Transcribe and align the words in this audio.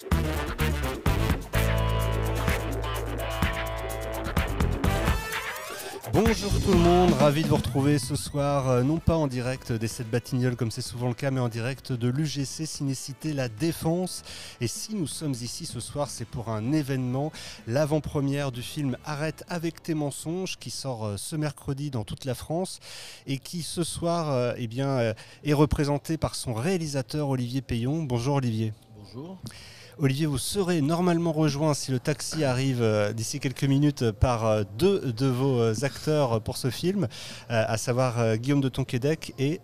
Thank 0.00 0.26
you. 0.26 0.37
Bonjour 6.20 6.50
tout 6.64 6.72
le 6.72 6.78
monde, 6.78 7.12
ravi 7.12 7.44
de 7.44 7.46
vous 7.46 7.54
retrouver 7.54 8.00
ce 8.00 8.16
soir, 8.16 8.68
euh, 8.68 8.82
non 8.82 8.98
pas 8.98 9.14
en 9.14 9.28
direct 9.28 9.70
des 9.70 9.86
7 9.86 10.10
Batignolles 10.10 10.56
comme 10.56 10.72
c'est 10.72 10.82
souvent 10.82 11.06
le 11.06 11.14
cas, 11.14 11.30
mais 11.30 11.38
en 11.38 11.48
direct 11.48 11.92
de 11.92 12.08
l'UGC 12.08 12.66
Cinécité 12.66 13.32
La 13.32 13.48
Défense. 13.48 14.24
Et 14.60 14.66
si 14.66 14.96
nous 14.96 15.06
sommes 15.06 15.34
ici 15.34 15.64
ce 15.64 15.78
soir, 15.78 16.10
c'est 16.10 16.24
pour 16.24 16.48
un 16.48 16.72
événement, 16.72 17.30
l'avant-première 17.68 18.50
du 18.50 18.62
film 18.62 18.96
Arrête 19.04 19.44
avec 19.48 19.80
tes 19.80 19.94
mensonges, 19.94 20.56
qui 20.58 20.70
sort 20.70 21.06
euh, 21.06 21.16
ce 21.16 21.36
mercredi 21.36 21.92
dans 21.92 22.02
toute 22.02 22.24
la 22.24 22.34
France 22.34 22.80
et 23.28 23.38
qui 23.38 23.62
ce 23.62 23.84
soir 23.84 24.32
euh, 24.32 24.54
eh 24.56 24.66
bien, 24.66 25.14
est 25.44 25.52
représenté 25.52 26.16
par 26.16 26.34
son 26.34 26.52
réalisateur 26.52 27.28
Olivier 27.28 27.62
Payon. 27.62 28.02
Bonjour 28.02 28.34
Olivier. 28.34 28.72
Bonjour. 28.98 29.38
Olivier, 30.00 30.26
vous 30.26 30.38
serez 30.38 30.80
normalement 30.80 31.32
rejoint 31.32 31.74
si 31.74 31.90
le 31.90 31.98
taxi 31.98 32.44
arrive 32.44 32.82
euh, 32.82 33.12
d'ici 33.12 33.40
quelques 33.40 33.64
minutes 33.64 34.12
par 34.12 34.46
euh, 34.46 34.62
deux 34.78 35.12
de 35.12 35.26
vos 35.26 35.60
euh, 35.60 35.74
acteurs 35.82 36.40
pour 36.40 36.56
ce 36.56 36.70
film, 36.70 37.08
à 37.48 37.76
savoir 37.78 38.36
Guillaume 38.36 38.60
de 38.60 38.68
Tonquédec 38.68 39.34
et 39.40 39.60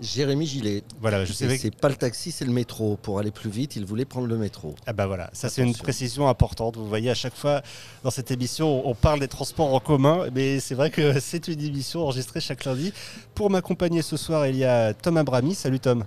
Jérémy 0.00 0.46
Gillet. 0.46 0.82
voilà, 1.00 1.24
je 1.24 1.32
savais 1.32 1.54
que 1.54 1.62
C'est 1.62 1.76
pas 1.76 1.88
le 1.88 1.94
taxi, 1.94 2.32
c'est 2.32 2.44
le 2.44 2.52
métro. 2.52 2.96
Pour 3.00 3.20
aller 3.20 3.30
plus 3.30 3.48
vite, 3.48 3.76
il 3.76 3.84
voulait 3.84 4.04
prendre 4.04 4.26
le 4.26 4.36
métro. 4.36 4.74
ah 4.86 4.92
bah 4.92 5.06
voilà, 5.06 5.30
ça 5.32 5.48
c'est 5.48 5.62
une 5.62 5.74
précision 5.74 6.28
importante. 6.28 6.76
Vous 6.76 6.88
voyez, 6.88 7.10
à 7.10 7.14
chaque 7.14 7.36
fois 7.36 7.62
dans 8.02 8.10
cette 8.10 8.32
émission, 8.32 8.88
on 8.88 8.94
parle 8.96 9.20
des 9.20 9.28
transports 9.28 9.72
en 9.72 9.80
commun, 9.80 10.26
mais 10.34 10.58
c'est 10.58 10.74
vrai 10.74 10.90
que 10.90 11.20
c'est 11.20 11.46
une 11.46 11.60
émission 11.60 12.02
enregistrée 12.02 12.40
chaque 12.40 12.64
lundi. 12.64 12.92
Pour 13.36 13.50
m'accompagner 13.50 14.02
ce 14.02 14.16
soir, 14.16 14.48
il 14.48 14.56
y 14.56 14.64
a 14.64 14.94
Tom 14.94 15.16
Abrami. 15.16 15.54
Salut 15.54 15.78
Tom. 15.78 16.04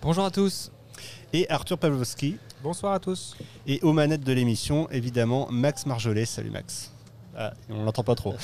Bonjour 0.00 0.24
à 0.24 0.30
tous. 0.30 0.70
Et 1.32 1.48
Arthur 1.50 1.76
Pavlovski. 1.76 2.36
Bonsoir 2.62 2.94
à 2.94 3.00
tous. 3.00 3.36
Et 3.66 3.80
aux 3.82 3.92
manettes 3.92 4.24
de 4.24 4.32
l'émission, 4.32 4.88
évidemment, 4.90 5.46
Max 5.50 5.84
Marjolais. 5.84 6.24
Salut 6.24 6.50
Max. 6.50 6.90
Ah, 7.40 7.52
on 7.70 7.84
l'entend 7.84 8.02
pas 8.02 8.16
trop. 8.16 8.34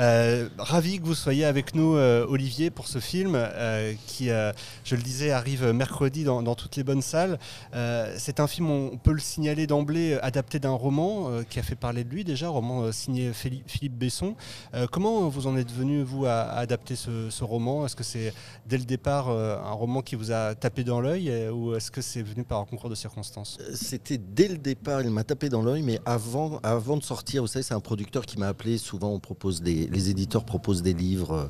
Euh, 0.00 0.48
ravi 0.58 0.98
que 0.98 1.04
vous 1.04 1.14
soyez 1.14 1.44
avec 1.44 1.76
nous, 1.76 1.94
euh, 1.94 2.26
Olivier, 2.28 2.70
pour 2.70 2.88
ce 2.88 2.98
film 2.98 3.34
euh, 3.36 3.94
qui, 4.08 4.30
euh, 4.30 4.52
je 4.82 4.96
le 4.96 5.02
disais, 5.02 5.30
arrive 5.30 5.66
mercredi 5.66 6.24
dans, 6.24 6.42
toutes 6.56 6.74
les 6.74 6.82
bonnes 6.82 7.02
salles. 7.02 7.38
Euh, 7.72 8.12
c'est 8.18 8.40
un 8.40 8.48
film, 8.48 8.68
on 8.68 8.96
peut 8.96 9.12
le 9.12 9.20
signaler 9.20 9.68
d'emblée, 9.68 10.18
adapté 10.22 10.58
d'un 10.58 10.72
roman 10.72 11.30
euh, 11.30 11.42
qui 11.48 11.60
a 11.60 11.62
fait 11.62 11.76
parler 11.76 12.02
de 12.02 12.10
lui 12.10 12.24
déjà, 12.24 12.48
roman 12.48 12.82
euh, 12.82 12.90
signé 12.90 13.30
Philippe, 13.32 13.94
Besson. 13.96 14.34
Euh, 14.74 14.88
comment 14.90 15.28
vous 15.28 15.46
en 15.46 15.56
êtes 15.56 15.70
venu, 15.70 16.02
vous, 16.02 16.26
à, 16.26 16.40
adapter 16.50 16.96
ce, 16.96 17.44
roman? 17.44 17.86
Est-ce 17.86 17.94
que 17.94 18.02
c'est 18.02 18.34
dès 18.66 18.76
le 18.76 18.84
départ 18.84 19.28
euh, 19.28 19.56
un 19.56 19.72
roman 19.72 20.02
qui 20.02 20.16
vous 20.16 20.32
a 20.32 20.56
tapé 20.56 20.82
dans 20.82 21.00
l'œil 21.00 21.30
euh, 21.30 21.52
ou 21.52 21.76
est-ce 21.76 21.92
que 21.92 22.00
c'est 22.00 22.22
venu 22.22 22.42
par 22.42 22.58
un 22.58 22.64
concours 22.64 22.90
de 22.90 22.96
circonstances? 22.96 23.58
Euh, 23.60 23.70
C'était 23.74 24.18
dès 24.18 24.48
le 24.48 24.58
départ, 24.58 25.00
il 25.00 25.10
m'a 25.10 25.22
tapé 25.22 25.48
dans 25.48 25.62
l'œil, 25.62 25.82
mais 25.82 26.00
avant, 26.04 26.58
avant 26.64 26.96
de 26.96 27.04
sortir, 27.04 27.42
vous 27.42 27.46
savez, 27.46 27.62
c'est 27.62 27.74
un 27.74 27.80
producteur 27.80 28.26
qui 28.26 28.31
m'a 28.38 28.48
appelé. 28.48 28.78
Souvent, 28.78 29.10
on 29.10 29.18
propose 29.20 29.62
des, 29.62 29.86
les 29.86 30.10
éditeurs 30.10 30.44
proposent 30.44 30.82
des 30.82 30.94
livres 30.94 31.32
euh, 31.32 31.46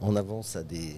en 0.00 0.16
avance 0.16 0.56
à 0.56 0.62
des. 0.62 0.96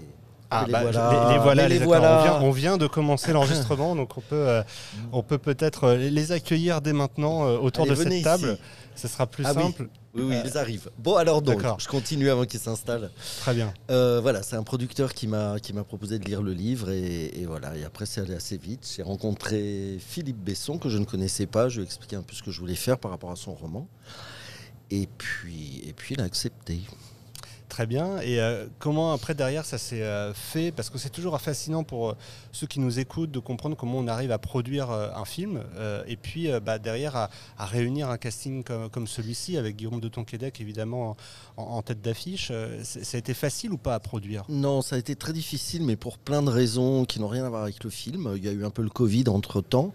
Ah, 0.49 0.63
les 0.67 0.73
bah, 0.73 0.83
voilà. 0.83 1.11
les, 1.29 1.35
les 1.35 1.39
voilà, 1.41 1.69
les 1.69 1.79
voilà. 1.81 2.19
On, 2.19 2.23
vient, 2.23 2.49
on 2.49 2.51
vient 2.53 2.77
de 2.77 2.87
commencer 2.87 3.33
l'enregistrement, 3.33 3.97
donc 3.97 4.17
on 4.17 4.21
peut, 4.21 4.37
euh, 4.37 4.63
on 5.11 5.25
peut 5.25 5.39
peut-être 5.39 5.85
euh, 5.85 5.97
les 5.97 6.31
accueillir 6.31 6.81
dès 6.81 6.93
maintenant 6.93 7.47
euh, 7.49 7.59
autour 7.59 7.83
Allez, 7.91 7.97
de 8.05 8.11
cette 8.11 8.23
table. 8.23 8.51
ici. 8.53 8.61
Ce 8.95 9.09
sera 9.09 9.27
plus 9.27 9.45
Ah 9.45 9.53
simple. 9.53 9.89
Oui, 10.15 10.23
oui, 10.23 10.37
Euh, 10.37 10.43
ils 10.47 10.57
arrivent. 10.57 10.89
Bon, 10.99 11.17
alors 11.17 11.43
donc, 11.43 11.63
je 11.79 11.89
continue 11.89 12.31
avant 12.31 12.45
qu'ils 12.45 12.61
s'installent. 12.61 13.11
Très 13.41 13.55
bien. 13.55 13.75
Voilà, 13.89 14.45
c'est 14.45 14.55
un 14.57 14.63
producteur 14.63 15.13
qui 15.15 15.27
m'a 15.27 15.59
qui 15.59 15.73
m'a 15.73 15.83
proposé 15.83 16.21
de 16.21 16.25
lire 16.25 16.43
le 16.43 16.53
livre 16.53 16.91
et, 16.91 17.33
et 17.41 17.45
voilà. 17.45 17.77
Et 17.77 17.83
après, 17.85 18.07
c'est 18.07 18.21
allé 18.21 18.35
assez 18.35 18.57
vite. 18.57 18.89
J'ai 18.97 19.03
rencontré 19.03 19.99
Philippe 19.99 20.39
Besson 20.39 20.79
que 20.79 20.89
je 20.89 20.97
ne 20.99 21.05
connaissais 21.05 21.47
pas. 21.47 21.69
Je 21.69 21.77
lui 21.79 21.83
ai 21.83 21.87
expliqué 21.87 22.15
un 22.15 22.23
peu 22.23 22.35
ce 22.37 22.43
que 22.45 22.53
je 22.53 22.61
voulais 22.61 22.77
faire 22.77 22.99
par 22.99 23.11
rapport 23.11 23.33
à 23.33 23.37
son 23.37 23.53
roman. 23.53 23.89
Et 24.91 25.09
puis, 25.19 25.83
et 25.87 25.93
puis, 25.93 26.15
il 26.15 26.21
a 26.21 26.25
accepté. 26.25 26.81
Très 27.69 27.87
bien. 27.87 28.21
Et 28.21 28.41
euh, 28.41 28.67
comment 28.79 29.13
après 29.13 29.35
derrière 29.35 29.65
ça 29.67 29.77
s'est 29.77 30.01
euh, 30.01 30.33
fait? 30.33 30.71
Parce 30.71 30.89
que 30.89 30.99
c'est 30.99 31.11
toujours 31.11 31.39
fascinant 31.41 31.83
pour 31.83 32.11
euh, 32.11 32.17
ceux 32.53 32.67
qui 32.67 32.79
nous 32.79 33.01
écoutent 33.01 33.33
de 33.33 33.41
comprendre 33.41 33.77
comment 33.77 33.99
on 33.99 34.07
arrive 34.07 34.31
à 34.31 34.39
produire 34.39 34.91
un 34.91 35.25
film 35.25 35.63
et 36.07 36.17
puis 36.17 36.49
bah, 36.65 36.79
derrière 36.79 37.17
à, 37.17 37.29
à 37.59 37.67
réunir 37.67 38.09
un 38.09 38.17
casting 38.19 38.63
comme, 38.63 38.89
comme 38.89 39.07
celui-ci 39.07 39.59
avec 39.59 39.77
Guillaume 39.77 40.01
de 40.01 40.09
Tonquédec 40.09 40.61
évidemment 40.61 41.17
en, 41.57 41.63
en 41.63 41.83
tête 41.83 42.01
d'affiche. 42.01 42.51
Ça 42.83 43.17
a 43.17 43.19
été 43.19 43.35
facile 43.35 43.73
ou 43.73 43.79
pas 43.79 43.95
à 43.97 44.01
produire? 44.01 44.45
Non, 44.49 44.81
ça 44.81 44.97
a 44.97 44.99
été 44.99 45.17
très 45.17 45.33
difficile, 45.33 45.83
mais 45.83 45.97
pour 45.97 46.17
plein 46.19 46.43
de 46.43 46.51
raisons 46.51 47.05
qui 47.05 47.21
n'ont 47.21 47.29
rien 47.29 47.45
à 47.45 47.51
voir 47.51 47.65
avec 47.65 47.83
le 47.85 47.91
film. 47.91 48.33
Il 48.37 48.45
y 48.45 48.49
a 48.49 48.53
eu 48.53 48.65
un 48.65 48.71
peu 48.71 48.83
le 48.83 48.91
Covid 48.91 49.25
entre 49.29 49.61
temps. 49.61 49.93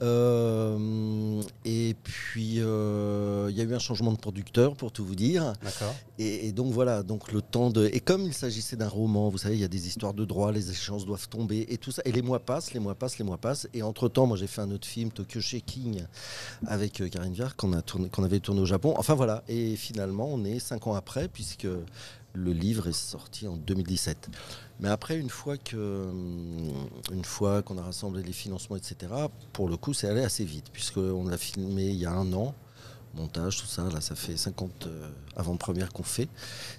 Et 0.00 1.94
puis, 2.02 2.60
euh, 2.60 3.48
il 3.50 3.56
y 3.56 3.60
a 3.60 3.64
eu 3.64 3.74
un 3.74 3.78
changement 3.78 4.12
de 4.12 4.18
producteur, 4.18 4.76
pour 4.76 4.92
tout 4.92 5.04
vous 5.04 5.14
dire. 5.14 5.52
Et, 6.18 6.48
et 6.48 6.52
donc 6.52 6.72
voilà, 6.72 7.02
donc 7.02 7.32
le 7.32 7.42
temps 7.42 7.70
de. 7.70 7.88
Et 7.92 8.00
comme 8.00 8.22
il 8.22 8.34
s'agissait 8.34 8.76
d'un 8.76 8.88
roman, 8.88 9.28
vous 9.28 9.38
savez, 9.38 9.54
il 9.54 9.60
y 9.60 9.64
a 9.64 9.68
des 9.68 9.88
histoires 9.88 10.14
de 10.14 10.24
droit, 10.24 10.52
les 10.52 10.70
échéances 10.70 11.06
doivent 11.06 11.28
tomber 11.28 11.66
et 11.68 11.78
tout 11.78 11.90
ça. 11.90 12.02
Et 12.04 12.12
les 12.12 12.22
mois 12.22 12.40
passent, 12.40 12.72
les 12.72 12.80
mois 12.80 12.94
passent, 12.94 13.18
les 13.18 13.24
mois 13.24 13.38
passent. 13.38 13.68
Et 13.74 13.82
entre 13.82 14.08
temps, 14.08 14.26
moi 14.26 14.36
j'ai 14.36 14.46
fait 14.46 14.60
un 14.60 14.70
autre 14.70 14.86
film, 14.86 15.10
Tokyo 15.10 15.40
Shaking, 15.40 16.02
avec 16.66 17.00
euh, 17.00 17.08
Karine 17.08 17.32
Viard, 17.32 17.56
qu'on 17.56 17.72
avait 17.72 18.40
tourné 18.40 18.60
au 18.60 18.66
Japon. 18.66 18.94
Enfin 18.96 19.14
voilà. 19.14 19.42
Et 19.48 19.76
finalement, 19.76 20.28
on 20.30 20.44
est 20.44 20.58
cinq 20.58 20.86
ans 20.86 20.94
après, 20.94 21.28
puisque 21.28 21.68
le 22.36 22.52
livre 22.52 22.86
est 22.88 22.92
sorti 22.92 23.48
en 23.48 23.56
2017. 23.56 24.28
Mais 24.80 24.88
après, 24.88 25.18
une 25.18 25.30
fois 25.30 25.56
que, 25.56 25.76
hum, 26.10 26.88
une 27.12 27.24
fois 27.24 27.62
qu'on 27.62 27.78
a 27.78 27.82
rassemblé 27.82 28.22
les 28.22 28.32
financements, 28.32 28.76
etc. 28.76 29.12
Pour 29.52 29.68
le 29.68 29.76
coup, 29.76 29.94
c'est 29.94 30.08
allé 30.08 30.22
assez 30.22 30.44
vite, 30.44 30.66
puisqu'on 30.72 31.26
l'a 31.28 31.38
filmé 31.38 31.86
il 31.86 31.96
y 31.96 32.06
a 32.06 32.12
un 32.12 32.32
an 32.32 32.54
montage, 33.14 33.56
tout 33.58 33.66
ça. 33.66 33.88
Là, 33.90 34.02
ça 34.02 34.14
fait 34.14 34.36
50 34.36 34.86
euh, 34.86 35.08
avant-premières 35.36 35.90
qu'on 35.90 36.02
fait. 36.02 36.28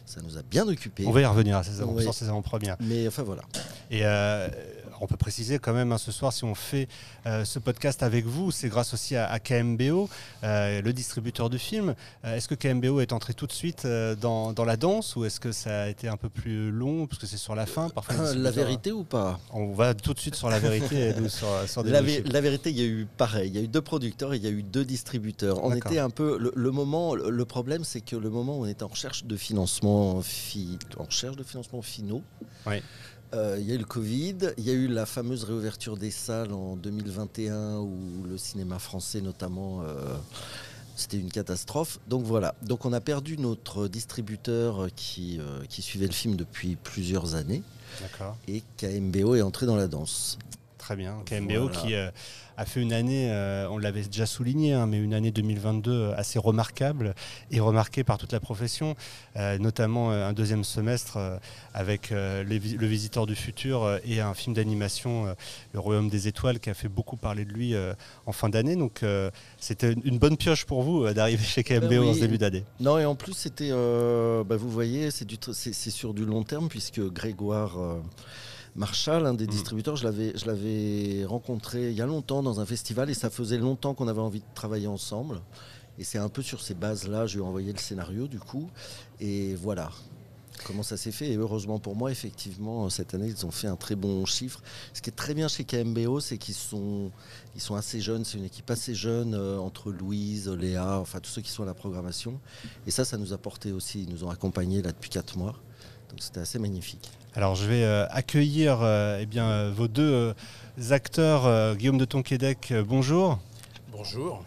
Ça 0.05 0.21
nous 0.21 0.37
a 0.37 0.43
bien 0.43 0.67
occupé. 0.67 1.05
On 1.07 1.11
va 1.11 1.21
y 1.21 1.25
revenir 1.25 1.57
à 1.57 1.63
ces, 1.63 1.81
avant- 1.81 1.93
Oui. 1.93 2.03
sur 2.03 2.13
ces 2.13 2.29
avant-premières. 2.29 2.77
Mais 2.79 3.07
enfin 3.07 3.23
voilà. 3.23 3.41
Et 3.89 4.01
euh, 4.05 4.47
on 5.01 5.07
peut 5.07 5.17
préciser 5.17 5.59
quand 5.59 5.73
même 5.73 5.91
hein, 5.91 5.97
ce 5.97 6.11
soir, 6.11 6.33
si 6.33 6.43
on 6.43 6.55
fait 6.55 6.87
euh, 7.25 7.45
ce 7.45 7.59
podcast 7.59 8.03
avec 8.03 8.25
vous, 8.25 8.51
c'est 8.51 8.69
grâce 8.69 8.93
aussi 8.93 9.15
à, 9.15 9.27
à 9.29 9.39
KMBO, 9.39 10.09
euh, 10.43 10.81
le 10.81 10.93
distributeur 10.93 11.49
du 11.49 11.59
film. 11.59 11.95
Euh, 12.25 12.35
est-ce 12.35 12.47
que 12.47 12.55
KMBO 12.55 12.99
est 13.01 13.13
entré 13.13 13.33
tout 13.33 13.47
de 13.47 13.51
suite 13.51 13.85
dans, 14.21 14.53
dans 14.53 14.65
la 14.65 14.77
danse 14.77 15.15
ou 15.15 15.25
est-ce 15.25 15.39
que 15.39 15.51
ça 15.51 15.83
a 15.83 15.87
été 15.89 16.07
un 16.07 16.17
peu 16.17 16.29
plus 16.29 16.71
long 16.71 17.07
parce 17.07 17.19
que 17.21 17.27
c'est 17.27 17.37
sur 17.37 17.55
la 17.55 17.65
fin? 17.65 17.89
Parfois 17.89 18.33
la 18.33 18.51
vérité 18.51 18.91
ou 18.91 19.03
pas? 19.03 19.39
On 19.51 19.73
va 19.73 19.93
tout 19.93 20.13
de 20.13 20.19
suite 20.19 20.35
sur 20.35 20.49
la 20.49 20.59
vérité 20.59 21.09
et 21.09 21.13
nous 21.19 21.29
sur, 21.29 21.47
sur 21.67 21.83
des 21.83 21.91
la, 21.91 22.01
vé- 22.01 22.23
la 22.31 22.41
vérité, 22.41 22.69
il 22.71 22.77
y 22.79 22.81
a 22.83 22.85
eu 22.85 23.07
pareil. 23.17 23.49
Il 23.49 23.55
y 23.55 23.59
a 23.59 23.61
eu 23.61 23.67
deux 23.67 23.81
producteurs 23.81 24.33
et 24.33 24.37
il 24.37 24.43
y 24.43 24.47
a 24.47 24.51
eu 24.51 24.63
deux 24.63 24.85
distributeurs. 24.85 25.63
On 25.63 25.73
était 25.75 25.99
un 25.99 26.09
peu. 26.09 26.37
Le, 26.39 26.51
le 26.55 26.71
moment, 26.71 27.15
le, 27.15 27.29
le 27.29 27.45
problème, 27.45 27.83
c'est 27.83 28.01
que 28.01 28.15
le 28.15 28.29
moment 28.29 28.57
où 28.57 28.63
on 28.63 28.67
était 28.67 28.83
en 28.83 28.87
recherche 28.87 29.25
de 29.25 29.35
financement, 29.37 30.21
fi- 30.21 30.77
en 30.97 31.03
recherche 31.03 31.35
de 31.35 31.43
financement 31.43 31.81
finaux, 31.81 32.21
Oui. 32.65 32.81
Euh, 33.33 33.57
il 33.59 33.67
y 33.67 33.71
a 33.71 33.75
eu 33.75 33.79
le 33.79 33.85
Covid, 33.85 34.37
il 34.57 34.63
y 34.63 34.69
a 34.69 34.73
eu 34.73 34.87
la 34.87 35.05
fameuse 35.05 35.43
réouverture 35.43 35.97
des 35.97 36.11
salles 36.11 36.53
en 36.53 36.75
2021 36.75 37.77
où 37.79 38.23
le 38.27 38.37
cinéma 38.37 38.79
français 38.79 39.21
notamment. 39.21 39.81
euh, 39.81 40.15
c'était 40.97 41.17
une 41.17 41.31
catastrophe. 41.31 41.99
Donc 42.07 42.23
voilà. 42.23 42.55
Donc 42.63 42.85
on 42.85 42.91
a 42.91 42.99
perdu 42.99 43.37
notre 43.37 43.87
distributeur 43.87 44.87
qui, 44.95 45.39
euh, 45.39 45.63
qui 45.69 45.81
suivait 45.81 46.07
le 46.07 46.11
film 46.13 46.35
depuis 46.35 46.75
plusieurs 46.75 47.35
années. 47.35 47.63
D'accord. 48.01 48.35
Et 48.47 48.63
KMBO 48.77 49.35
est 49.35 49.41
entré 49.41 49.65
dans 49.65 49.75
la 49.75 49.87
danse. 49.87 50.37
Très 50.87 50.95
bien. 50.95 51.17
KMBO 51.25 51.67
Voilà. 51.67 51.79
qui 51.81 51.93
euh, 51.95 52.09
a 52.55 52.63
fait 52.65 52.81
une 52.81 52.93
année, 52.93 53.27
euh, 53.29 53.67
on 53.69 53.77
l'avait 53.77 54.03
déjà 54.03 54.25
souligné, 54.25 54.71
hein, 54.71 54.85
mais 54.87 54.97
une 54.99 55.13
année 55.13 55.31
2022 55.31 56.13
assez 56.15 56.39
remarquable 56.39 57.13
et 57.51 57.59
remarquée 57.59 58.05
par 58.05 58.17
toute 58.17 58.31
la 58.31 58.39
profession, 58.39 58.95
euh, 59.35 59.57
notamment 59.57 60.13
euh, 60.13 60.29
un 60.29 60.31
deuxième 60.31 60.63
semestre 60.63 61.17
euh, 61.17 61.37
avec 61.73 62.13
euh, 62.13 62.45
les 62.45 62.57
Le 62.59 62.87
Visiteur 62.87 63.25
du 63.25 63.35
Futur 63.35 63.83
euh, 63.83 63.97
et 64.05 64.21
un 64.21 64.33
film 64.33 64.55
d'animation, 64.55 65.25
euh, 65.27 65.33
Le 65.73 65.79
Royaume 65.81 66.07
des 66.07 66.29
Étoiles, 66.29 66.61
qui 66.61 66.69
a 66.69 66.73
fait 66.73 66.87
beaucoup 66.87 67.17
parler 67.17 67.43
de 67.43 67.51
lui 67.51 67.73
euh, 67.75 67.93
en 68.25 68.31
fin 68.31 68.47
d'année. 68.47 68.77
Donc 68.77 69.03
euh, 69.03 69.29
c'était 69.59 69.91
une- 70.05 70.19
bonne 70.19 70.37
pioche 70.37 70.63
pour 70.63 70.83
vous 70.83 71.03
euh, 71.03 71.13
d'arriver 71.13 71.43
chez 71.43 71.65
KMBO 71.65 71.89
Ben 71.89 71.99
en 71.99 72.13
ce 72.13 72.21
début 72.21 72.37
d'année. 72.37 72.63
Non, 72.79 72.97
et 72.97 73.03
en 73.03 73.15
plus, 73.15 73.33
c'était. 73.33 73.71
euh, 73.73 74.45
bah, 74.45 74.55
vous 74.55 74.69
voyez, 74.71 75.11
c'est 75.11 75.25
du 75.25 75.35
tr- 75.35 75.51
c'est 75.53 75.73
c'est 75.73 75.91
sur 75.91 76.13
du 76.13 76.23
long 76.23 76.43
terme, 76.43 76.69
puisque 76.69 77.01
Grégoire 77.01 77.75
Marchal, 78.77 79.25
un 79.25 79.33
des 79.33 79.45
Mhm. 79.45 79.49
distributeurs, 79.51 79.95
je 79.95 80.03
l'avais 80.03 80.33
je 80.37 80.45
l'avais 80.45 81.25
rencontré 81.25 81.89
il 81.89 81.97
y 81.97 82.01
a 82.01 82.05
longtemps 82.05 82.43
dans 82.43 82.59
un 82.59 82.65
festival, 82.65 83.09
et 83.09 83.13
ça 83.15 83.29
faisait 83.29 83.57
longtemps 83.57 83.93
qu'on 83.95 84.07
avait 84.07 84.21
envie 84.21 84.39
de 84.41 84.45
travailler 84.53 84.87
ensemble. 84.87 85.41
Et 85.97 86.03
c'est 86.03 86.19
un 86.19 86.29
peu 86.29 86.43
sur 86.43 86.61
ces 86.61 86.75
bases-là, 86.75 87.25
je 87.25 87.37
lui 87.37 87.43
ai 87.43 87.47
envoyé 87.47 87.73
le 87.73 87.79
scénario, 87.79 88.27
du 88.27 88.39
coup. 88.39 88.69
Et 89.19 89.55
voilà. 89.55 89.89
comment 90.65 90.81
ça 90.81 90.97
s'est 90.97 91.11
fait. 91.11 91.29
Et 91.31 91.35
heureusement 91.37 91.77
pour 91.77 91.95
moi, 91.95 92.11
effectivement, 92.11 92.89
cette 92.89 93.13
année, 93.13 93.27
ils 93.27 93.45
ont 93.45 93.51
fait 93.51 93.67
un 93.67 93.75
très 93.75 93.95
bon 93.95 94.25
chiffre. 94.25 94.61
Ce 94.91 95.03
qui 95.03 95.11
est 95.11 95.13
très 95.15 95.35
bien 95.35 95.47
chez 95.47 95.63
KMBO, 95.63 96.19
c'est 96.19 96.39
qu'ils 96.39 96.55
sont, 96.55 97.11
ils 97.55 97.61
sont 97.61 97.75
assez 97.75 98.01
jeunes. 98.01 98.25
C'est 98.25 98.39
une 98.39 98.43
équipe 98.45 98.69
assez 98.71 98.95
jeune, 98.95 99.35
euh, 99.35 99.59
entre 99.59 99.91
Louise, 99.91 100.49
Léa, 100.49 100.97
enfin 100.99 101.19
tous 101.19 101.29
ceux 101.29 101.41
qui 101.43 101.51
sont 101.51 101.61
à 101.61 101.67
la 101.67 101.75
programmation. 101.75 102.39
Et 102.87 102.91
ça, 102.91 103.05
ça 103.05 103.17
nous 103.17 103.33
a 103.33 103.37
porté 103.37 103.71
aussi. 103.71 104.01
Ils 104.03 104.09
nous 104.09 104.23
ont 104.23 104.31
accompagnés 104.31 104.81
là 104.81 104.91
depuis 104.91 105.11
4 105.11 105.37
mois. 105.37 105.53
Donc 106.09 106.21
c'était 106.23 106.39
assez 106.39 106.57
magnifique. 106.57 107.11
Alors 107.37 107.53
je 107.53 107.65
vais 107.67 107.83
euh, 107.83 108.07
accueillir 108.09 108.79
euh, 108.81 109.19
eh 109.21 109.27
bien, 109.27 109.69
vos 109.69 109.87
deux 109.87 110.01
euh, 110.11 110.33
acteurs, 110.91 111.45
euh, 111.45 111.75
Guillaume 111.75 111.99
de 111.99 112.05
Tonquédec, 112.05 112.71
euh, 112.71 112.83
bonjour. 112.83 113.37
Bonjour. 113.91 114.43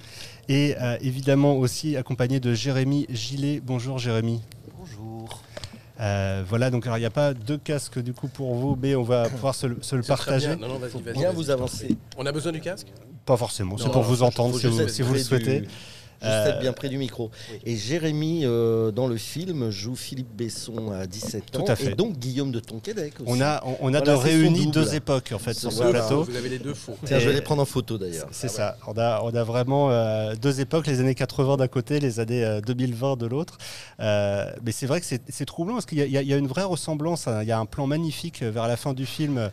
Et 0.49 0.75
euh, 0.81 0.97
évidemment 1.01 1.55
aussi 1.57 1.97
accompagné 1.97 2.41
de 2.41 2.53
Jérémy 2.53 3.07
Gillet. 3.09 3.61
Bonjour 3.65 4.01
Jérémy. 4.01 4.41
Bonjour. 4.77 5.41
Euh, 6.01 6.43
voilà, 6.49 6.71
donc 6.71 6.85
alors 6.87 6.99
il 6.99 7.03
n'y 7.03 7.07
a 7.07 7.11
pas 7.11 7.33
deux 7.33 7.59
casques 7.59 8.01
du 8.01 8.13
coup 8.13 8.27
pour 8.27 8.57
vous, 8.57 8.77
mais 8.83 8.97
on 8.97 9.05
va 9.05 9.29
pouvoir 9.31 9.55
se, 9.55 9.69
le- 9.69 9.79
se 9.83 9.95
partager. 9.95 10.49
bien. 10.49 10.57
Non, 10.57 10.75
non, 10.75 10.79
vas-y, 10.81 11.01
vas-y, 11.01 11.15
Bien 11.15 11.29
vas-y, 11.29 11.35
vous 11.37 11.51
avancer. 11.51 11.97
On 12.17 12.27
a 12.27 12.33
besoin 12.33 12.51
du 12.51 12.61
casque? 12.61 12.89
Pas 13.25 13.37
forcément, 13.37 13.79
c'est 13.79 13.85
pour 13.85 14.03
non, 14.03 14.09
vous 14.09 14.25
entendre 14.25 14.59
si 14.59 14.67
vous, 14.67 14.77
juste 14.81 14.89
si 14.97 15.03
vous 15.03 15.13
le 15.15 15.21
souhaitez. 15.21 15.61
du- 15.61 15.69
Juste 16.22 16.32
Euh, 16.32 16.50
être 16.50 16.61
bien 16.61 16.72
près 16.72 16.88
du 16.88 16.99
micro. 16.99 17.31
Et 17.64 17.76
Jérémy, 17.76 18.43
euh, 18.44 18.90
dans 18.90 19.06
le 19.06 19.17
film, 19.17 19.70
joue 19.70 19.96
Philippe 19.96 20.34
Besson 20.37 20.93
à 20.93 21.06
17 21.06 21.56
ans. 21.56 21.64
Tout 21.64 21.72
à 21.72 21.76
fait. 21.76 21.93
Et 21.93 21.94
donc 21.94 22.19
Guillaume 22.19 22.52
de 22.52 22.61
Tonquédec 22.61 23.14
aussi. 23.20 23.25
On 23.26 23.40
a, 23.40 23.62
on, 23.64 23.76
on 23.81 23.94
a 23.94 24.00
Voilà, 24.02 24.22
de 24.22 24.49
double. 24.49 24.70
deux 24.70 24.94
époques 24.94 25.32
en 25.34 25.38
fait 25.38 25.55
sur 25.55 25.72
ce 25.72 25.82
plateau. 25.82 26.25
Vous 26.25 26.37
avez 26.37 26.49
les 26.50 26.58
deux 26.58 26.75
faux. 26.75 26.96
Tiens, 27.06 27.19
je 27.19 27.28
vais 27.28 27.34
les 27.34 27.40
prendre 27.40 27.62
en 27.62 27.67
photo 27.67 27.96
d'ailleurs. 27.99 28.28
C'est 28.32 28.49
ça. 28.49 28.76
On 28.87 28.99
a, 28.99 29.22
on 29.22 29.34
a 29.34 29.44
vraiment 29.44 29.90
euh, 29.90 30.34
deux 30.34 30.61
époques, 30.61 30.87
les 30.87 31.00
années 31.00 31.14
80 31.14 31.56
d'un 31.56 31.69
côté, 31.69 32.00
les 32.00 32.20
années 32.20 32.44
euh, 32.44 32.61
2020 32.61 33.17
de 33.17 33.26
l'autre. 33.26 33.56
Euh, 34.00 34.50
mais 34.64 34.72
c'est 34.72 34.87
vrai 34.87 35.00
que 35.00 35.06
c'est 35.06 35.44
troublant 35.46 35.75
parce 35.75 35.87
qu'il 35.87 35.99
y, 35.99 36.17
a- 36.17 36.22
y 36.22 36.32
une 36.34 36.46
vraie 36.46 36.64
ressemblance. 36.64 37.28
hein. 37.28 37.40
Il 37.43 37.49
y 37.49 37.52
a 37.52 37.58
un 37.58 37.67
plan 37.67 37.87
magnifique 37.87 38.43
vers 38.43 38.69
la 38.69 38.76
fin 38.76 38.93
du 38.93 39.06
film, 39.06 39.38
euh, 39.38 39.49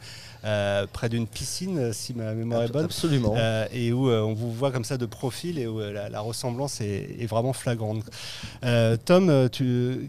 près 0.93 1.09
d'une 1.09 1.27
piscine, 1.27 1.91
si 1.93 2.13
ma 2.13 2.33
mémoire 2.33 2.63
est 2.63 2.71
bonne. 2.71 2.85
Absolument. 2.85 3.33
Euh, 3.37 3.67
et 3.71 3.91
où 3.91 4.09
euh, 4.09 4.21
on 4.21 4.33
vous 4.33 4.51
voit 4.51 4.71
comme 4.71 4.83
ça 4.83 4.97
de 4.97 5.05
profil 5.05 5.59
et 5.59 5.67
où 5.67 5.79
euh, 5.81 5.91
la, 5.91 6.09
la 6.09 6.19
ressemblance 6.21 6.81
est, 6.81 7.15
est 7.19 7.25
vraiment 7.25 7.53
flagrante. 7.53 8.03
Euh, 8.63 8.97
Tom, 9.03 9.29
euh, 9.29 9.47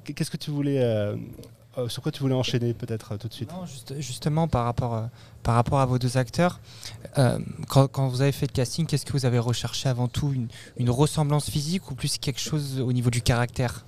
qu'est-ce 0.05 0.31
que 0.31 0.37
tu 0.37 0.51
voulais, 0.51 0.83
euh, 0.83 1.17
euh, 1.77 1.89
sur 1.89 2.03
quoi 2.03 2.13
tu 2.13 2.21
voulais 2.21 2.35
enchaîner 2.35 2.75
peut-être 2.75 3.13
euh, 3.13 3.17
tout 3.17 3.29
de 3.29 3.35
suite? 3.35 3.51
Non, 3.53 3.67
juste- 3.67 3.95
justement, 4.01 4.49
par 4.49 4.65
rapport, 4.65 4.95
euh, 4.95 5.03
par 5.43 5.55
rapport 5.55 5.81
à 5.81 5.87
vos 5.87 5.99
deux 5.99 6.17
acteurs, 6.17 6.61
euh, 7.19 7.39
quand, 7.69 7.89
quand 7.89 8.09
vous 8.09 8.21
avez 8.23 8.33
fait 8.33 8.47
le 8.47 8.53
casting, 8.53 8.87
qu'est-ce 8.87 9.07
que 9.07 9.13
vous 9.13 9.27
avez 9.27 9.39
recherché 9.39 9.89
avant 9.89 10.09
tout? 10.09 10.33
Une, 10.33 10.49
une 10.77 10.91
ressemblance 10.91 11.49
physique 11.51 11.91
ou 11.91 11.95
plus 11.95 12.19
quelque 12.19 12.41
chose 12.41 12.81
au 12.81 12.93
niveau 12.93 13.11
du 13.11 13.23
caractère? 13.23 13.85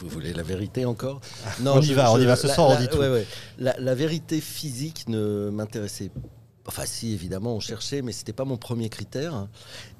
Vous 0.00 0.08
voulez 0.08 0.32
la 0.32 0.42
vérité 0.42 0.84
encore 0.86 1.20
On 1.64 1.80
y 1.80 1.92
va, 1.92 2.12
on 2.12 2.18
y 2.18 2.24
va, 2.24 2.36
ce 2.36 2.46
la- 2.46 2.54
soir, 2.54 2.68
on 2.68 2.74
la- 2.74 2.80
dit 2.80 2.88
tout. 2.88 2.98
ouais, 2.98 3.08
ouais. 3.10 3.26
La, 3.58 3.74
la 3.78 3.94
vérité 3.94 4.40
physique 4.40 5.08
ne 5.08 5.50
m'intéressait 5.50 6.10
Enfin, 6.70 6.86
si, 6.86 7.12
évidemment, 7.14 7.56
on 7.56 7.60
cherchait, 7.60 8.00
mais 8.00 8.12
c'était 8.12 8.32
pas 8.32 8.44
mon 8.44 8.56
premier 8.56 8.88
critère. 8.88 9.48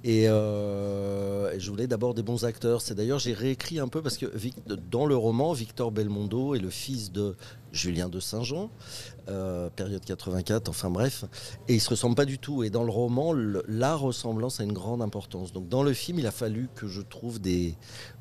Et, 0.05 0.27
euh, 0.29 1.53
et 1.53 1.59
je 1.59 1.69
voulais 1.69 1.89
d'abord 1.89 2.15
des 2.15 2.23
bons 2.23 2.45
acteurs. 2.45 2.81
C'est 2.81 2.95
d'ailleurs, 2.95 3.19
j'ai 3.19 3.33
réécrit 3.33 3.81
un 3.81 3.89
peu 3.89 4.03
parce 4.03 4.17
que 4.17 4.27
dans 4.91 5.05
le 5.05 5.17
roman, 5.17 5.53
Victor 5.53 5.91
Belmondo 5.91 6.55
est 6.55 6.61
le 6.61 6.71
fils 6.71 7.11
de 7.11 7.35
Julien 7.73 8.09
de 8.09 8.21
Saint-Jean, 8.21 8.71
euh, 9.29 9.69
période 9.71 10.05
84, 10.05 10.69
enfin 10.69 10.91
bref. 10.91 11.25
Et 11.69 11.75
ils 11.75 11.81
se 11.81 11.91
ressemblent 11.91 12.15
pas 12.17 12.25
du 12.25 12.39
tout. 12.39 12.63
Et 12.63 12.71
dans 12.71 12.85
le 12.85 12.91
roman, 12.91 13.33
le- 13.33 13.65
la 13.69 13.95
ressemblance 13.97 14.61
a 14.61 14.65
une 14.65 14.73
grande 14.73 15.03
importance. 15.03 15.53
Donc 15.53 15.69
dans 15.69 15.83
le 15.83 15.93
film, 15.93 16.19
il 16.21 16.27
a 16.27 16.33
fallu 16.33 16.69
que 16.77 16.87
je 16.87 17.01
trouve 17.01 17.41
des 17.41 17.75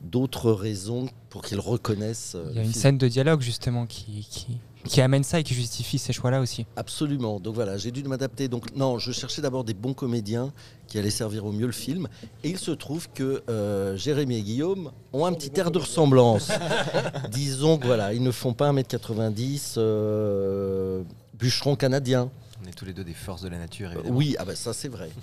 d'autres 0.04 0.52
raisons 0.52 1.08
pour 1.30 1.44
qu'ils 1.44 1.60
reconnaissent. 1.60 2.34
euh, 2.36 2.48
Il 2.52 2.56
y 2.56 2.60
a 2.60 2.64
une 2.64 2.70
film. 2.70 2.82
scène 2.82 2.98
de 2.98 3.08
dialogue 3.08 3.42
justement 3.42 3.86
qui, 3.86 4.28
qui, 4.30 4.60
qui 4.90 5.02
amène 5.02 5.24
ça 5.24 5.40
et 5.40 5.44
qui 5.44 5.54
justifie 5.54 6.00
ces 6.00 6.12
choix-là 6.14 6.42
aussi. 6.42 6.66
Absolument. 6.76 7.40
Donc 7.40 7.54
voilà, 7.54 7.78
j'ai 7.78 7.92
dû 7.92 8.04
m'adapter. 8.04 8.48
Donc 8.48 8.76
non, 8.76 8.98
je 8.98 9.12
cherchais 9.12 9.40
d'abord 9.42 9.64
des 9.64 9.76
bons 9.76 9.94
comédiens 9.94 10.52
qui 10.88 10.98
allaient 10.98 11.12
servir 11.12 11.46
au 11.46 11.52
mieux 11.52 11.68
le 11.68 11.72
film. 11.72 12.08
Et 12.44 12.50
il 12.50 12.58
se 12.58 12.72
trouve 12.72 13.08
que 13.14 13.44
euh, 13.50 13.96
Jérémy 13.96 14.38
et 14.38 14.42
Guillaume 14.42 14.92
ont 15.14 15.26
un 15.28 15.34
petit 15.34 15.52
air 15.60 15.70
de 15.70 15.78
ressemblance. 15.78 16.50
Disons 17.32 17.78
que 17.78 17.86
voilà, 17.86 18.14
ils 18.14 18.24
ne 18.24 18.32
font 18.32 18.54
pas 18.54 18.74
1m90, 18.74 19.76
euh, 19.78 21.04
bûcheron 21.36 21.76
canadien. 21.76 22.32
On 22.66 22.68
est 22.68 22.74
tous 22.74 22.86
les 22.86 22.94
deux 22.94 23.04
des 23.04 23.14
forces 23.14 23.44
de 23.44 23.50
la 23.50 23.60
nature, 23.60 23.92
évidemment. 23.92 24.18
Oui, 24.18 24.36
ah 24.40 24.44
bah 24.44 24.56
ça 24.56 24.74
c'est 24.74 24.90
vrai. 24.90 25.10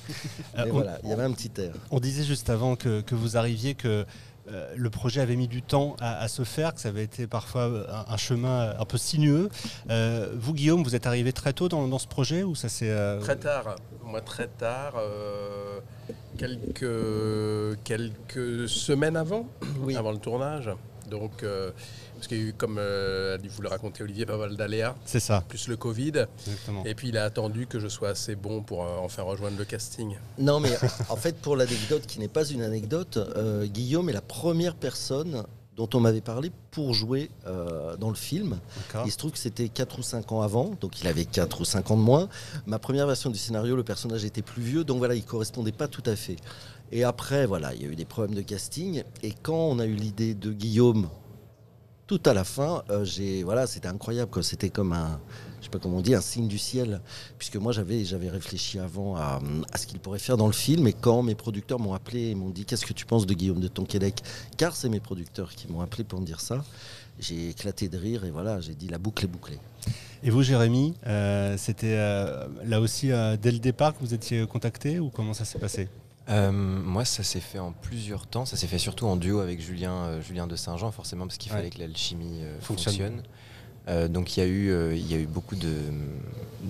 Euh, 0.59 0.63
Mais 0.65 0.71
on- 0.71 0.75
voilà, 0.75 0.99
il 1.03 1.11
y 1.11 1.13
avait 1.13 1.25
un 1.25 1.33
petit 1.33 1.51
air. 1.61 1.73
On 1.91 1.99
disait 2.01 2.25
juste 2.25 2.49
avant 2.49 2.77
que, 2.77 3.01
que 3.03 3.15
vous 3.15 3.37
arriviez 3.37 3.75
que 3.75 4.07
euh, 4.51 4.73
le 4.77 4.91
projet 4.91 5.21
avait 5.21 5.37
mis 5.37 5.49
du 5.49 5.63
temps 5.63 5.97
à, 6.01 6.19
à 6.21 6.29
se 6.29 6.45
faire, 6.45 6.75
que 6.75 6.81
ça 6.81 6.89
avait 6.89 7.05
été 7.05 7.27
parfois 7.27 7.63
euh, 7.63 7.87
un, 7.91 8.13
un 8.13 8.17
chemin 8.17 8.75
un 8.79 8.85
peu 8.85 8.99
sinueux. 8.99 9.49
Euh, 9.91 10.31
vous, 10.37 10.55
Guillaume, 10.55 10.83
vous 10.83 10.95
êtes 10.95 11.07
arrivé 11.07 11.33
très 11.33 11.53
tôt 11.53 11.69
dans, 11.69 11.89
dans 11.89 11.99
ce 11.99 12.07
projet 12.09 12.43
ou 12.43 12.55
ça 12.55 12.69
c'est 12.69 12.91
euh, 12.91 13.21
Très 13.21 13.37
tard. 13.37 13.77
Moi, 14.05 14.21
très 14.21 14.47
tard. 14.49 14.95
euh, 14.99 15.81
quelques, 16.39 17.79
quelques 17.85 18.69
semaines 18.69 19.17
avant, 19.17 19.47
Oui. 19.81 19.97
avant 19.97 20.13
le 20.13 20.19
tournage. 20.19 20.71
Donc, 21.11 21.43
euh, 21.43 21.71
parce 22.17 22.27
qu'il 22.27 22.39
y 22.39 22.41
a 22.41 22.45
eu, 22.45 22.53
comme 22.53 22.77
euh, 22.79 23.39
vous 23.49 23.63
le 23.63 23.69
racontez 23.69 24.03
Olivier, 24.03 24.27
pas 24.27 24.37
mal 24.37 24.57
d'aléas, 24.57 24.97
C'est 25.05 25.21
ça, 25.21 25.45
plus 25.49 25.69
le 25.69 25.77
Covid. 25.77 26.27
exactement. 26.47 26.83
Et 26.85 26.95
puis, 26.95 27.09
il 27.09 27.17
a 27.19 27.25
attendu 27.25 27.67
que 27.67 27.79
je 27.79 27.89
sois 27.89 28.09
assez 28.11 28.35
bon 28.37 28.63
pour 28.63 28.85
euh, 28.85 28.97
enfin 29.01 29.23
rejoindre 29.23 29.57
le 29.59 29.65
casting. 29.65 30.17
Non 30.39 30.61
mais 30.61 30.73
en 31.09 31.17
fait 31.17 31.37
pour 31.41 31.57
l'anecdote 31.57 32.07
qui 32.07 32.19
n'est 32.19 32.29
pas 32.29 32.45
une 32.47 32.63
anecdote, 32.63 33.17
euh, 33.17 33.67
Guillaume 33.67 34.09
est 34.09 34.13
la 34.13 34.21
première 34.21 34.75
personne 34.75 35.45
dont 35.77 35.89
on 35.93 36.01
m'avait 36.01 36.23
parlé 36.23 36.51
pour 36.71 36.95
jouer 36.95 37.31
euh, 37.47 37.97
dans 37.99 38.09
le 38.09 38.15
film. 38.15 38.59
D'accord. 38.79 39.07
Il 39.07 39.13
se 39.13 39.19
trouve 39.19 39.33
que 39.33 39.39
c'était 39.39 39.69
4 39.69 39.99
ou 39.99 40.03
5 40.03 40.33
ans 40.33 40.41
avant, 40.41 40.71
donc 40.81 41.03
il 41.03 41.07
avait 41.07 41.27
4 41.27 41.61
ou 41.61 41.65
5 41.67 41.91
ans 41.91 41.97
de 41.99 42.03
moins. 42.03 42.29
Ma 42.65 42.79
première 42.79 43.07
version 43.07 43.29
du 43.29 43.39
scénario, 43.39 43.77
le 43.77 43.83
personnage 43.85 44.25
était 44.25 44.41
plus 44.41 44.63
vieux, 44.63 44.85
donc 44.85 44.99
voilà, 44.99 45.15
il 45.15 45.23
correspondait 45.25 45.73
pas 45.73 45.87
tout 45.87 46.03
à 46.07 46.17
fait. 46.17 46.37
Et 46.93 47.05
après, 47.05 47.45
voilà, 47.45 47.75
il 47.75 47.83
y 47.83 47.85
a 47.85 47.89
eu 47.89 47.97
des 47.97 48.07
problèmes 48.07 48.35
de 48.35 48.41
casting. 48.41 49.03
Et 49.23 49.35
quand 49.43 49.55
on 49.69 49.79
a 49.79 49.85
eu 49.85 49.95
l'idée 49.95 50.33
de 50.33 50.51
Guillaume, 50.51 51.09
tout 52.07 52.21
à 52.25 52.35
la 52.35 52.45
fin, 52.45 52.85
euh, 52.91 53.05
c'était 53.67 53.89
incroyable. 53.89 54.31
quoi. 54.31 54.43
C'était 54.43 54.71
comme 54.71 54.93
un, 54.93 55.21
je 55.59 55.65
sais 55.65 55.71
pas 55.71 55.79
comment 55.79 55.99
on 55.99 56.01
dit, 56.01 56.15
un 56.15 56.21
signe 56.21 56.47
du 56.47 56.59
ciel, 56.59 57.01
puisque 57.39 57.57
moi 57.57 57.73
j'avais, 57.73 58.05
j'avais 58.05 58.29
réfléchi 58.29 58.79
avant 58.79 59.17
à, 59.17 59.41
ce 59.77 59.87
qu'il 59.87 59.99
pourrait 59.99 60.19
faire 60.19 60.37
dans 60.37 60.47
le 60.47 60.53
film. 60.53 60.87
Et 60.87 60.93
quand 60.93 61.23
mes 61.23 61.35
producteurs 61.35 61.81
m'ont 61.81 61.95
appelé 61.95 62.31
et 62.31 62.35
m'ont 62.35 62.51
dit, 62.51 62.65
qu'est-ce 62.65 62.87
que 62.87 62.93
tu 62.93 63.07
penses 63.07 63.27
de 63.27 63.35
Guillaume 63.35 63.61
de 63.61 63.69
Tonquédec? 63.69 64.23
Car 64.57 64.77
c'est 64.77 64.89
mes 64.89 65.01
producteurs 65.01 65.51
qui 65.51 65.71
m'ont 65.71 65.81
appelé 65.81 66.05
pour 66.05 66.21
me 66.21 66.27
dire 66.27 66.41
ça. 66.41 66.65
J'ai 67.19 67.49
éclaté 67.49 67.89
de 67.89 67.97
rire 67.97 68.25
et 68.25 68.31
voilà, 68.31 68.61
j'ai 68.61 68.75
dit 68.75 68.89
la 68.89 68.99
boucle 68.99 69.25
est 69.25 69.29
bouclée. 69.29 69.59
Et 70.23 70.31
vous, 70.31 70.43
Jérémy, 70.43 70.95
euh, 71.07 71.57
c'était 71.57 71.97
euh, 71.97 72.47
là 72.65 72.81
aussi 72.81 73.09
dès 73.41 73.53
le 73.53 73.59
départ 73.59 73.95
que 73.95 74.01
vous 74.01 74.13
étiez 74.13 74.47
contacté 74.47 75.01
ou 75.01 75.09
comment 75.09 75.33
ça 75.33 75.45
s'est 75.45 75.59
passé? 75.59 75.89
Euh, 76.29 76.51
moi, 76.51 77.05
ça 77.05 77.23
s'est 77.23 77.41
fait 77.41 77.59
en 77.61 77.73
plusieurs 77.73 78.27
temps. 78.27 78.45
Ça 78.47 78.57
s'est 78.57 78.67
fait 78.67 78.79
surtout 78.79 79.07
en 79.07 79.17
duo 79.17 79.39
avec 79.41 79.61
Julien, 79.61 79.93
euh, 79.95 80.21
Julien 80.23 80.47
de 80.47 80.57
Saint-Jean, 80.57 80.91
forcément, 80.91 81.27
parce 81.27 81.39
qu'il 81.39 81.53
Ouais. 81.53 81.59
fallait 81.59 81.71
que 81.71 81.79
l'alchimie 81.79 82.41
euh, 82.43 82.59
Fonctionne. 82.61 82.95
fonctionne. 82.95 83.23
Donc 84.09 84.37
il 84.37 84.41
y, 84.41 84.43
a 84.43 84.47
eu, 84.49 84.97
y 84.97 85.15
a 85.15 85.17
eu 85.17 85.27
beaucoup 85.27 85.55
de, 85.55 85.73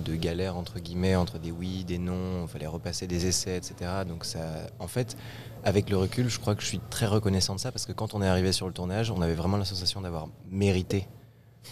de 0.05 0.15
galères, 0.15 0.55
entre 0.55 0.77
guillemets, 0.77 1.15
entre 1.15 1.39
des 1.39 1.49
oui, 1.49 1.83
des 1.83 1.97
non, 1.97 2.43
il 2.43 2.47
fallait 2.47 2.67
repasser 2.67 3.07
des 3.07 3.25
essais, 3.25 3.57
etc. 3.57 3.73
Donc 4.07 4.23
ça, 4.23 4.39
en 4.77 4.87
fait, 4.87 5.17
avec 5.63 5.89
le 5.89 5.97
recul, 5.97 6.29
je 6.29 6.39
crois 6.39 6.53
que 6.53 6.61
je 6.61 6.67
suis 6.67 6.79
très 6.91 7.07
reconnaissant 7.07 7.55
de 7.55 7.59
ça, 7.59 7.71
parce 7.71 7.87
que 7.87 7.91
quand 7.91 8.13
on 8.13 8.21
est 8.21 8.27
arrivé 8.27 8.51
sur 8.51 8.67
le 8.67 8.73
tournage, 8.73 9.09
on 9.09 9.19
avait 9.23 9.33
vraiment 9.33 9.57
la 9.57 9.65
sensation 9.65 9.99
d'avoir 10.01 10.27
mérité 10.51 11.07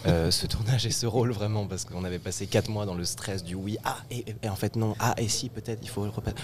euh, 0.06 0.30
ce 0.32 0.46
tournage 0.48 0.86
et 0.86 0.92
ce 0.92 1.06
rôle 1.06 1.32
vraiment 1.32 1.66
parce 1.68 1.86
qu'on 1.86 2.04
avait 2.04 2.20
passé 2.20 2.48
quatre 2.48 2.70
mois 2.70 2.86
dans 2.86 2.96
le 2.96 3.06
stress 3.06 3.44
du 3.44 3.56
oui 3.56 3.78
ah 3.84 3.98
et, 4.12 4.24
et 4.44 4.50
en 4.50 4.56
fait 4.56 4.76
non 4.76 4.96
ah 5.00 5.16
et 5.18 5.28
si 5.28 5.50
peut-être 5.50 5.80
il 5.82 5.90
faut 5.90 6.04
le 6.04 6.10
repasser 6.12 6.36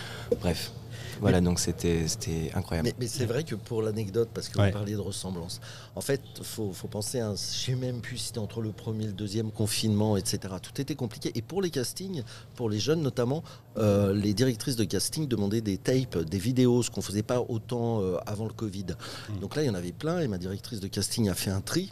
bref 0.41 0.71
voilà 1.19 1.39
donc 1.41 1.59
c'était 1.59 2.07
c'était 2.07 2.49
incroyable 2.55 2.87
Mais, 2.89 2.95
mais 2.99 3.07
c'est 3.07 3.25
vrai 3.27 3.43
que 3.43 3.53
pour 3.53 3.83
l'anecdote, 3.83 4.29
parce 4.33 4.49
que 4.49 4.57
Ouais. 4.57 4.67
vous 4.71 4.73
parliez 4.73 4.93
de 4.95 4.99
ressemblance, 4.99 5.61
en 5.95 6.01
fait, 6.01 6.21
faut, 6.41 6.71
faut 6.73 6.87
penser 6.87 7.19
à. 7.19 7.27
un- 7.27 7.35
Je 7.35 7.37
sais 7.37 7.75
même 7.75 8.01
plus 8.01 8.17
si 8.17 8.27
c'était 8.27 8.39
entre 8.39 8.59
le 8.61 8.71
premier 8.71 9.03
et 9.03 9.07
le 9.07 9.13
deuxième 9.13 9.51
confinement, 9.51 10.17
etc. 10.17 10.39
Tout 10.63 10.81
était 10.81 10.95
compliqué. 10.95 11.31
Et 11.35 11.43
pour 11.43 11.61
les 11.61 11.69
castings, 11.69 12.23
pour 12.55 12.69
les 12.71 12.79
jeunes 12.79 13.01
notamment, 13.03 13.43
euh, 13.77 14.13
les 14.15 14.33
directrices 14.33 14.75
de 14.77 14.83
casting 14.83 15.27
demandaient 15.27 15.61
des 15.61 15.77
tapes, 15.77 16.17
des 16.17 16.39
vidéos, 16.39 16.81
ce 16.81 16.89
qu'on 16.89 17.01
faisait 17.03 17.23
pas 17.23 17.39
autant 17.41 18.01
euh, 18.01 18.17
avant 18.25 18.45
le 18.47 18.53
Covid. 18.53 18.87
Mm. 19.29 19.39
Donc 19.41 19.55
là, 19.55 19.61
il 19.61 19.67
y 19.67 19.69
en 19.69 19.75
avait 19.75 19.91
plein, 19.91 20.19
et 20.21 20.27
ma 20.27 20.39
directrice 20.39 20.79
de 20.79 20.87
casting 20.87 21.29
a 21.29 21.35
fait 21.35 21.51
un 21.51 21.61
tri. 21.61 21.91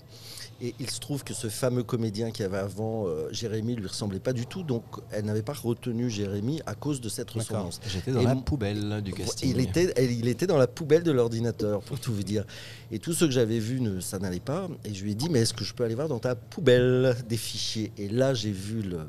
Et 0.61 0.75
il 0.79 0.89
se 0.89 0.99
trouve 0.99 1.23
que 1.23 1.33
ce 1.33 1.47
fameux 1.47 1.83
comédien 1.83 2.31
qu'il 2.31 2.43
y 2.43 2.45
avait 2.45 2.57
avant, 2.57 3.07
euh, 3.07 3.29
Jérémy, 3.31 3.75
lui 3.75 3.87
ressemblait 3.87 4.19
pas 4.19 4.33
du 4.33 4.45
tout. 4.45 4.61
Donc 4.63 4.83
elle 5.11 5.23
n'avait 5.23 5.41
pas 5.41 5.53
retenu 5.53 6.09
Jérémy 6.09 6.61
à 6.65 6.75
cause 6.75 6.99
de 6.99 7.07
cette 7.07 7.29
ressemblance. 7.31 7.79
j'étais 7.87 8.11
dans 8.11 8.19
Et 8.19 8.25
la 8.25 8.35
poubelle 8.35 9.01
du 9.01 9.13
casting 9.13 9.49
Il 9.49 9.61
était, 9.61 9.93
elle- 9.95 10.11
il 10.11 10.27
était 10.27 10.47
dans 10.47 10.57
la 10.57 10.67
poubelle 10.67 11.03
de 11.03 11.11
l'ordinateur, 11.11 11.81
pour 11.81 11.97
tout 11.99 12.13
vous 12.13 12.23
dire. 12.23 12.43
Et 12.91 12.99
tout 12.99 13.13
ce 13.13 13.23
que 13.23 13.31
j'avais 13.31 13.59
vu, 13.59 13.79
ne, 13.79 14.01
ça 14.01 14.19
n'allait 14.19 14.41
pas. 14.41 14.67
Et 14.83 14.93
je 14.93 15.03
lui 15.05 15.11
ai 15.11 15.15
dit, 15.15 15.29
mais 15.29 15.39
est-ce 15.39 15.53
que 15.53 15.63
je 15.63 15.73
peux 15.73 15.85
aller 15.85 15.95
voir 15.95 16.09
dans 16.09 16.19
ta 16.19 16.35
poubelle 16.35 17.15
des 17.29 17.37
fichiers? 17.37 17.93
Et 17.97 18.09
là, 18.09 18.33
j'ai 18.33 18.51
vu 18.51 18.81
le, 18.81 18.99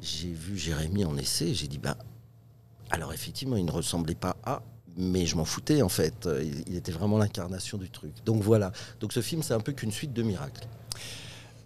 j'ai 0.00 0.28
vu 0.28 0.58
Jérémy 0.58 1.06
en 1.06 1.16
essai. 1.16 1.48
et 1.48 1.54
J'ai 1.54 1.68
dit, 1.68 1.78
bah, 1.78 1.96
alors 2.90 3.14
effectivement, 3.14 3.56
il 3.56 3.64
ne 3.64 3.70
ressemblait 3.72 4.14
pas 4.14 4.36
à. 4.44 4.62
Mais 4.96 5.26
je 5.26 5.36
m'en 5.36 5.44
foutais 5.44 5.82
en 5.82 5.88
fait. 5.88 6.28
Il, 6.42 6.64
il 6.68 6.76
était 6.76 6.92
vraiment 6.92 7.18
l'incarnation 7.18 7.78
du 7.78 7.90
truc. 7.90 8.12
Donc 8.24 8.42
voilà. 8.42 8.72
Donc 9.00 9.12
ce 9.12 9.20
film, 9.20 9.42
c'est 9.42 9.54
un 9.54 9.60
peu 9.60 9.72
qu'une 9.72 9.92
suite 9.92 10.12
de 10.12 10.22
miracles. 10.22 10.66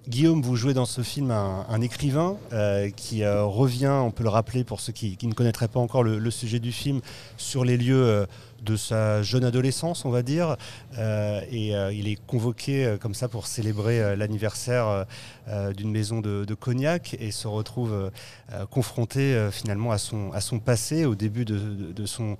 Guillaume, 0.09 0.41
vous 0.43 0.57
jouez 0.57 0.73
dans 0.73 0.87
ce 0.87 1.03
film 1.03 1.31
un, 1.31 1.81
écrivain 1.83 2.37
euh, 2.53 2.91
qui 2.91 3.23
euh, 3.23 3.45
revient, 3.45 3.93
on 4.03 4.11
peut 4.11 4.25
le 4.25 4.31
rappeler 4.31 4.65
pour 4.65 4.81
ceux 4.81 4.93
qui, 4.93 5.17
ne 5.23 5.35
connaîtraient 5.35 5.69
pas 5.69 5.79
encore 5.79 6.03
le, 6.03 6.31
sujet 6.31 6.59
du 6.59 6.73
film, 6.73 7.01
sur 7.37 7.65
les 7.65 7.77
lieux 7.77 8.03
euh, 8.03 8.27
de 8.63 8.77
sa 8.77 9.23
jeune 9.23 9.45
adolescence, 9.45 10.05
on 10.05 10.11
va 10.11 10.23
dire. 10.23 10.57
Euh, 10.99 11.41
et 11.51 11.75
euh, 11.75 11.93
il 11.93 12.09
est 12.09 12.19
convoqué 12.27 12.85
euh, 12.85 12.97
comme 12.97 13.15
ça 13.15 13.29
pour 13.29 13.47
célébrer 13.47 14.03
euh, 14.03 14.17
l'anniversaire 14.17 14.89
euh, 14.89 15.05
euh, 15.49 15.73
d'une 15.73 15.91
maison 15.91 16.21
de, 16.21 16.47
Cognac 16.55 17.17
et 17.21 17.31
se 17.31 17.47
retrouve 17.49 17.93
euh, 17.93 18.11
euh, 18.53 18.67
confronté 18.67 19.35
euh, 19.35 19.51
finalement 19.51 19.93
à 19.93 19.99
son, 19.99 20.33
à 20.33 20.41
son 20.41 20.59
passé, 20.59 21.05
au 21.05 21.15
début 21.15 21.45
de, 21.45 21.59
de- 21.93 22.07
son 22.07 22.33
euh, 22.33 22.35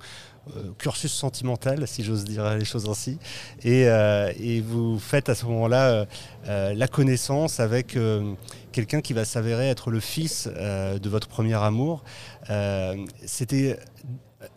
cursus 0.77 1.11
sentimental, 1.11 1.87
si 1.87 2.03
j'ose 2.03 2.23
dire 2.25 2.55
les 2.55 2.65
choses 2.65 2.89
ainsi. 2.89 3.17
Et, 3.63 3.87
euh, 3.87 4.31
vous 4.65 4.99
faites 4.99 5.29
à 5.29 5.35
ce 5.35 5.45
moment-là 5.45 5.89
euh, 5.89 6.05
euh, 6.47 6.73
la 6.73 6.87
connaissance 6.87 7.59
avec 7.59 7.95
euh, 7.95 8.33
quelqu'un 8.71 9.01
qui 9.01 9.13
va 9.13 9.25
s'avérer 9.25 9.69
être 9.69 9.91
le 9.91 9.99
fils 9.99 10.49
euh, 10.55 10.99
de 10.99 11.09
votre 11.09 11.27
premier 11.27 11.55
amour. 11.55 12.03
Euh, 12.49 12.95
C'était 13.25 13.77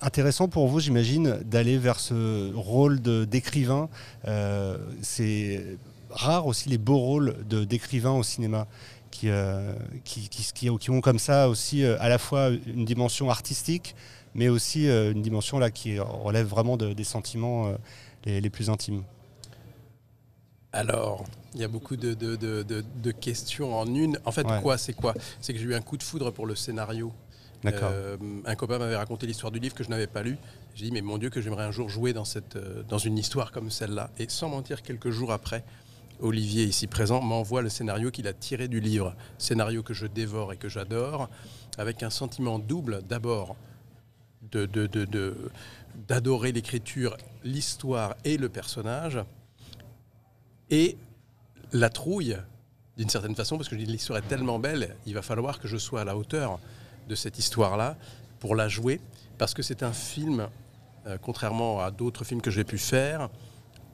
intéressant 0.01 0.49
pour 0.49 0.69
vous, 0.69 0.81
j'imagine, 0.81 1.39
d'aller 1.45 1.79
vers 1.79 2.01
ce 2.01 2.53
rôle 2.55 3.01
d'écrivain. 3.01 3.89
Euh, 4.27 4.79
C'est 5.03 5.65
rare 6.11 6.47
aussi 6.47 6.69
les 6.69 6.79
beaux 6.79 6.99
rôles 6.99 7.37
d'écrivain 7.47 8.13
au 8.13 8.23
cinéma. 8.23 8.67
Qui, 9.11 9.29
euh, 9.29 9.73
qui, 10.05 10.91
ont 10.91 11.01
comme 11.01 11.21
ça 11.21 11.49
aussi 11.49 11.85
euh, 11.85 11.97
à 12.01 12.09
la 12.09 12.19
fois 12.19 12.51
une 12.67 12.85
dimension 12.85 13.31
artistique, 13.31 13.95
mais 14.35 14.49
aussi 14.49 14.89
euh, 14.89 15.13
une 15.13 15.23
dimension 15.23 15.59
là 15.59 15.71
qui 15.71 15.99
relève 15.99 16.47
vraiment 16.47 16.77
de- 16.77 16.93
des 16.93 17.05
sentiments 17.05 17.67
euh, 17.69 17.77
les, 18.25 18.41
les 18.41 18.51
plus 18.51 18.71
intimes. 18.71 19.03
Alors, 20.73 21.25
il 21.55 21.61
y 21.61 21.65
a 21.65 21.69
beaucoup 21.69 21.97
de, 21.97 22.15
de- 22.15 22.35
de- 22.37 22.63
de- 22.65 22.85
de 23.03 23.11
questions 23.13 23.79
en 23.79 23.87
une. 23.87 24.19
En 24.25 24.33
fait, 24.33 24.45
Ouais. 24.47 24.61
quoi 24.61 24.77
C'est 24.77 24.93
quoi? 24.93 25.15
C'est 25.41 25.53
que 25.53 25.59
j'ai 25.59 25.67
eu 25.67 25.75
un 25.75 25.81
coup 25.81 25.97
de 25.97 26.03
foudre 26.03 26.31
pour 26.33 26.47
le 26.47 26.57
scénario. 26.57 27.13
D'accord. 27.63 27.91
Euh, 27.93 28.17
un 28.45 28.55
copain 28.57 28.79
m'avait 28.79 28.97
raconté 28.97 29.27
l'histoire 29.27 29.53
du 29.53 29.59
livre 29.61 29.75
que 29.75 29.85
je 29.85 29.89
n'avais 29.89 30.09
pas 30.09 30.23
lu. 30.23 30.37
J'ai 30.75 30.87
dit, 30.87 30.91
mais 30.91 31.01
mon 31.01 31.17
Dieu, 31.17 31.31
que 31.31 31.41
j'aimerais 31.41 31.65
un 31.65 31.71
jour 31.71 31.89
jouer 31.89 32.13
dans, 32.13 32.25
cette, 32.25 32.57
euh, 32.57 32.83
dans 32.89 32.99
une 32.99 33.17
histoire 33.17 33.53
comme 33.53 33.71
celle-là. 33.71 34.11
Et 34.19 34.27
sans 34.29 34.49
mentir, 34.49 34.83
quelques 34.83 35.11
jours 35.11 35.33
après, 35.33 35.65
Olivier, 36.21 36.65
ici 36.65 36.87
présent, 36.89 37.23
m'envoie 37.23 37.63
le 37.63 37.69
scénario 37.69 38.11
qu'il 38.11 38.27
a 38.27 38.33
tiré 38.33 38.67
du 38.69 38.81
livre. 38.81 39.15
Scénario 39.39 39.83
que 39.85 39.95
je 39.95 40.07
dévore 40.07 40.53
et 40.53 40.57
que 40.57 40.69
j'adore, 40.69 41.31
avec 41.79 42.03
un 42.03 42.11
sentiment 42.11 42.59
double. 42.59 43.03
D'abord, 43.09 43.57
de, 44.53 45.35
d'adorer 46.09 46.53
l'écriture, 46.53 47.17
l'histoire 47.43 48.17
et 48.25 48.37
le 48.37 48.49
personnage. 48.49 49.19
Et 50.71 50.97
la 51.73 51.91
trouille, 51.91 52.37
d'une 52.97 53.09
certaine 53.09 53.35
façon, 53.35 53.57
parce 53.57 53.69
que 53.69 53.75
l'histoire 53.75 54.19
est 54.19 54.29
tellement 54.29 54.59
belle, 54.59 54.97
il 55.07 55.15
va 55.15 55.23
falloir 55.23 55.59
que 55.59 55.69
je 55.69 55.77
sois 55.77 56.03
à 56.03 56.05
la 56.05 56.17
hauteur 56.17 56.59
de 57.09 57.15
cette 57.15 57.39
histoire-là 57.39 57.97
pour 58.41 58.55
la 58.55 58.69
jouer, 58.69 59.01
parce 59.39 59.55
que 59.55 59.63
c'est 59.63 59.83
un 59.83 59.93
film, 59.93 60.49
euh, 61.07 61.19
contrairement 61.21 61.81
à 61.81 61.91
d'autres 61.91 62.25
films 62.25 62.41
que 62.41 62.51
j'ai 62.51 62.65
pu 62.65 62.79
faire, 62.79 63.29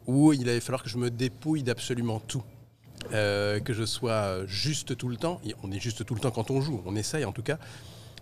où 0.06 0.32
il 0.32 0.48
allait 0.48 0.60
falloir 0.60 0.82
que 0.82 0.88
je 0.88 0.98
me 0.98 1.10
dépouille 1.10 1.62
d'absolument 1.62 2.20
tout. 2.20 2.42
Euh, 3.14 3.60
que 3.60 3.72
je 3.72 3.84
sois 3.84 4.44
juste 4.46 4.94
tout 4.96 5.08
le 5.08 5.16
temps. 5.16 5.40
On 5.62 5.72
est 5.72 5.80
juste 5.80 6.04
tout 6.04 6.14
le 6.14 6.20
temps 6.20 6.30
quand 6.30 6.50
on 6.50 6.60
joue, 6.60 6.82
on 6.84 6.94
essaye 6.96 7.24
en 7.24 7.32
tout 7.32 7.42
cas. 7.42 7.58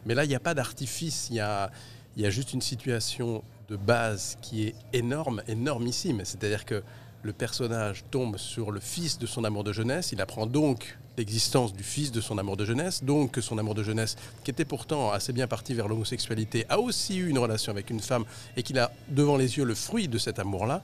Mais 0.06 0.14
là, 0.14 0.24
il 0.24 0.28
n'y 0.28 0.36
a 0.36 0.40
pas 0.40 0.54
d'artifice, 0.54 1.28
il 1.30 1.36
y 1.36 1.40
a, 1.40 1.70
il 2.18 2.24
y 2.24 2.26
a 2.26 2.30
juste 2.30 2.52
une 2.52 2.60
situation 2.60 3.44
de 3.68 3.76
base 3.76 4.36
qui 4.42 4.66
est 4.66 4.74
énorme, 4.92 5.40
énormissime. 5.46 6.20
C'est-à-dire 6.24 6.64
que 6.64 6.82
le 7.22 7.32
personnage 7.32 8.04
tombe 8.10 8.36
sur 8.38 8.72
le 8.72 8.80
fils 8.80 9.18
de 9.18 9.26
son 9.26 9.44
amour 9.44 9.62
de 9.62 9.72
jeunesse, 9.72 10.10
il 10.10 10.20
apprend 10.20 10.46
donc 10.46 10.98
l'existence 11.16 11.72
du 11.72 11.84
fils 11.84 12.10
de 12.10 12.20
son 12.20 12.36
amour 12.36 12.56
de 12.56 12.64
jeunesse, 12.64 13.04
donc 13.04 13.30
que 13.30 13.40
son 13.40 13.56
amour 13.56 13.76
de 13.76 13.84
jeunesse, 13.84 14.16
qui 14.42 14.50
était 14.50 14.64
pourtant 14.64 15.12
assez 15.12 15.32
bien 15.32 15.46
parti 15.46 15.74
vers 15.74 15.86
l'homosexualité, 15.86 16.66
a 16.68 16.80
aussi 16.80 17.18
eu 17.18 17.28
une 17.28 17.38
relation 17.38 17.70
avec 17.70 17.88
une 17.88 18.00
femme 18.00 18.24
et 18.56 18.64
qu'il 18.64 18.80
a 18.80 18.90
devant 19.08 19.36
les 19.36 19.56
yeux 19.56 19.64
le 19.64 19.76
fruit 19.76 20.08
de 20.08 20.18
cet 20.18 20.40
amour-là, 20.40 20.82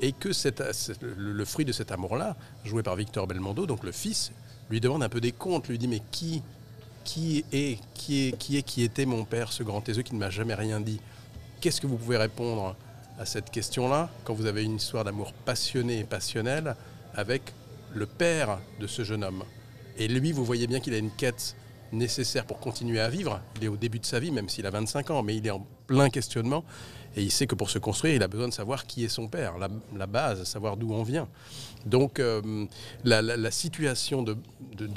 et 0.00 0.12
que 0.12 0.30
le 1.06 1.44
fruit 1.44 1.66
de 1.66 1.72
cet 1.72 1.92
amour-là, 1.92 2.36
joué 2.64 2.82
par 2.82 2.96
Victor 2.96 3.26
Belmondo, 3.26 3.66
donc 3.66 3.84
le 3.84 3.92
fils, 3.92 4.32
lui 4.70 4.80
demande 4.80 5.02
un 5.02 5.10
peu 5.10 5.20
des 5.20 5.32
comptes, 5.32 5.68
lui 5.68 5.78
dit 5.78 5.88
mais 5.88 6.00
qui, 6.10 6.42
qui 7.04 7.44
est, 7.52 7.78
qui 7.94 8.82
était 8.82 9.06
mon 9.06 9.24
père, 9.24 9.52
ce 9.52 9.62
grand 9.62 9.80
Taiseux 9.80 10.02
qui 10.02 10.14
ne 10.14 10.20
m'a 10.20 10.30
jamais 10.30 10.54
rien 10.54 10.80
dit? 10.80 11.00
Qu'est-ce 11.60 11.80
que 11.80 11.86
vous 11.86 11.96
pouvez 11.96 12.16
répondre 12.16 12.74
à 13.18 13.26
cette 13.26 13.50
question-là 13.50 14.10
quand 14.24 14.34
vous 14.34 14.46
avez 14.46 14.64
une 14.64 14.76
histoire 14.76 15.04
d'amour 15.04 15.32
passionné 15.32 16.00
et 16.00 16.04
passionnel 16.04 16.74
avec 17.14 17.42
le 17.92 18.06
père 18.06 18.58
de 18.80 18.86
ce 18.86 19.04
jeune 19.04 19.22
homme? 19.24 19.44
Et 19.96 20.08
lui, 20.08 20.32
vous 20.32 20.44
voyez 20.44 20.66
bien 20.66 20.80
qu'il 20.80 20.94
a 20.94 20.98
une 20.98 21.12
quête 21.12 21.54
nécessaire 21.94 22.44
pour 22.44 22.60
continuer 22.60 23.00
à 23.00 23.08
vivre. 23.08 23.40
Il 23.56 23.64
est 23.64 23.68
au 23.68 23.76
début 23.76 23.98
de 23.98 24.06
sa 24.06 24.20
vie, 24.20 24.30
même 24.30 24.48
s'il 24.48 24.66
a 24.66 24.70
25 24.70 25.10
ans, 25.10 25.22
mais 25.22 25.36
il 25.36 25.46
est 25.46 25.50
en 25.50 25.66
plein 25.86 26.10
questionnement. 26.10 26.64
Et 27.16 27.22
il 27.22 27.30
sait 27.30 27.46
que 27.46 27.54
pour 27.54 27.70
se 27.70 27.78
construire, 27.78 28.14
il 28.14 28.22
a 28.22 28.28
besoin 28.28 28.48
de 28.48 28.52
savoir 28.52 28.86
qui 28.86 29.04
est 29.04 29.08
son 29.08 29.28
père, 29.28 29.54
la, 29.58 30.06
base, 30.06 30.42
savoir 30.44 30.76
d'où 30.76 30.92
on 30.92 31.04
vient. 31.04 31.28
Donc 31.86 32.18
euh, 32.18 32.66
la, 33.04 33.50
situation 33.50 34.22
de, 34.22 34.36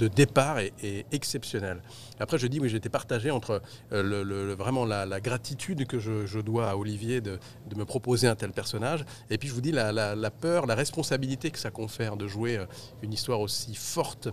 départ 0.08 0.58
est, 0.60 1.06
exceptionnelle. 1.12 1.82
Après, 2.20 2.40
je 2.40 2.48
dis, 2.48 2.60
oui, 2.60 2.70
j'étais 2.70 2.90
partagé 2.90 3.30
entre 3.30 3.62
euh, 3.94 4.56
vraiment 4.58 4.86
la, 4.86 5.20
gratitude 5.20 5.86
que 5.86 6.00
je, 6.00 6.40
dois 6.40 6.72
à 6.72 6.76
Olivier 6.76 7.22
de, 7.22 7.40
me 7.76 7.86
proposer 7.86 8.28
un 8.28 8.36
tel 8.36 8.52
personnage, 8.52 9.06
et 9.30 9.38
puis 9.38 9.48
je 9.48 9.54
vous 9.54 9.62
dis 9.62 9.72
la 9.72 10.32
peur, 10.32 10.66
la 10.66 10.76
responsabilité 10.76 11.52
que 11.52 11.60
ça 11.60 11.70
confère 11.70 12.18
de 12.18 12.28
jouer 12.28 12.58
euh, 12.58 12.66
une 13.04 13.14
histoire 13.14 13.42
aussi 13.42 13.76
forte 13.76 14.30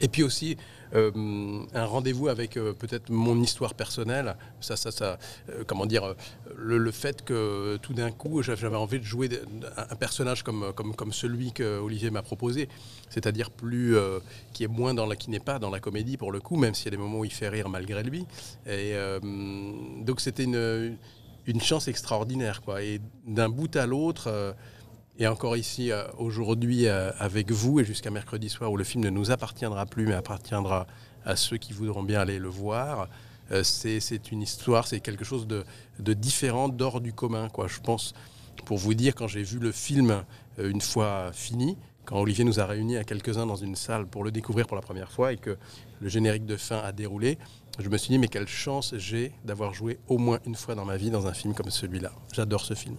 et 0.00 0.08
puis 0.08 0.22
aussi 0.22 0.56
euh, 0.94 1.10
un 1.72 1.84
rendez-vous 1.84 2.28
avec 2.28 2.56
euh, 2.56 2.72
peut-être 2.72 3.10
mon 3.10 3.40
histoire 3.40 3.74
personnelle. 3.74 4.36
Ça, 4.60 4.76
ça, 4.76 4.90
ça, 4.90 5.18
euh, 5.50 5.62
comment 5.66 5.86
dire, 5.86 6.14
le, 6.56 6.78
le 6.78 6.90
fait 6.90 7.22
que 7.24 7.76
tout 7.76 7.92
d'un 7.94 8.10
coup 8.10 8.42
j'a- 8.42 8.56
j'avais 8.56 8.76
envie 8.76 8.98
de 8.98 9.04
jouer 9.04 9.28
un 9.76 9.96
personnage 9.96 10.42
comme, 10.42 10.72
comme, 10.74 10.94
comme 10.96 11.12
celui 11.12 11.52
que 11.52 11.78
Olivier 11.78 12.10
m'a 12.10 12.22
proposé, 12.22 12.68
c'est-à-dire 13.08 13.50
plus 13.50 13.94
qui 14.52 14.64
est 14.64 14.68
moins 14.68 14.94
dans 14.94 15.06
la, 15.06 15.14
qui 15.16 15.30
n'est 15.30 15.38
pas 15.38 15.58
dans 15.58 15.70
la 15.70 15.78
comédie 15.80 16.16
pour 16.16 16.32
le 16.32 16.40
coup, 16.40 16.56
même 16.56 16.74
s'il 16.74 16.86
y 16.86 16.88
a 16.88 16.90
des 16.92 16.96
moments 16.96 17.20
où 17.20 17.24
il 17.24 17.32
fait 17.32 17.48
rire 17.48 17.68
malgré 17.68 18.02
lui. 18.02 18.26
Et 18.66 18.94
donc 19.22 20.20
c'était 20.20 20.44
une, 20.44 20.96
une 21.46 21.60
chance 21.60 21.86
extraordinaire, 21.88 22.62
quoi. 22.62 22.82
Et 22.82 23.00
d'un 23.26 23.48
bout 23.48 23.74
à 23.76 23.86
l'autre. 23.86 24.54
Et 25.20 25.26
encore 25.26 25.54
ici, 25.58 25.92
euh, 25.92 26.04
aujourd'hui, 26.16 26.86
euh, 26.86 27.12
avec 27.18 27.52
vous, 27.52 27.78
et 27.78 27.84
jusqu'à 27.84 28.10
mercredi 28.10 28.48
soir, 28.48 28.72
où 28.72 28.78
le 28.78 28.84
film 28.84 29.04
ne 29.04 29.10
nous 29.10 29.30
appartiendra 29.30 29.84
plus, 29.84 30.06
mais 30.06 30.14
appartiendra 30.14 30.86
à 31.26 31.36
ceux 31.36 31.58
qui 31.58 31.74
voudront 31.74 32.02
bien 32.02 32.20
aller 32.20 32.38
le 32.38 32.48
voir, 32.48 33.06
euh, 33.52 33.62
c'est 33.62 34.32
une 34.32 34.40
histoire, 34.40 34.86
c'est 34.86 35.00
quelque 35.00 35.24
chose 35.26 35.46
de, 35.46 35.64
de 35.98 36.14
différent, 36.14 36.70
d'hors 36.70 37.02
du 37.02 37.12
commun. 37.12 37.50
Quoi. 37.50 37.68
Je 37.68 37.80
pense, 37.80 38.14
pour 38.64 38.78
vous 38.78 38.94
dire, 38.94 39.14
quand 39.14 39.28
j'ai 39.28 39.42
vu 39.42 39.58
le 39.58 39.72
film 39.72 40.24
une 40.58 40.80
fois 40.80 41.32
fini, 41.34 41.76
quand 42.06 42.18
Olivier 42.18 42.44
nous 42.44 42.58
a 42.58 42.64
réunis 42.64 42.96
à 42.96 43.04
quelques-uns 43.04 43.46
dans 43.46 43.56
une 43.56 43.76
salle 43.76 44.06
pour 44.06 44.24
le 44.24 44.30
découvrir 44.30 44.66
pour 44.66 44.76
la 44.76 44.82
première 44.82 45.12
fois 45.12 45.34
et 45.34 45.36
que 45.36 45.58
le 46.00 46.08
générique 46.08 46.46
de 46.46 46.56
fin 46.56 46.78
a 46.78 46.92
déroulé, 46.92 47.38
je 47.78 47.88
me 47.88 47.98
suis 47.98 48.08
dit, 48.08 48.18
mais 48.18 48.28
quelle 48.28 48.48
chance 48.48 48.94
j'ai 48.96 49.32
d'avoir 49.44 49.74
joué 49.74 49.98
au 50.08 50.16
moins 50.16 50.38
une 50.46 50.54
fois 50.54 50.74
dans 50.74 50.86
ma 50.86 50.96
vie 50.96 51.10
dans 51.10 51.26
un 51.26 51.34
film 51.34 51.54
comme 51.54 51.70
celui-là. 51.70 52.12
J'adore 52.32 52.64
ce 52.64 52.74
film. 52.74 52.96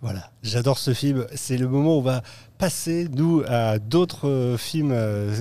Voilà, 0.00 0.30
j'adore 0.44 0.78
ce 0.78 0.94
film. 0.94 1.26
C'est 1.34 1.56
le 1.56 1.66
moment 1.66 1.96
où 1.96 1.98
on 1.98 2.02
va 2.02 2.22
passer, 2.56 3.08
nous, 3.10 3.42
à 3.48 3.80
d'autres 3.80 4.28
euh, 4.28 4.56
films 4.56 4.92
euh, 4.92 5.34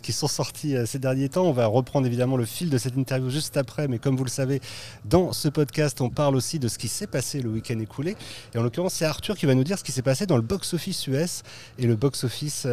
qui, 0.00 0.12
sont 0.12 0.28
sortis 0.28 0.76
euh, 0.76 0.86
ces 0.86 1.00
derniers 1.00 1.28
temps. 1.28 1.44
On 1.44 1.52
va 1.52 1.66
reprendre 1.66 2.06
évidemment 2.06 2.36
le 2.36 2.44
fil 2.44 2.70
de 2.70 2.78
cette 2.78 2.96
interview 2.96 3.30
juste 3.30 3.56
après, 3.56 3.88
mais 3.88 3.98
comme 3.98 4.16
vous 4.16 4.22
le 4.22 4.30
savez, 4.30 4.60
dans 5.04 5.32
ce 5.32 5.48
podcast, 5.48 6.00
on 6.00 6.08
parle 6.08 6.36
aussi 6.36 6.60
de 6.60 6.68
ce 6.68 6.78
qui 6.78 6.86
s'est 6.86 7.08
passé 7.08 7.40
le 7.40 7.50
week-end 7.50 7.80
écoulé. 7.80 8.16
Et 8.54 8.58
en 8.58 8.62
l'occurrence, 8.62 8.94
c'est 8.94 9.04
Arthur 9.04 9.36
qui 9.36 9.46
va 9.46 9.54
nous 9.54 9.64
dire 9.64 9.76
ce 9.76 9.84
qui 9.84 9.92
s'est 9.92 10.02
passé 10.02 10.24
dans 10.24 10.36
le 10.36 10.42
box-office 10.42 11.08
US 11.08 11.42
et 11.78 11.86
le 11.86 11.96
box-office 11.96 12.66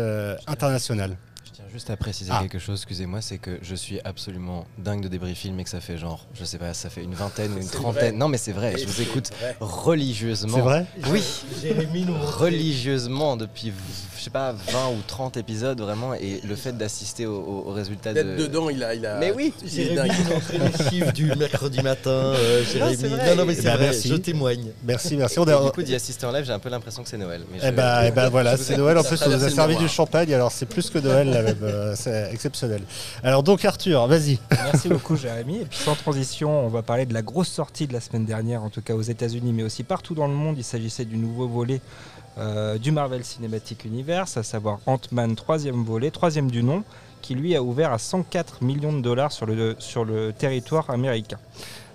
international. 0.46 1.18
Tiens 1.64 1.72
juste 1.74 1.90
à 1.90 1.98
préciser 1.98 2.32
Ah. 2.34 2.40
quelque 2.42 2.60
chose, 2.60 2.80
excusez-moi, 2.80 3.22
c'est 3.22 3.38
que 3.38 3.58
je 3.62 3.76
suis 3.76 4.00
absolument 4.04 4.66
dingue 4.78 5.02
de 5.02 5.08
débris 5.08 5.34
film 5.36 5.60
et 5.60 5.64
que 5.64 5.70
ça 5.70 5.80
fait 5.82 5.98
genre, 5.98 6.26
je 6.34 6.44
sais 6.46 6.58
pas, 6.58 6.74
ça 6.74 6.90
fait 6.90 7.04
une 7.04 7.14
vingtaine 7.14 7.54
ou 7.54 7.58
une 7.60 7.68
trentaine. 7.68 7.94
vrai. 8.10 8.12
Non 8.12 8.28
mais 8.28 8.38
c'est 8.38 8.52
vrai, 8.52 8.76
je 8.78 8.86
vous 8.86 9.02
écoute 9.02 9.30
religieusement. 9.60 10.56
C'est 10.56 10.62
vrai 10.62 10.86
Oui, 11.12 11.24
Jérémy 11.62 12.04
nous 12.06 12.16
religieusement 12.18 13.38
depuis, 13.38 13.72
je 14.18 14.24
sais 14.24 14.30
pas, 14.30 14.52
20 14.52 14.90
ou 14.90 14.98
30 15.08 15.38
épisodes 15.38 15.80
vraiment, 15.80 16.14
et 16.14 16.42
le 16.44 16.56
fait 16.56 16.78
d'assister 16.78 17.26
au, 17.26 17.36
au- 17.38 17.70
au 17.70 17.72
résultat 17.74 18.14
D'être 18.14 18.36
de... 18.36 18.44
dedans, 18.44 18.70
il 18.70 18.84
a, 18.84 18.94
il 18.94 19.06
a. 19.06 19.18
Mais 19.20 19.32
oui, 19.32 19.54
Jérémy 19.66 20.10
les 20.10 20.84
chiffres 20.90 21.12
du 21.12 21.26
mercredi 21.36 21.82
matin. 21.82 22.10
euh, 22.12 22.64
Jérémy. 22.72 23.04
Non, 23.04 23.36
non, 23.38 23.46
mais 23.46 23.56
c'est 23.56 23.64
ben, 23.64 23.76
vrai, 23.76 23.86
merci. 23.86 24.08
je 24.10 24.16
témoigne. 24.16 24.72
Merci, 24.84 25.16
merci. 25.18 25.40
On 25.40 25.46
Et 25.46 25.52
a- 25.52 25.64
du 25.64 25.72
coup 25.72 25.84
d'y 25.84 25.96
assister 25.96 26.26
en 26.26 26.32
live, 26.32 26.46
j'ai 26.46 26.54
un 26.54 26.60
peu 26.60 26.70
l'impression 26.70 27.04
que 27.04 27.10
c'est 27.10 27.18
Noël. 27.18 27.42
Mais 27.52 27.60
Eh 27.62 27.68
je- 27.68 27.72
ben, 27.72 28.04
eh 28.08 28.12
ben 28.12 28.30
voilà, 28.30 28.58
c'est. 28.58 28.78
Noël. 28.78 28.98
En 28.98 29.04
plus, 29.04 29.22
on 29.26 29.30
nous 29.30 29.44
a 29.44 29.50
servi 29.50 29.76
du 29.78 29.88
champagne, 29.88 30.34
alors 30.34 30.52
c'est 30.52 30.66
plus 30.66 30.90
que 30.90 31.00
Noël, 31.00 31.30
là, 31.30 31.53
euh, 31.62 31.94
c'est 31.96 32.30
exceptionnel. 32.32 32.82
Alors 33.24 33.44
donc 33.44 33.64
Arthur, 33.66 34.08
vas-y. 34.08 34.40
Merci 34.52 34.90
beaucoup 34.90 35.16
Jérémy. 35.16 35.58
Et 35.58 35.66
puis 35.66 35.80
sans 35.80 35.96
transition, 35.96 36.66
on 36.66 36.70
va 36.70 36.82
parler 36.82 37.06
de 37.06 37.14
la 37.14 37.22
grosse 37.22 37.50
sortie 37.50 37.88
de 37.88 37.94
la 37.94 38.00
semaine 38.00 38.26
dernière, 38.26 38.64
en 38.64 38.70
tout 38.70 38.82
cas 38.82 38.96
aux 38.96 39.02
États-Unis, 39.02 39.54
mais 39.54 39.64
aussi 39.64 39.84
partout 39.84 40.16
dans 40.16 40.28
le 40.28 40.34
monde. 40.34 40.58
Il 40.58 40.64
s'agissait 40.64 41.06
du 41.06 41.18
nouveau 41.18 41.48
volet 41.48 41.82
euh, 42.38 42.78
du 42.78 42.92
Marvel 42.92 43.24
Cinematic 43.24 43.86
Universe, 43.86 44.38
à 44.38 44.44
savoir 44.44 44.80
Ant-Man, 44.88 45.36
troisième 45.36 45.84
volet, 45.84 46.10
troisième 46.10 46.50
du 46.50 46.64
nom, 46.64 46.84
qui 47.22 47.36
lui 47.36 47.56
a 47.56 47.62
ouvert 47.62 47.94
à 47.94 48.00
104 48.00 48.64
millions 48.64 48.94
de 48.94 49.02
dollars 49.02 49.32
sur 49.32 49.46
le, 49.46 49.76
sur 49.78 50.04
le 50.04 50.34
territoire 50.34 50.90
américain. 50.90 51.38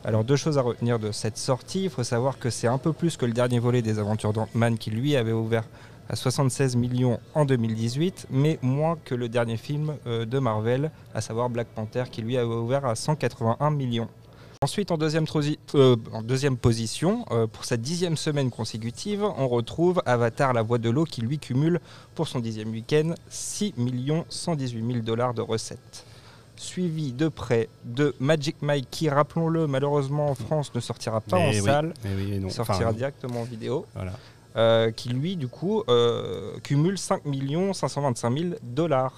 Alors 0.04 0.22
deux 0.22 0.36
choses 0.36 0.56
à 0.56 0.62
retenir 0.62 0.98
de 0.98 1.10
cette 1.10 1.36
sortie, 1.36 1.84
il 1.84 1.90
faut 1.90 2.04
savoir 2.04 2.38
que 2.38 2.50
c'est 2.50 2.68
un 2.68 2.78
peu 2.78 2.92
plus 2.92 3.16
que 3.16 3.26
le 3.26 3.32
dernier 3.32 3.58
volet 3.58 3.82
des 3.82 3.98
aventures 3.98 4.32
d'Ant-Man 4.32 4.78
qui 4.78 4.90
lui 4.90 5.16
avait 5.16 5.32
ouvert 5.32 5.64
à 6.08 6.16
76 6.16 6.76
millions 6.76 7.20
en 7.34 7.44
2018, 7.44 8.28
mais 8.30 8.58
moins 8.62 8.96
que 9.04 9.14
le 9.14 9.28
dernier 9.28 9.56
film 9.56 9.96
euh, 10.06 10.24
de 10.24 10.38
Marvel, 10.38 10.90
à 11.14 11.20
savoir 11.20 11.50
Black 11.50 11.68
Panther 11.68 12.04
qui 12.10 12.22
lui 12.22 12.36
avait 12.36 12.46
ouvert 12.46 12.84
à 12.86 12.94
181 12.94 13.70
millions. 13.70 14.08
Ensuite, 14.60 14.90
en 14.90 14.98
deuxième, 14.98 15.26
euh, 15.76 15.96
en 16.12 16.22
deuxième 16.22 16.56
position, 16.56 17.24
euh, 17.30 17.46
pour 17.46 17.64
sa 17.64 17.76
dixième 17.76 18.16
semaine 18.16 18.50
consécutive, 18.50 19.22
on 19.22 19.46
retrouve 19.46 20.02
Avatar 20.04 20.52
La 20.52 20.62
Voix 20.62 20.78
de 20.78 20.90
l'eau 20.90 21.04
qui 21.04 21.20
lui 21.20 21.38
cumule 21.38 21.78
pour 22.16 22.26
son 22.26 22.40
dixième 22.40 22.70
week-end 22.72 23.14
6 23.28 23.74
118 24.28 24.92
000 24.92 25.04
dollars 25.04 25.32
de 25.32 25.42
recettes. 25.42 26.04
Suivi 26.56 27.12
de 27.12 27.28
près 27.28 27.68
de 27.84 28.16
Magic 28.18 28.56
Mike 28.60 28.88
qui, 28.90 29.08
rappelons-le, 29.08 29.68
malheureusement 29.68 30.28
en 30.28 30.34
France 30.34 30.74
ne 30.74 30.80
sortira 30.80 31.20
pas 31.20 31.36
Mais 31.36 31.46
en 31.46 31.50
oui, 31.50 31.60
salle, 31.62 31.94
mais 32.02 32.10
oui 32.16 32.38
non. 32.40 32.50
sortira 32.50 32.78
Enfin, 32.78 32.92
directement 32.92 33.42
en 33.42 33.44
vidéo, 33.44 33.86
voilà. 33.94 34.14
Euh, 34.58 34.90
qui 34.90 35.08
lui, 35.10 35.36
du 35.36 35.48
coup, 35.48 35.82
euh, 35.88 36.58
cumule 36.62 36.98
5 36.98 37.22
525 37.72 38.38
000 38.38 38.50
dollars. 38.62 39.14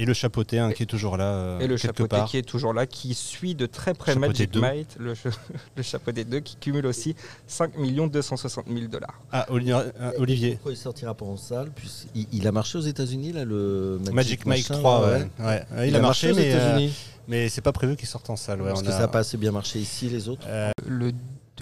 Et 0.00 0.04
le 0.04 0.14
chapeauté 0.14 0.60
hein, 0.60 0.70
qui 0.70 0.84
est 0.84 0.86
toujours 0.86 1.16
là. 1.16 1.24
euh, 1.24 1.58
Et 1.58 1.66
le 1.66 1.76
chapeauté 1.76 2.16
part. 2.18 2.24
qui 2.26 2.36
est 2.38 2.42
toujours 2.42 2.72
là, 2.72 2.86
qui 2.86 3.14
suit 3.14 3.56
de 3.56 3.66
très 3.66 3.94
près 3.94 4.12
Chapeauté 4.14 4.28
Magic 4.28 4.50
2. 4.52 4.60
Mike, 4.60 4.88
le, 4.96 5.14
le 5.76 5.82
chapeauté 5.82 6.24
2, 6.24 6.38
qui 6.38 6.54
cumule 6.56 6.86
aussi 6.86 7.16
5 7.48 7.72
260 7.76 8.66
000 8.68 8.86
dollars. 8.86 9.20
Ah, 9.32 9.46
euh, 9.50 10.12
Olivier. 10.18 10.52
Pourquoi 10.52 10.70
il 10.72 10.76
sortira 10.76 11.14
pas 11.14 11.24
en 11.26 11.36
salle 11.36 11.72
puis 11.74 11.90
il, 12.14 12.26
il 12.32 12.46
a 12.46 12.52
marché 12.52 12.78
aux 12.78 12.82
États-Unis 12.82 13.32
là 13.32 13.44
le 13.44 13.98
Magic, 14.12 14.14
Magic 14.14 14.46
Mike 14.46 14.70
machin, 14.70 14.80
3, 14.80 15.00
là, 15.00 15.06
ouais. 15.18 15.30
Ouais, 15.40 15.64
ouais, 15.76 15.88
Il, 15.88 15.96
a 15.96 16.00
marché, 16.00 16.30
aux 16.30 16.36
mais, 16.36 16.54
euh, 16.54 16.56
États-Unis 16.56 16.94
mais 17.26 17.48
c'est 17.48 17.60
pas 17.60 17.72
prévu 17.72 17.96
qu'il 17.96 18.06
sorte 18.08 18.30
en 18.30 18.36
salle. 18.36 18.62
ouais, 18.62 18.68
parce 18.68 18.80
on 18.80 18.84
que 18.84 18.88
a- 18.90 18.92
ça 18.92 19.00
n'a 19.00 19.08
pas 19.08 19.18
assez 19.18 19.36
bien 19.36 19.50
marché 19.50 19.80
ici 19.80 20.08
les 20.08 20.28
autres. 20.28 20.46
euh, 20.48 20.70
Le, 20.86 21.10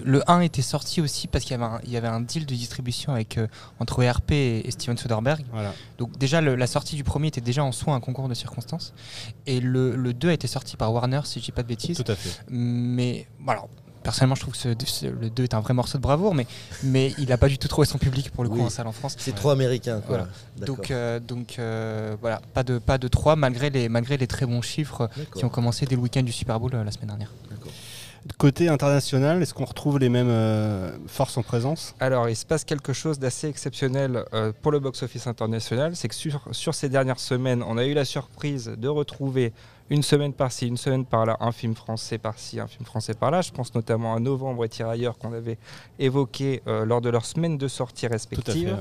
le 0.03 0.21
1 0.29 0.41
était 0.41 0.61
sorti 0.61 1.01
aussi 1.01 1.27
parce 1.27 1.43
qu'il 1.43 1.51
y 1.51 1.55
avait 1.55 1.63
un, 1.65 1.79
il 1.83 1.91
y 1.91 1.97
avait 1.97 2.07
un 2.07 2.21
deal 2.21 2.45
de 2.45 2.53
distribution 2.55 3.13
avec, 3.13 3.37
euh, 3.37 3.47
entre 3.79 4.01
ERP 4.03 4.31
et, 4.31 4.67
et 4.67 4.71
Steven 4.71 4.97
Soderbergh. 4.97 5.45
voilà. 5.51 5.73
Donc 5.97 6.17
déjà, 6.17 6.41
le- 6.41 6.55
la 6.55 6.67
sortie 6.67 6.95
du 6.95 7.03
premier 7.03 7.27
était 7.27 7.41
déjà 7.41 7.63
en 7.63 7.71
soi 7.71 7.93
un 7.93 7.99
concours 7.99 8.29
de 8.29 8.33
circonstances. 8.33 8.93
Et 9.45 9.59
le, 9.59 9.95
le 9.95 10.13
2 10.13 10.29
a 10.29 10.33
été 10.33 10.47
sorti 10.47 10.77
par 10.77 10.93
Warner, 10.93 11.21
si 11.25 11.39
je 11.39 11.45
dis 11.45 11.51
pas 11.51 11.63
de 11.63 11.67
bêtises. 11.67 11.97
Tout 12.03 12.11
à 12.11 12.15
fait. 12.15 12.41
Mais 12.49 13.27
bon, 13.39 13.51
alors, 13.51 13.69
personnellement, 14.03 14.35
je 14.35 14.41
trouve 14.41 14.53
que 14.53 14.59
ce- 14.59 14.85
ce- 14.85 15.05
le 15.07 15.29
2 15.29 15.43
est 15.43 15.53
un 15.53 15.59
vrai 15.59 15.73
morceau 15.73 15.97
de 15.97 16.03
bravoure, 16.03 16.33
mais, 16.33 16.47
mais 16.83 17.13
il 17.17 17.27
n'a 17.29 17.37
pas 17.37 17.49
du 17.49 17.57
tout 17.57 17.67
trouvé 17.67 17.85
son 17.87 17.97
public 17.97 18.31
pour 18.31 18.43
le 18.43 18.49
coup 18.49 18.55
Oui. 18.57 18.61
en 18.61 18.69
salle 18.69 18.87
en 18.87 18.91
France. 18.93 19.15
C'est 19.19 19.35
trop 19.35 19.49
américain 19.49 19.99
quoi. 20.05 20.17
Voilà. 20.17 20.27
Donc, 20.65 20.91
euh, 20.91 21.19
donc 21.19 21.55
euh, 21.59 22.15
voilà, 22.21 22.39
pas 22.53 22.63
de, 22.63 22.77
pas 22.79 22.97
de 22.97 23.07
3 23.07 23.35
malgré 23.35 23.69
les, 23.69 23.89
malgré 23.89 24.15
les 24.17 24.27
très 24.27 24.45
bons 24.45 24.61
chiffres 24.61 25.09
qui 25.35 25.43
ont 25.43 25.49
commencé 25.49 25.85
dès 25.85 25.95
le 25.95 26.01
week-end 26.01 26.23
du 26.23 26.31
Super 26.31 26.59
Bowl 26.59 26.71
euh, 26.73 26.83
la 26.83 26.91
semaine 26.91 27.07
dernière. 27.07 27.31
Côté 28.37 28.67
international, 28.67 29.41
est-ce 29.41 29.53
qu'on 29.53 29.65
retrouve 29.65 29.99
les 29.99 30.09
mêmes 30.09 30.29
euh, 30.29 30.91
forces 31.07 31.37
en 31.37 31.43
présence? 31.43 31.95
Alors, 31.99 32.29
il 32.29 32.35
se 32.35 32.45
passe 32.45 32.63
quelque 32.65 32.93
chose 32.93 33.19
d'assez 33.19 33.47
exceptionnel 33.47 34.25
euh, 34.33 34.51
pour 34.61 34.71
le 34.71 34.79
box-office 34.79 35.27
international. 35.27 35.95
C'est 35.95 36.07
que 36.07 36.15
sur, 36.15 36.41
sur 36.51 36.75
ces 36.75 36.89
dernières 36.89 37.19
semaines, 37.19 37.63
on 37.63 37.77
a 37.77 37.85
eu 37.85 37.93
la 37.93 38.05
surprise 38.05 38.73
de 38.77 38.87
retrouver 38.87 39.53
une 39.89 40.03
semaine 40.03 40.33
par-ci, 40.33 40.67
une 40.67 40.77
semaine 40.77 41.05
par-là, 41.05 41.37
un 41.39 41.51
film 41.51 41.75
français 41.75 42.17
par-ci, 42.17 42.59
un 42.59 42.67
film 42.67 42.85
français 42.85 43.13
par-là. 43.13 43.41
Je 43.41 43.51
pense 43.51 43.73
notamment 43.73 44.13
à 44.13 44.19
Novembre 44.19 44.65
et 44.65 44.69
Tirailleurs 44.69 45.17
qu'on 45.17 45.33
avait 45.33 45.57
évoqué 45.99 46.61
euh, 46.67 46.85
lors 46.85 47.01
de 47.01 47.09
leurs 47.09 47.25
semaines 47.25 47.57
de 47.57 47.67
sortie 47.67 48.07
ouais. 48.07 48.75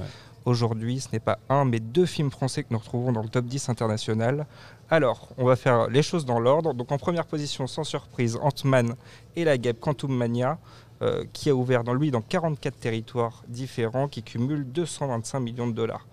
Aujourd'hui, 0.47 1.01
ce 1.01 1.09
n'est 1.13 1.21
pas 1.21 1.41
un, 1.49 1.65
mais 1.65 1.81
deux 1.81 2.07
films 2.07 2.31
français 2.31 2.63
que 2.63 2.69
nous 2.71 2.79
retrouvons 2.79 3.11
dans 3.11 3.23
le 3.23 3.29
top 3.29 3.47
10 3.47 3.69
international. 3.69 4.47
Alors, 4.89 5.31
on 5.37 5.45
va 5.45 5.57
faire 5.57 5.89
les 5.89 6.03
choses 6.03 6.25
dans 6.25 6.39
l'ordre. 6.39 6.73
Donc, 6.73 6.93
en 6.93 6.99
première 6.99 7.27
position, 7.27 7.67
sans 7.67 7.83
surprise, 7.83 8.39
Ant-Man 8.41 8.95
et 9.35 9.45
la 9.45 9.59
guêpe 9.59 9.81
Quantum 9.81 10.15
Mania, 10.15 10.59
euh, 11.03 11.25
qui 11.33 11.51
a 11.51 11.55
ouvert 11.55 11.83
dans 11.83 11.93
lui 11.93 12.13
dans 12.13 12.21
44 12.21 12.77
territoires 12.77 13.43
différents, 13.49 14.07
qui 14.07 14.23
cumule 14.23 14.65
225 14.65 15.41
millions 15.41 15.67
de 15.67 15.73
dollars. 15.73 16.07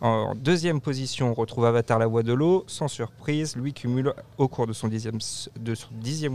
En 0.00 0.34
deuxième 0.34 0.80
position, 0.80 1.30
on 1.30 1.34
retrouve 1.34 1.64
Avatar 1.64 1.98
La 1.98 2.06
Voix 2.06 2.22
de 2.22 2.32
l'eau. 2.32 2.64
Sans 2.66 2.88
surprise, 2.88 3.56
lui 3.56 3.72
cumule 3.72 4.12
au 4.36 4.46
cours 4.46 4.66
de 4.66 4.74
son 4.74 4.88
dixième, 4.88 5.18
de 5.58 5.74
son 5.74 5.88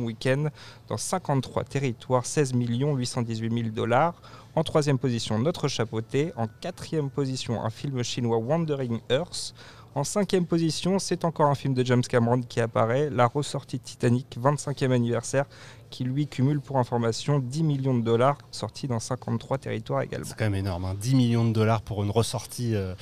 week-end 0.04 0.46
dans 0.88 0.98
53 0.98 1.64
territoires 1.64 2.26
16 2.26 2.54
818 2.56 3.54
000 3.54 3.70
dollars. 3.70 4.16
En 4.56 4.64
troisième 4.64 4.98
position, 4.98 5.38
Notre 5.38 5.68
Chapeauté. 5.68 6.34
En 6.38 6.48
quatrième 6.48 7.12
position, 7.12 7.64
un 7.64 7.70
film 7.70 8.02
chinois 8.04 8.38
Wandering 8.38 9.00
Earth. 9.12 9.54
En 9.94 10.06
cinquième 10.06 10.46
position, 10.46 11.00
c'est 11.00 11.26
encore 11.26 11.48
un 11.50 11.56
film 11.56 11.74
de 11.74 11.86
James 11.86 12.02
Cameron 12.02 12.42
qui 12.42 12.62
apparaît, 12.62 13.10
la 13.10 13.28
ressortie 13.28 13.78
de 13.78 13.84
Titanic, 13.84 14.38
25e 14.42 14.92
anniversaire, 14.92 15.46
qui 15.90 16.06
lui 16.06 16.28
cumule 16.28 16.62
pour 16.62 16.78
information 16.78 17.40
10 17.40 17.64
millions 17.64 17.94
de 17.98 18.02
dollars, 18.02 18.38
sorti 18.52 18.88
dans 18.88 19.00
53 19.02 19.58
territoires 19.58 20.02
également. 20.02 20.26
C'est 20.26 20.38
quand 20.38 20.46
même 20.46 20.56
énorme. 20.56 20.86
hein. 20.86 20.96
10 21.00 21.16
millions 21.16 21.44
de 21.46 21.52
dollars 21.52 21.82
pour 21.82 22.04
une 22.04 22.10
ressortie. 22.12 22.74
euh, 22.74 22.94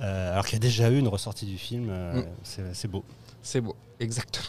euh, 0.00 0.32
alors 0.32 0.44
qu'il 0.44 0.54
y 0.54 0.56
a 0.56 0.60
déjà 0.60 0.90
eu 0.90 0.98
une 0.98 1.08
ressortie 1.08 1.46
du 1.46 1.56
film. 1.56 1.86
euh, 1.88 2.20
Mm. 2.20 2.24
c'est- 2.42 2.74
C'est 2.74 2.88
beau. 2.88 3.02
C'est 3.40 3.62
beau, 3.62 3.74
exactement. 3.98 4.44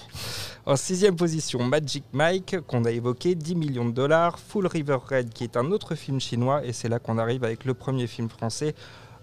En 0.66 0.76
sixième 0.76 1.16
position, 1.16 1.64
Magic 1.64 2.04
Mike, 2.12 2.58
qu'on 2.68 2.84
a 2.84 2.92
évoqué, 2.92 3.34
10 3.36 3.56
millions 3.56 3.86
de 3.86 3.92
dollars. 3.92 4.40
Full 4.40 4.68
River 4.68 4.98
Red, 5.10 5.30
qui 5.30 5.46
est 5.46 5.56
un 5.56 5.72
autre 5.72 5.96
film 5.96 6.20
chinois, 6.20 6.66
et 6.66 6.74
c'est 6.74 6.90
là 6.90 7.00
qu'on 7.00 7.18
arrive 7.18 7.46
avec 7.46 7.64
le 7.64 7.74
premier 7.74 8.08
film 8.08 8.28
français, 8.28 8.76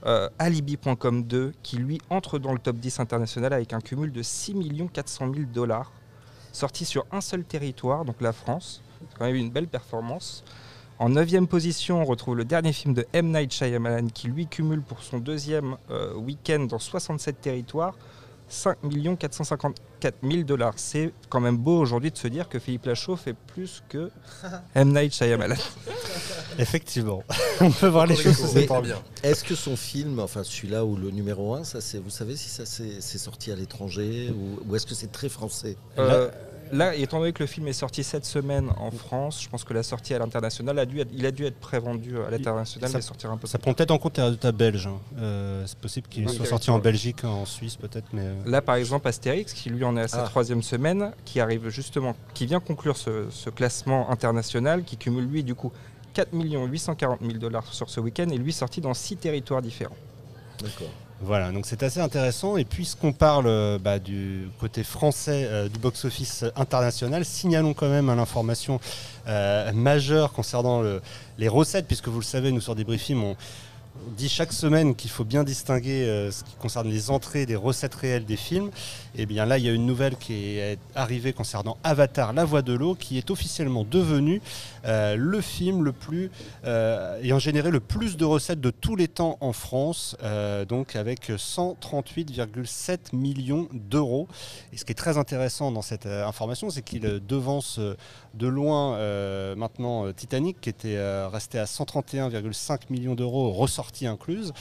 euh, 0.06 0.28
Alibi.com 0.38 1.24
2, 1.24 1.52
qui 1.62 1.76
lui 1.76 2.00
entre 2.10 2.38
dans 2.38 2.52
le 2.52 2.58
top 2.58 2.76
10 2.76 3.00
international 3.00 3.52
avec 3.52 3.72
un 3.72 3.80
cumul 3.80 4.12
de 4.12 4.22
6 4.22 4.54
400 4.92 5.32
000 5.32 5.46
dollars, 5.52 5.92
sorti 6.52 6.84
sur 6.84 7.06
un 7.12 7.20
seul 7.20 7.44
territoire, 7.44 8.04
donc 8.04 8.20
la 8.20 8.32
France. 8.32 8.82
C'est 9.00 9.18
quand 9.18 9.24
même 9.24 9.36
une 9.36 9.50
belle 9.50 9.68
performance. 9.68 10.44
En 10.98 11.08
neuvième 11.08 11.48
position, 11.48 12.00
on 12.00 12.04
retrouve 12.04 12.36
le 12.36 12.44
dernier 12.44 12.72
film 12.72 12.94
de 12.94 13.06
M. 13.12 13.32
Night 13.32 13.52
Shyamalan, 13.52 14.08
qui 14.08 14.28
lui 14.28 14.46
cumule 14.46 14.80
pour 14.80 15.02
son 15.02 15.18
deuxième 15.18 15.76
euh, 15.90 16.14
week-end 16.14 16.60
dans 16.60 16.78
67 16.78 17.40
territoires 17.40 17.96
5 18.54 18.76
454 19.18 20.14
000 20.22 20.42
dollars. 20.44 20.74
C'est 20.76 21.12
quand 21.28 21.40
même 21.40 21.56
beau 21.56 21.78
aujourd'hui 21.78 22.10
de 22.10 22.16
se 22.16 22.28
dire 22.28 22.48
que 22.48 22.58
Philippe 22.58 22.86
Lachaud 22.86 23.16
fait 23.16 23.34
plus 23.34 23.82
que 23.88 24.10
M. 24.74 24.92
Night 24.92 25.12
Shyamalan. 25.12 25.56
Effectivement. 26.58 27.22
On 27.60 27.70
peut 27.70 27.88
voir 27.88 28.06
les 28.06 28.16
choses 28.16 28.36
sous 28.36 28.54
bien. 28.54 29.02
Est-ce 29.22 29.44
que 29.44 29.54
son 29.54 29.76
film, 29.76 30.20
enfin 30.20 30.44
celui-là 30.44 30.84
ou 30.84 30.96
le 30.96 31.10
numéro 31.10 31.54
1, 31.54 31.64
ça 31.64 31.80
c'est, 31.80 31.98
vous 31.98 32.10
savez 32.10 32.36
si 32.36 32.48
ça 32.48 32.64
c'est, 32.64 33.00
c'est 33.00 33.18
sorti 33.18 33.50
à 33.50 33.56
l'étranger 33.56 34.32
ou, 34.34 34.60
ou 34.68 34.76
est-ce 34.76 34.86
que 34.86 34.94
c'est 34.94 35.10
très 35.10 35.28
français? 35.28 35.76
Euh, 35.98 36.30
là, 36.76 36.94
étant 36.94 37.18
donné 37.20 37.32
que 37.32 37.42
le 37.42 37.46
film 37.46 37.68
est 37.68 37.72
sorti 37.72 38.02
cette 38.04 38.24
semaine 38.24 38.68
en 38.78 38.90
France, 38.90 39.42
je 39.42 39.48
pense 39.48 39.64
que 39.64 39.72
la 39.72 39.82
sortie 39.82 40.12
à 40.14 40.18
l'international, 40.18 40.78
a 40.78 40.86
dû 40.86 41.00
être- 41.00 41.10
il 41.12 41.24
a 41.26 41.30
dû 41.30 41.44
être 41.46 41.58
prévendu 41.60 42.18
à 42.18 42.30
l'international, 42.30 42.90
mais 42.92 43.00
sortir 43.00 43.30
un 43.30 43.36
peu 43.36 43.46
Ça 43.46 43.58
prend 43.58 43.72
peut-être 43.74 43.90
en 43.90 43.98
compte 43.98 44.16
les 44.18 44.22
résultats 44.24 44.52
belges. 44.52 44.86
hein. 44.86 44.98
Euh, 45.18 45.64
c'est 45.66 45.78
possible 45.78 46.08
qu'il 46.08 46.28
soit 46.28 46.46
sorti 46.46 46.70
en 46.70 46.78
Belgique, 46.78 47.24
en 47.24 47.44
Suisse 47.46 47.76
peut-être, 47.76 48.06
mais 48.12 48.22
euh, 48.24 48.34
Là, 48.46 48.60
par 48.62 48.74
exemple, 48.74 49.08
Astérix, 49.08 49.52
qui 49.52 49.70
lui 49.70 49.84
en 49.84 49.96
est 49.96 50.02
à 50.02 50.08
sa 50.08 50.22
Ah. 50.24 50.28
troisième 50.28 50.62
semaine, 50.62 51.12
qui 51.24 51.40
arrive 51.40 51.68
justement, 51.68 52.14
qui 52.34 52.46
vient 52.46 52.60
conclure 52.60 52.96
ce, 52.96 53.26
ce 53.30 53.50
classement 53.50 54.10
international, 54.10 54.84
qui 54.84 54.96
cumule 54.96 55.24
lui 55.26 55.44
du 55.44 55.54
coup 55.54 55.72
4 56.14 56.28
840 56.32 57.20
000 57.22 57.34
dollars 57.38 57.72
sur 57.72 57.88
ce 57.90 58.00
week-end, 58.00 58.28
et 58.30 58.38
lui 58.38 58.52
sorti 58.52 58.80
dans 58.80 58.94
six 58.94 59.16
territoires 59.16 59.62
différents. 59.62 59.96
D'accord. 60.60 60.88
Voilà, 61.20 61.52
donc 61.52 61.64
c'est 61.64 61.82
assez 61.82 62.00
intéressant. 62.00 62.56
Et 62.56 62.64
puisqu'on 62.64 63.12
parle 63.12 63.46
euh, 63.46 63.78
bah, 63.78 63.98
du 63.98 64.48
côté 64.60 64.82
français 64.84 65.46
euh, 65.46 65.68
du 65.68 65.78
box-office 65.78 66.44
international, 66.56 67.24
signalons 67.24 67.72
quand 67.72 67.88
même 67.88 68.08
à 68.10 68.14
l'information 68.14 68.78
euh, 69.26 69.72
majeure 69.72 70.32
concernant 70.32 70.82
le- 70.82 71.00
les 71.38 71.48
recettes, 71.48 71.86
puisque 71.86 72.08
vous 72.08 72.18
le 72.20 72.24
savez, 72.24 72.52
nous 72.52 72.60
sur 72.60 72.74
Débriefing, 72.74 73.16
on, 73.22 73.36
on 74.06 74.10
dit 74.10 74.28
chaque 74.28 74.52
semaine 74.52 74.94
qu'il 74.94 75.10
faut 75.10 75.24
bien 75.24 75.44
distinguer 75.44 76.04
euh, 76.04 76.30
ce 76.30 76.44
qui 76.44 76.54
concerne 76.56 76.88
les 76.88 77.10
entrées 77.10 77.46
des 77.46 77.56
recettes 77.56 77.94
réelles 77.94 78.24
des 78.24 78.36
films. 78.36 78.70
Et 79.16 79.26
bien 79.26 79.46
là, 79.46 79.58
il 79.58 79.64
y 79.64 79.68
a 79.68 79.72
une 79.72 79.86
nouvelle 79.86 80.16
qui 80.16 80.58
est 80.58 80.78
arrivée 80.94 81.32
concernant 81.32 81.76
Avatar, 81.84 82.32
la 82.32 82.44
voix 82.44 82.62
de 82.62 82.72
l'eau, 82.72 82.94
qui 82.94 83.18
est 83.18 83.30
officiellement 83.30 83.84
devenu 83.84 84.42
euh, 84.84 85.14
le 85.16 85.40
film 85.40 85.84
le 85.84 85.92
plus 85.92 86.30
euh, 86.64 87.20
ayant 87.22 87.38
généré 87.38 87.70
le 87.70 87.80
plus 87.80 88.16
de 88.16 88.24
recettes 88.24 88.60
de 88.60 88.70
tous 88.70 88.96
les 88.96 89.08
temps 89.08 89.38
en 89.40 89.52
France, 89.52 90.16
donc 90.68 90.96
avec 90.96 91.30
138,7 91.30 93.14
millions 93.14 93.68
d'euros. 93.72 94.28
Et 94.72 94.76
ce 94.76 94.84
qui 94.84 94.92
est 94.92 94.96
très 94.96 95.18
intéressant 95.18 95.70
dans 95.70 95.82
cette 95.82 96.06
information, 96.06 96.70
c'est 96.70 96.82
qu'il 96.82 97.02
devance 97.26 97.78
de 98.34 98.46
loin 98.46 98.98
maintenant 99.54 100.12
Titanic, 100.12 100.60
qui 100.60 100.68
était 100.68 100.98
resté 101.26 101.58
à 101.58 101.64
131,5 101.64 102.80
millions 102.90 103.14
d'euros, 103.14 103.52
ressorties 103.84 104.06
incluses. 104.06 104.52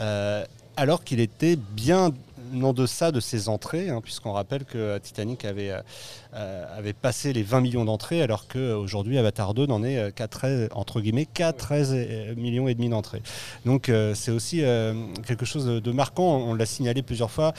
Euh, 0.00 0.44
alors 0.76 1.04
qu'il 1.04 1.20
était 1.20 1.56
bien 1.56 2.12
en 2.62 2.72
deçà 2.72 3.12
de 3.12 3.20
ses 3.20 3.48
entrées, 3.48 3.88
hein, 3.88 4.00
puisqu'on 4.02 4.32
rappelle 4.32 4.64
que 4.64 4.98
Titanic 4.98 5.44
avait, 5.44 5.70
euh, 5.70 5.80
euh, 6.34 6.78
avait 6.78 6.92
passé 6.92 7.32
les 7.32 7.42
20 7.42 7.60
millions 7.60 7.84
d'entrées, 7.84 8.22
alors 8.22 8.46
qu'aujourd'hui 8.46 9.16
Avatar 9.18 9.54
2 9.54 9.66
n'en 9.66 9.82
est 9.82 10.12
qu'à 10.12 10.28
13, 10.28 10.68
entre 10.72 11.00
guillemets, 11.00 11.26
qu'à 11.26 11.52
13 11.52 12.36
millions 12.36 12.68
et 12.68 12.74
demi 12.74 12.88
d'entrées. 12.88 13.22
Donc 13.64 13.90
c'est 14.14 14.30
aussi 14.30 14.62
quelque 15.26 15.46
chose 15.46 15.66
de 15.66 15.92
marquant, 15.92 16.36
on 16.36 16.54
l'a 16.54 16.66
signalé 16.66 17.02
plusieurs 17.02 17.30
fois, 17.30 17.52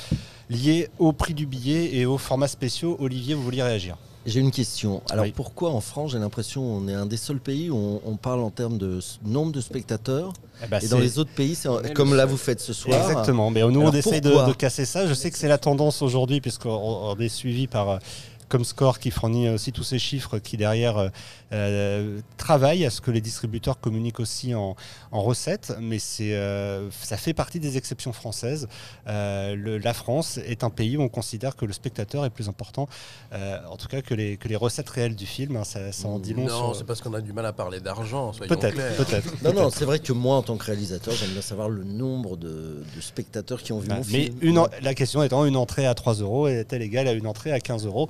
lié 0.50 0.90
au 1.00 1.12
prix 1.12 1.34
du 1.34 1.46
billet 1.46 1.96
et 1.96 2.06
aux 2.06 2.18
formats 2.18 2.48
spéciaux. 2.48 2.98
Olivier, 3.00 3.36
vous 3.36 3.44
vouliez 3.44 3.64
réagir? 3.64 3.98
J'ai 4.26 4.40
une 4.40 4.52
question. 4.52 5.02
Alors 5.10 5.26
pourquoi 5.36 5.72
en 5.72 5.82
France, 5.82 6.12
j'ai 6.12 6.20
l'impression 6.20 6.64
on 6.64 6.88
est 6.88 6.94
un 6.94 7.06
des 7.06 7.18
seuls 7.18 7.40
pays 7.40 7.70
où 7.70 8.02
on, 8.06 8.16
parle 8.16 8.42
en 8.42 8.50
termes 8.50 8.78
de 8.78 9.00
nombre 9.26 9.52
de 9.52 9.60
spectateurs 9.60 10.34
eh 10.64 10.68
ben, 10.68 10.80
et 10.82 10.88
dans 10.88 11.00
les 11.00 11.20
autres 11.20 11.32
pays, 11.32 11.56
c'est 11.56 11.94
comme 11.94 12.16
là 12.16 12.26
vous 12.26 12.38
faites 12.38 12.62
ce 12.62 12.72
soir. 12.74 13.10
Exactement. 13.10 13.50
Mais 13.50 13.62
nous, 13.62 13.82
on 13.82 13.92
essaie 13.92 14.22
de, 14.22 14.48
de, 14.48 14.54
casser 14.54 14.86
ça. 14.86 15.08
Je 15.08 15.14
sais 15.14 15.30
que 15.30 15.38
c'est 15.38 15.48
la 15.48 15.58
tendance 15.58 16.02
aujourd'hui 16.02 16.40
puisqu'on 16.40 17.16
est 17.20 17.30
suivi 17.30 17.68
par 17.68 18.00
comme 18.49 18.63
Score 18.63 18.99
qui 18.99 19.12
fournit 19.12 19.49
aussi 19.49 19.71
tous 19.71 19.84
ces 19.84 19.99
chiffres 19.99 20.39
qui 20.39 20.58
derrière 20.58 20.97
euh, 20.97 21.10
euh, 21.51 22.19
travaillent 22.38 22.86
à 22.86 22.89
ce 22.89 23.01
que 23.01 23.12
les 23.12 23.21
distributeurs 23.21 23.79
communiquent 23.79 24.19
aussi 24.19 24.53
en, 24.56 24.75
recettes, 25.12 25.73
mais 25.79 25.99
c'est 25.99 26.34
euh, 26.34 26.89
ça 26.91 27.17
fait 27.17 27.34
partie 27.34 27.60
des 27.60 27.77
exceptions 27.77 28.13
françaises. 28.13 28.67
la 29.06 29.93
France 29.93 30.38
est 30.38 30.63
un 30.63 30.69
pays 30.69 30.97
où 30.97 31.01
on 31.01 31.10
considère 31.10 31.56
que 31.56 31.65
le 31.65 31.73
spectateur 31.73 32.25
est 32.25 32.29
plus 32.29 32.49
important, 32.49 32.88
en 33.34 33.77
tout 33.77 33.88
cas 33.88 34.01
que 34.01 34.13
les, 34.13 34.38
que 34.38 34.47
les 34.47 34.56
recettes 34.56 34.89
réelles 34.89 35.15
du 35.15 35.25
film. 35.25 35.56
Hein, 35.56 35.63
ça, 35.63 36.08
en 36.08 36.19
dit 36.19 36.34
long. 36.34 36.45
Non, 36.45 36.73
c'est 36.73 36.86
parce 36.86 37.01
qu'on 37.01 37.13
a 37.13 37.21
du 37.21 37.34
mal 37.34 37.45
à 37.45 37.53
parler 37.53 37.79
d'argent. 37.79 38.32
Peut-être, 38.32 38.75
peut-être. 38.97 39.43
non, 39.43 39.53
non, 39.53 39.69
c'est 39.69 39.86
vrai 39.86 39.99
que 39.99 40.13
moi, 40.13 40.38
en 40.38 40.41
tant 40.41 40.58
que 40.58 40.65
réalisateur, 40.65 41.13
j'aime 41.13 41.32
bien 41.32 41.41
savoir 41.41 41.69
le 41.69 41.84
nombre 41.84 42.38
de, 42.38 42.84
spectateurs 42.99 43.62
qui 43.62 43.73
ont 43.73 43.79
vu 43.79 43.88
bah, 43.88 43.95
mon 43.95 44.01
mais 44.12 44.25
film. 44.25 44.38
Une, 44.41 44.63
la 44.82 44.93
question 44.93 45.23
étant 45.23 45.45
une 45.45 45.56
entrée 45.56 45.86
à 45.86 45.93
3 45.93 46.15
euros 46.15 46.47
est-elle 46.47 46.82
égale 46.82 47.08
à 47.08 47.13
une 47.13 47.27
entrée 47.27 47.51
à 47.51 47.60
15 47.60 47.86
euros? 47.86 48.10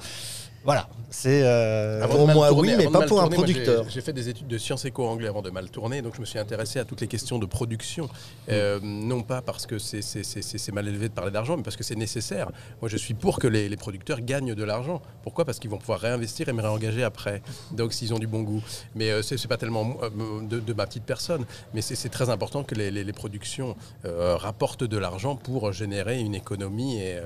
Voilà, 0.66 0.88
c'est 1.10 1.42
euh, 1.44 2.08
pour 2.08 2.26
moi 2.28 2.54
oui, 2.54 2.74
mais 2.78 2.88
pas 2.88 3.06
pour 3.06 3.22
un 3.22 3.28
producteur. 3.28 3.86
J'ai 3.90 4.00
fait 4.00 4.14
des 4.14 4.30
études 4.30 4.48
de 4.48 4.58
sciences 4.58 4.86
éco 4.86 5.06
anglais 5.06 5.28
avant 5.28 5.42
de 5.42 5.50
mal 5.50 5.70
tourner, 5.70 6.02
donc 6.02 6.16
je 6.16 6.22
me 6.22 6.26
suis 6.26 6.40
intéressé 6.40 6.80
à 6.80 6.86
toutes 6.86 7.02
les 7.02 7.08
questions 7.08 7.38
de 7.38 7.46
production, 7.46 8.10
euh, 8.48 8.80
non 8.82 9.24
pas 9.24 9.42
parce 9.42 9.66
que 9.66 9.78
c'est 9.78 10.72
mal 10.72 10.88
élevé 10.88 11.10
de 11.10 11.14
parler 11.14 11.32
d'argent, 11.32 11.58
mais 11.58 11.64
parce 11.64 11.76
que 11.76 11.84
c'est 11.84 11.98
nécessaire. 11.98 12.50
Moi, 12.82 12.88
je 12.88 12.96
suis 12.96 13.14
pour 13.14 13.40
que 13.40 13.48
les, 13.48 13.76
producteurs 13.76 14.22
gagnent 14.22 14.56
de 14.56 14.64
l'argent. 14.64 15.02
Pourquoi? 15.24 15.44
Parce 15.44 15.60
qu'ils 15.60 15.70
vont 15.70 15.78
pouvoir 15.78 16.00
réinvestir 16.00 16.48
et 16.48 16.54
me 16.54 16.62
réengager 16.62 17.04
après. 17.04 17.42
Donc, 17.72 17.92
s'ils 17.92 18.14
ont 18.14 18.20
du 18.20 18.28
bon 18.28 18.44
goût. 18.44 18.64
Mais 18.96 19.10
euh, 19.12 19.22
c'est 19.22 19.48
pas 19.48 19.58
tellement 19.58 19.98
de, 20.44 20.74
ma 20.74 20.88
petite 20.88 21.04
personne, 21.04 21.46
mais 21.74 21.82
c'est 21.82 22.10
très 22.10 22.30
important 22.30 22.64
que 22.64 22.76
les, 22.76 23.14
productions 23.14 23.76
rapportent 24.04 24.86
de 24.86 24.98
l'argent 24.98 25.36
pour 25.36 25.74
générer 25.74 26.20
une 26.20 26.36
économie 26.36 27.00
et, 27.00 27.20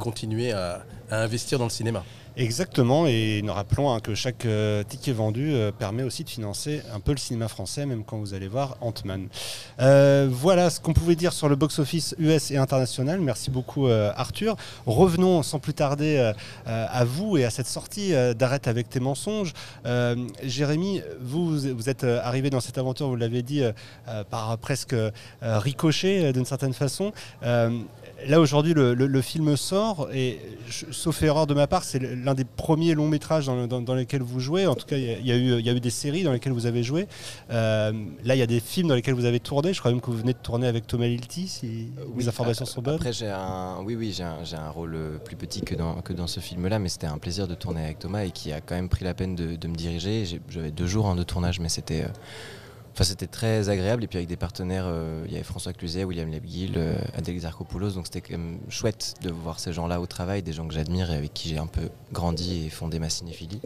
continuer 0.00 0.52
à 0.52 0.84
investir 1.10 1.58
dans 1.58 1.64
le 1.64 1.70
cinéma. 1.70 2.04
Exactement, 2.38 3.08
et 3.08 3.42
nous 3.42 3.52
rappelons 3.52 3.92
hein, 3.92 3.98
que 3.98 4.14
chaque 4.14 4.46
euh, 4.46 4.84
ticket 4.84 5.10
vendu 5.10 5.50
euh, 5.52 5.72
permet 5.72 6.04
aussi 6.04 6.22
de 6.22 6.30
financer 6.30 6.82
un 6.94 7.00
peu 7.00 7.10
le 7.10 7.16
cinéma 7.16 7.48
français, 7.48 7.84
même 7.84 8.04
quand 8.04 8.16
vous 8.16 8.32
allez 8.32 8.46
voir 8.46 8.76
Ant-Man. 8.80 9.26
Euh, 9.80 10.28
voilà 10.30 10.70
ce 10.70 10.78
qu'on 10.78 10.92
pouvait 10.92 11.16
dire 11.16 11.32
sur 11.32 11.48
le 11.48 11.56
box-office 11.56 12.14
US 12.20 12.52
et 12.52 12.56
international. 12.56 13.20
Merci 13.20 13.50
beaucoup 13.50 13.88
Arthur. 13.88 14.54
Revenons 14.86 15.42
sans 15.42 15.58
plus 15.58 15.74
tarder 15.74 16.32
à 16.66 17.04
vous 17.04 17.36
et 17.38 17.44
à 17.44 17.50
cette 17.50 17.66
sortie 17.66 18.12
d'Arrête 18.36 18.68
avec 18.68 18.88
tes 18.88 19.00
mensonges. 19.00 19.52
Jérémy, 20.44 21.02
vous, 21.20 21.58
vous 21.58 21.88
êtes 21.88 22.04
arrivé 22.04 22.50
dans 22.50 22.60
cette 22.60 22.78
aventure, 22.78 23.08
vous 23.08 23.16
l'avez 23.16 23.42
dit, 23.42 23.62
par 24.30 24.56
presque 24.58 24.94
ricochet 25.42 26.32
d'une 26.32 26.44
certaine 26.44 26.74
façon. 26.74 27.12
Là 28.26 28.40
aujourd'hui, 28.40 28.74
le, 28.74 29.22
film 29.22 29.56
sort 29.56 30.08
et, 30.12 30.40
sauf 30.90 31.22
erreur 31.22 31.46
de 31.46 31.54
ma 31.54 31.68
part, 31.68 31.84
c'est 31.84 32.00
l'un 32.00 32.34
des 32.34 32.44
premiers 32.44 32.94
longs 32.94 33.06
métrages 33.06 33.46
dans, 33.46 33.94
lesquels 33.94 34.22
vous 34.22 34.40
jouez. 34.40 34.66
En 34.66 34.74
tout 34.74 34.86
cas, 34.86 34.96
il 34.96 35.24
y, 35.24 35.30
a 35.32 35.36
eu, 35.36 35.80
des 35.80 35.90
séries 35.90 36.24
dans 36.24 36.32
lesquelles 36.32 36.52
vous 36.52 36.66
avez 36.66 36.82
joué. 36.82 37.06
Euh, 37.50 37.92
là, 38.24 38.34
il 38.34 38.38
y 38.38 38.42
a 38.42 38.46
des 38.46 38.58
films 38.58 38.88
dans 38.88 38.96
lesquels 38.96 39.14
vous 39.14 39.24
avez 39.24 39.38
tourné. 39.38 39.72
Je 39.72 39.78
crois 39.78 39.92
même 39.92 40.00
que 40.00 40.10
vous 40.10 40.16
venez 40.16 40.32
de 40.32 40.38
tourner 40.38 40.66
avec 40.66 40.86
Thomas 40.86 41.06
Lilty, 41.06 41.46
si 41.46 41.92
euh, 41.98 42.04
les 42.16 42.28
informations 42.28 42.64
sont 42.64 42.82
bonnes. 42.82 42.96
Après, 42.96 43.12
j'ai 43.12 43.28
un, 43.28 43.78
oui, 43.84 43.94
oui, 43.94 44.12
j'ai 44.12 44.24
un, 44.56 44.70
rôle 44.70 44.94
euh, 44.96 45.18
plus 45.18 45.36
petit 45.36 45.60
que 45.60 45.76
dans, 45.76 46.00
que 46.00 46.12
dans 46.12 46.26
ce 46.26 46.40
film-là, 46.40 46.80
mais 46.80 46.88
c'était 46.88 47.06
un 47.06 47.18
plaisir 47.18 47.46
de 47.46 47.54
tourner 47.54 47.84
avec 47.84 48.00
Thomas 48.00 48.24
et 48.24 48.32
qui 48.32 48.52
a 48.52 48.60
quand 48.60 48.74
même 48.74 48.88
pris 48.88 49.04
la 49.04 49.14
peine 49.14 49.36
de, 49.36 49.68
me 49.68 49.76
diriger. 49.76 50.24
J'avais 50.48 50.72
deux 50.72 50.86
jours 50.86 51.14
de 51.14 51.22
tournage, 51.22 51.60
mais 51.60 51.68
c'était 51.68 52.04
c'était 53.04 53.26
très 53.26 53.68
agréable. 53.68 54.04
Et 54.04 54.06
puis 54.06 54.18
avec 54.18 54.28
des 54.28 54.36
partenaires, 54.36 54.84
euh, 54.86 55.22
il 55.26 55.32
y 55.32 55.34
avait 55.36 55.44
François 55.44 55.72
Cluzet, 55.72 56.04
William 56.04 56.30
Lebguil, 56.30 56.74
euh, 56.76 56.96
Adèle 57.14 57.38
Zarkopoulos. 57.38 57.92
Donc 57.92 58.06
c'était 58.06 58.20
quand 58.20 58.38
même 58.38 58.58
chouette 58.68 59.14
de 59.22 59.30
voir 59.30 59.60
ces 59.60 59.72
gens-là 59.72 60.00
au 60.00 60.06
travail, 60.06 60.42
des 60.42 60.52
gens 60.52 60.66
que 60.66 60.74
j'admire 60.74 61.10
et 61.10 61.16
avec 61.16 61.34
qui 61.34 61.48
j'ai 61.48 61.58
un 61.58 61.66
peu 61.66 61.88
grandi 62.12 62.66
et 62.66 62.70
fondé 62.70 62.98
ma 62.98 63.10
cinéphilie. 63.10 63.60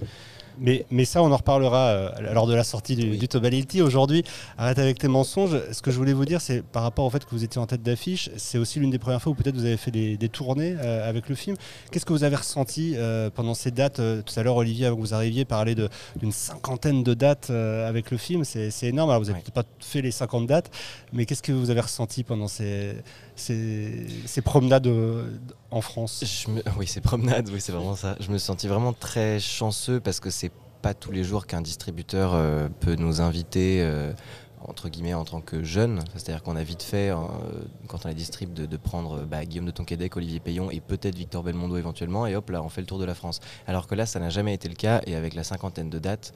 Mais, 0.58 0.86
mais, 0.90 1.04
ça, 1.04 1.22
on 1.22 1.32
en 1.32 1.36
reparlera 1.36 1.88
euh, 1.88 2.32
lors 2.32 2.46
de 2.46 2.54
la 2.54 2.64
sortie 2.64 2.96
du, 2.96 3.10
oui. 3.10 3.82
Aujourd'hui, 3.82 4.24
arrête 4.58 4.78
avec 4.78 4.98
tes 4.98 5.08
mensonges. 5.08 5.56
Ce 5.72 5.82
que 5.82 5.90
je 5.90 5.96
voulais 5.96 6.12
vous 6.12 6.24
dire, 6.24 6.40
c'est 6.40 6.62
par 6.62 6.82
rapport 6.82 7.04
au 7.04 7.10
fait 7.10 7.24
que 7.24 7.30
vous 7.30 7.44
étiez 7.44 7.60
en 7.60 7.66
tête 7.66 7.82
d'affiche, 7.82 8.30
c'est 8.36 8.58
aussi 8.58 8.78
l'une 8.78 8.90
des 8.90 8.98
premières 8.98 9.20
fois 9.20 9.32
où 9.32 9.34
peut-être 9.34 9.56
vous 9.56 9.64
avez 9.64 9.76
fait 9.76 9.90
des, 9.90 10.28
tournées 10.28 10.76
euh, 10.78 11.08
avec 11.08 11.28
le 11.28 11.34
film. 11.34 11.56
Qu'est-ce 11.90 12.06
que 12.06 12.12
vous 12.12 12.24
avez 12.24 12.36
ressenti 12.36 12.94
euh, 12.96 13.30
pendant 13.30 13.54
ces 13.54 13.70
dates 13.70 13.96
Tout 13.96 14.40
à 14.40 14.42
l'heure, 14.42 14.56
Olivier, 14.56 14.86
avant 14.86 14.96
que 14.96 15.00
vous 15.00 15.14
arriviez, 15.14 15.44
parlait 15.44 15.74
d'une 16.16 16.32
cinquantaine 16.32 17.02
de 17.02 17.14
dates 17.14 17.50
avec 17.50 18.10
le 18.10 18.16
film? 18.16 18.44
C'est 18.44 18.70
énorme. 18.82 19.10
Alors, 19.10 19.22
vous 19.22 19.28
n'avez 19.28 19.40
peut-être 19.40 19.54
pas 19.54 19.64
fait 19.80 20.02
les 20.02 20.10
50 20.10 20.46
dates, 20.46 20.70
mais 21.12 21.26
qu'est-ce 21.26 21.42
que 21.42 21.52
vous 21.52 21.70
avez 21.70 21.80
ressenti 21.80 22.24
pendant 22.24 22.48
ces, 22.48 22.94
ces, 23.42 24.42
promenades 24.42 24.88
en 25.70 25.80
France 25.80 26.46
Oui, 26.78 26.86
ces 26.86 27.00
promenades, 27.00 27.48
oui, 27.52 27.60
c'est 27.60 27.72
vraiment 27.72 27.96
ça. 27.96 28.16
Je 28.20 28.30
me 28.30 28.38
sentis 28.38 28.68
vraiment 28.68 28.92
très 28.92 29.40
chanceux 29.40 30.00
parce 30.00 30.20
que 30.20 30.30
c'est 30.30 30.52
pas 30.82 30.94
tous 30.94 31.12
les 31.12 31.24
jours 31.24 31.46
qu'un 31.46 31.62
distributeur 31.62 32.34
euh, 32.34 32.68
peut 32.80 32.96
nous 32.96 33.20
inviter. 33.20 33.80
Euh, 33.82 34.12
entre 34.64 34.88
guillemets 34.88 35.12
en 35.12 35.24
tant 35.24 35.40
que 35.40 35.64
jeune, 35.64 36.04
c'est-à-dire 36.14 36.40
qu'on 36.44 36.54
a 36.54 36.62
vite 36.62 36.84
fait, 36.84 37.10
euh, 37.10 37.16
quand 37.88 38.06
on 38.06 38.08
est 38.08 38.14
distrib, 38.14 38.52
de, 38.52 38.76
prendre 38.76 39.24
bah, 39.24 39.44
Guillaume 39.44 39.66
de 39.66 39.72
Tonquédec, 39.72 40.16
Olivier 40.16 40.38
Payon 40.38 40.70
et 40.70 40.78
peut-être 40.78 41.16
Victor 41.16 41.42
Belmondo 41.42 41.76
éventuellement, 41.76 42.28
et 42.28 42.36
hop 42.36 42.48
là, 42.48 42.62
on 42.62 42.68
fait 42.68 42.80
le 42.80 42.86
tour 42.86 43.00
de 43.00 43.04
la 43.04 43.16
France. 43.16 43.40
Alors 43.66 43.88
que 43.88 43.96
là, 43.96 44.06
ça 44.06 44.20
n'a 44.20 44.30
jamais 44.30 44.54
été 44.54 44.68
le 44.68 44.76
cas, 44.76 45.00
et 45.04 45.16
avec 45.16 45.34
la 45.34 45.42
cinquantaine 45.42 45.90
de 45.90 45.98
dates, 45.98 46.32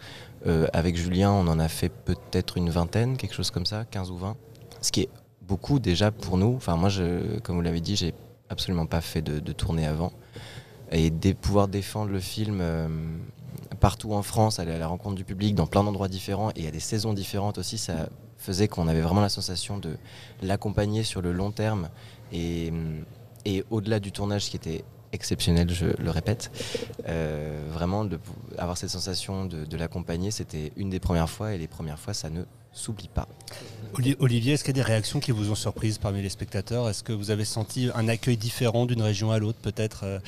avec 0.72 0.96
Julien, 0.96 1.30
on 1.30 1.46
en 1.46 1.60
a 1.60 1.68
fait 1.68 1.88
peut-être 1.88 2.56
une 2.56 2.68
vingtaine, 2.68 3.16
quelque 3.16 3.34
chose 3.34 3.52
comme 3.52 3.64
ça, 3.64 3.84
15 3.84 4.10
ou 4.10 4.16
20, 4.16 4.36
ce 4.80 4.90
qui 4.90 5.02
est 5.02 5.08
beaucoup 5.46 5.78
déjà 5.78 6.10
pour 6.10 6.36
nous. 6.36 6.54
Enfin, 6.56 6.76
moi, 6.76 6.88
je, 6.88 7.38
comme 7.40 7.56
vous 7.56 7.62
l'avez 7.62 7.80
dit, 7.80 7.96
j'ai 7.96 8.14
absolument 8.48 8.86
pas 8.86 9.00
fait 9.00 9.22
de, 9.22 9.52
tournée 9.52 9.86
avant. 9.86 10.12
Et 10.92 11.10
de 11.10 11.32
pouvoir 11.32 11.66
défendre 11.66 12.12
le 12.12 12.20
film 12.20 12.58
euh, 12.60 12.88
partout 13.80 14.12
en 14.12 14.22
France, 14.22 14.60
aller 14.60 14.72
à 14.72 14.78
la 14.78 14.86
rencontre 14.86 15.16
du 15.16 15.24
public 15.24 15.54
dans 15.54 15.66
plein 15.66 15.82
d'endroits 15.82 16.08
différents 16.08 16.50
et 16.54 16.68
à 16.68 16.70
des 16.70 16.80
saisons 16.80 17.12
différentes 17.12 17.58
aussi, 17.58 17.76
ça 17.76 18.08
faisait 18.38 18.68
qu'on 18.68 18.86
avait 18.86 19.00
vraiment 19.00 19.20
la 19.20 19.28
sensation 19.28 19.78
de 19.78 19.96
l'accompagner 20.42 21.02
sur 21.02 21.22
le 21.22 21.32
long 21.32 21.50
terme 21.50 21.88
et, 22.30 22.72
et 23.44 23.64
au-delà 23.70 23.98
du 23.98 24.12
tournage 24.12 24.48
qui 24.48 24.56
était 24.56 24.84
exceptionnel, 25.12 25.70
je 25.70 25.86
le 25.86 26.10
répète. 26.10 26.52
Euh, 27.08 27.68
vraiment, 27.72 28.04
de, 28.04 28.20
avoir 28.58 28.76
cette 28.76 28.90
sensation 28.90 29.46
de 29.46 29.76
l'accompagner, 29.76 30.30
c'était 30.30 30.72
une 30.76 30.90
des 30.90 31.00
premières 31.00 31.30
fois 31.30 31.54
et 31.54 31.58
les 31.58 31.68
premières 31.68 31.98
fois, 31.98 32.14
ça 32.14 32.30
ne 32.30 32.42
s'oublie 32.76 33.08
pas. 33.08 33.28
Olivier, 34.18 34.54
est-ce 34.54 34.64
qu'il 34.64 34.76
y 34.76 34.80
a 34.80 34.82
des 34.82 34.86
réactions 34.86 35.20
qui 35.20 35.32
vous 35.32 35.50
ont 35.50 35.54
surprise 35.54 35.98
parmi 35.98 36.22
les 36.22 36.28
spectateurs? 36.28 36.88
Est-ce 36.88 37.02
que 37.02 37.12
vous 37.12 37.30
avez 37.30 37.44
senti 37.44 37.88
un 37.94 38.08
accueil 38.08 38.36
différent 38.36 38.84
d'une 38.84 39.02
région 39.02 39.30
à 39.30 39.38
l'autre 39.38 39.58
peut-être 39.62 40.04
euh? 40.04 40.18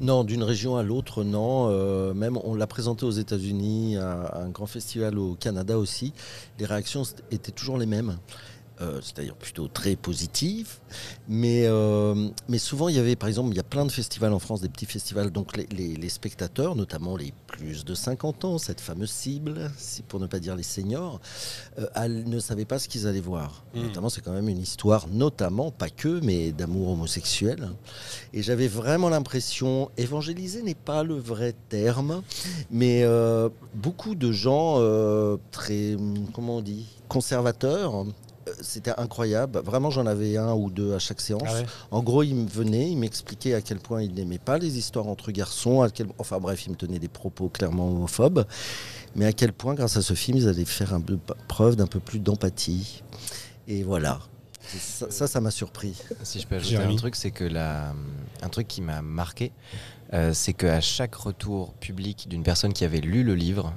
non, 0.00 0.24
d'une 0.24 0.42
région 0.42 0.76
à 0.76 0.82
l'autre, 0.82 1.22
non. 1.22 1.68
Euh, 1.70 2.14
même 2.14 2.36
on 2.42 2.54
l'a 2.54 2.66
présenté 2.66 3.06
aux 3.06 3.12
États-Unis, 3.12 3.96
à, 3.96 4.38
un 4.38 4.48
grand 4.48 4.66
festival 4.66 5.18
au 5.18 5.34
Canada 5.34 5.78
aussi. 5.78 6.12
Les 6.58 6.66
réactions 6.66 7.02
étaient 7.30 7.52
toujours 7.52 7.78
les 7.78 7.86
mêmes. 7.86 8.18
Euh, 8.80 9.00
c'est-à-dire 9.00 9.36
plutôt 9.36 9.68
très 9.68 9.94
positif. 9.94 10.80
Mais, 11.28 11.66
euh, 11.66 12.28
mais 12.48 12.58
souvent, 12.58 12.88
il 12.88 12.96
y 12.96 12.98
avait, 12.98 13.14
par 13.14 13.28
exemple, 13.28 13.50
il 13.50 13.56
y 13.56 13.60
a 13.60 13.64
plein 13.64 13.86
de 13.86 13.92
festivals 13.92 14.32
en 14.32 14.40
France, 14.40 14.62
des 14.62 14.68
petits 14.68 14.86
festivals, 14.86 15.30
donc 15.30 15.56
les, 15.56 16.08
spectateurs, 16.08 16.74
notamment 16.74 17.16
les 17.16 17.32
plus 17.46 17.84
de 17.84 17.94
50 17.94 18.44
ans, 18.44 18.58
cette 18.58 18.80
fameuse 18.80 19.12
cible, 19.12 19.70
pour 20.08 20.18
ne 20.18 20.26
pas 20.26 20.40
dire 20.40 20.56
les 20.56 20.64
seniors, 20.64 21.20
euh, 21.78 22.08
ne 22.08 22.40
savaient 22.40 22.64
pas 22.64 22.80
ce 22.80 22.88
qu'ils 22.88 23.06
allaient 23.06 23.20
voir. 23.20 23.64
Hmm. 23.74 23.82
Notamment, 23.82 24.08
c'est 24.08 24.22
quand 24.22 24.32
même 24.32 24.48
une 24.48 24.60
histoire, 24.60 25.06
notamment, 25.06 25.70
pas 25.70 25.88
que, 25.88 26.20
mais 26.24 26.50
d'amour 26.50 26.88
homosexuel. 26.88 27.70
Et 28.32 28.42
j'avais 28.42 28.68
vraiment 28.68 29.08
l'impression, 29.08 29.88
évangéliser 29.96 30.62
n'est 30.62 30.74
pas 30.74 31.04
le 31.04 31.14
vrai 31.14 31.54
terme, 31.68 32.22
mais 32.72 33.04
beaucoup 33.74 34.16
de 34.16 34.32
gens 34.32 34.80
très, 35.52 35.96
comment 36.32 36.56
on 36.56 36.62
dit, 36.62 36.86
conservateurs, 37.08 38.04
c'était 38.60 38.92
incroyable. 38.98 39.60
Vraiment, 39.64 39.90
j'en 39.90 40.06
avais 40.06 40.36
un 40.36 40.54
ou 40.54 40.70
deux 40.70 40.94
à 40.94 40.98
chaque 40.98 41.20
séance. 41.20 41.42
Ah 41.46 41.62
en 41.90 42.02
gros, 42.02 42.22
il 42.22 42.34
me 42.34 42.48
venait, 42.48 42.90
il 42.90 42.96
m'expliquait 42.96 43.54
à 43.54 43.60
quel 43.60 43.78
point 43.78 44.02
il 44.02 44.14
n'aimait 44.14 44.38
pas 44.38 44.58
les 44.58 44.78
histoires 44.78 45.06
entre 45.06 45.32
garçons. 45.32 45.82
À 45.82 45.90
quel... 45.90 46.08
Enfin 46.18 46.38
bref, 46.38 46.66
il 46.66 46.70
me 46.70 46.76
tenait 46.76 46.98
des 46.98 47.08
propos 47.08 47.48
clairement 47.48 47.88
homophobes. 47.88 48.46
Mais 49.16 49.26
à 49.26 49.32
quel 49.32 49.52
point, 49.52 49.74
grâce 49.74 49.96
à 49.96 50.02
ce 50.02 50.14
film, 50.14 50.38
ils 50.38 50.48
allaient 50.48 50.64
faire 50.64 50.94
un 50.94 51.00
peu 51.00 51.18
preuve 51.48 51.76
d'un 51.76 51.86
peu 51.86 52.00
plus 52.00 52.18
d'empathie. 52.18 53.02
Et 53.68 53.82
voilà. 53.82 54.20
Ça, 54.60 55.10
ça, 55.10 55.26
ça 55.26 55.40
m'a 55.40 55.50
surpris. 55.50 56.00
Si 56.22 56.40
je 56.40 56.46
peux 56.46 56.56
ajouter 56.56 56.76
Jérémy. 56.76 56.94
un 56.94 56.96
truc, 56.96 57.16
c'est 57.16 57.30
que 57.30 57.44
la, 57.44 57.94
un 58.42 58.48
truc 58.48 58.66
qui 58.66 58.80
m'a 58.80 59.02
marqué, 59.02 59.52
euh, 60.12 60.32
c'est 60.32 60.52
qu'à 60.52 60.80
chaque 60.80 61.14
retour 61.14 61.74
public 61.74 62.28
d'une 62.28 62.42
personne 62.42 62.72
qui 62.72 62.84
avait 62.84 63.00
lu 63.00 63.22
le 63.24 63.34
livre, 63.34 63.72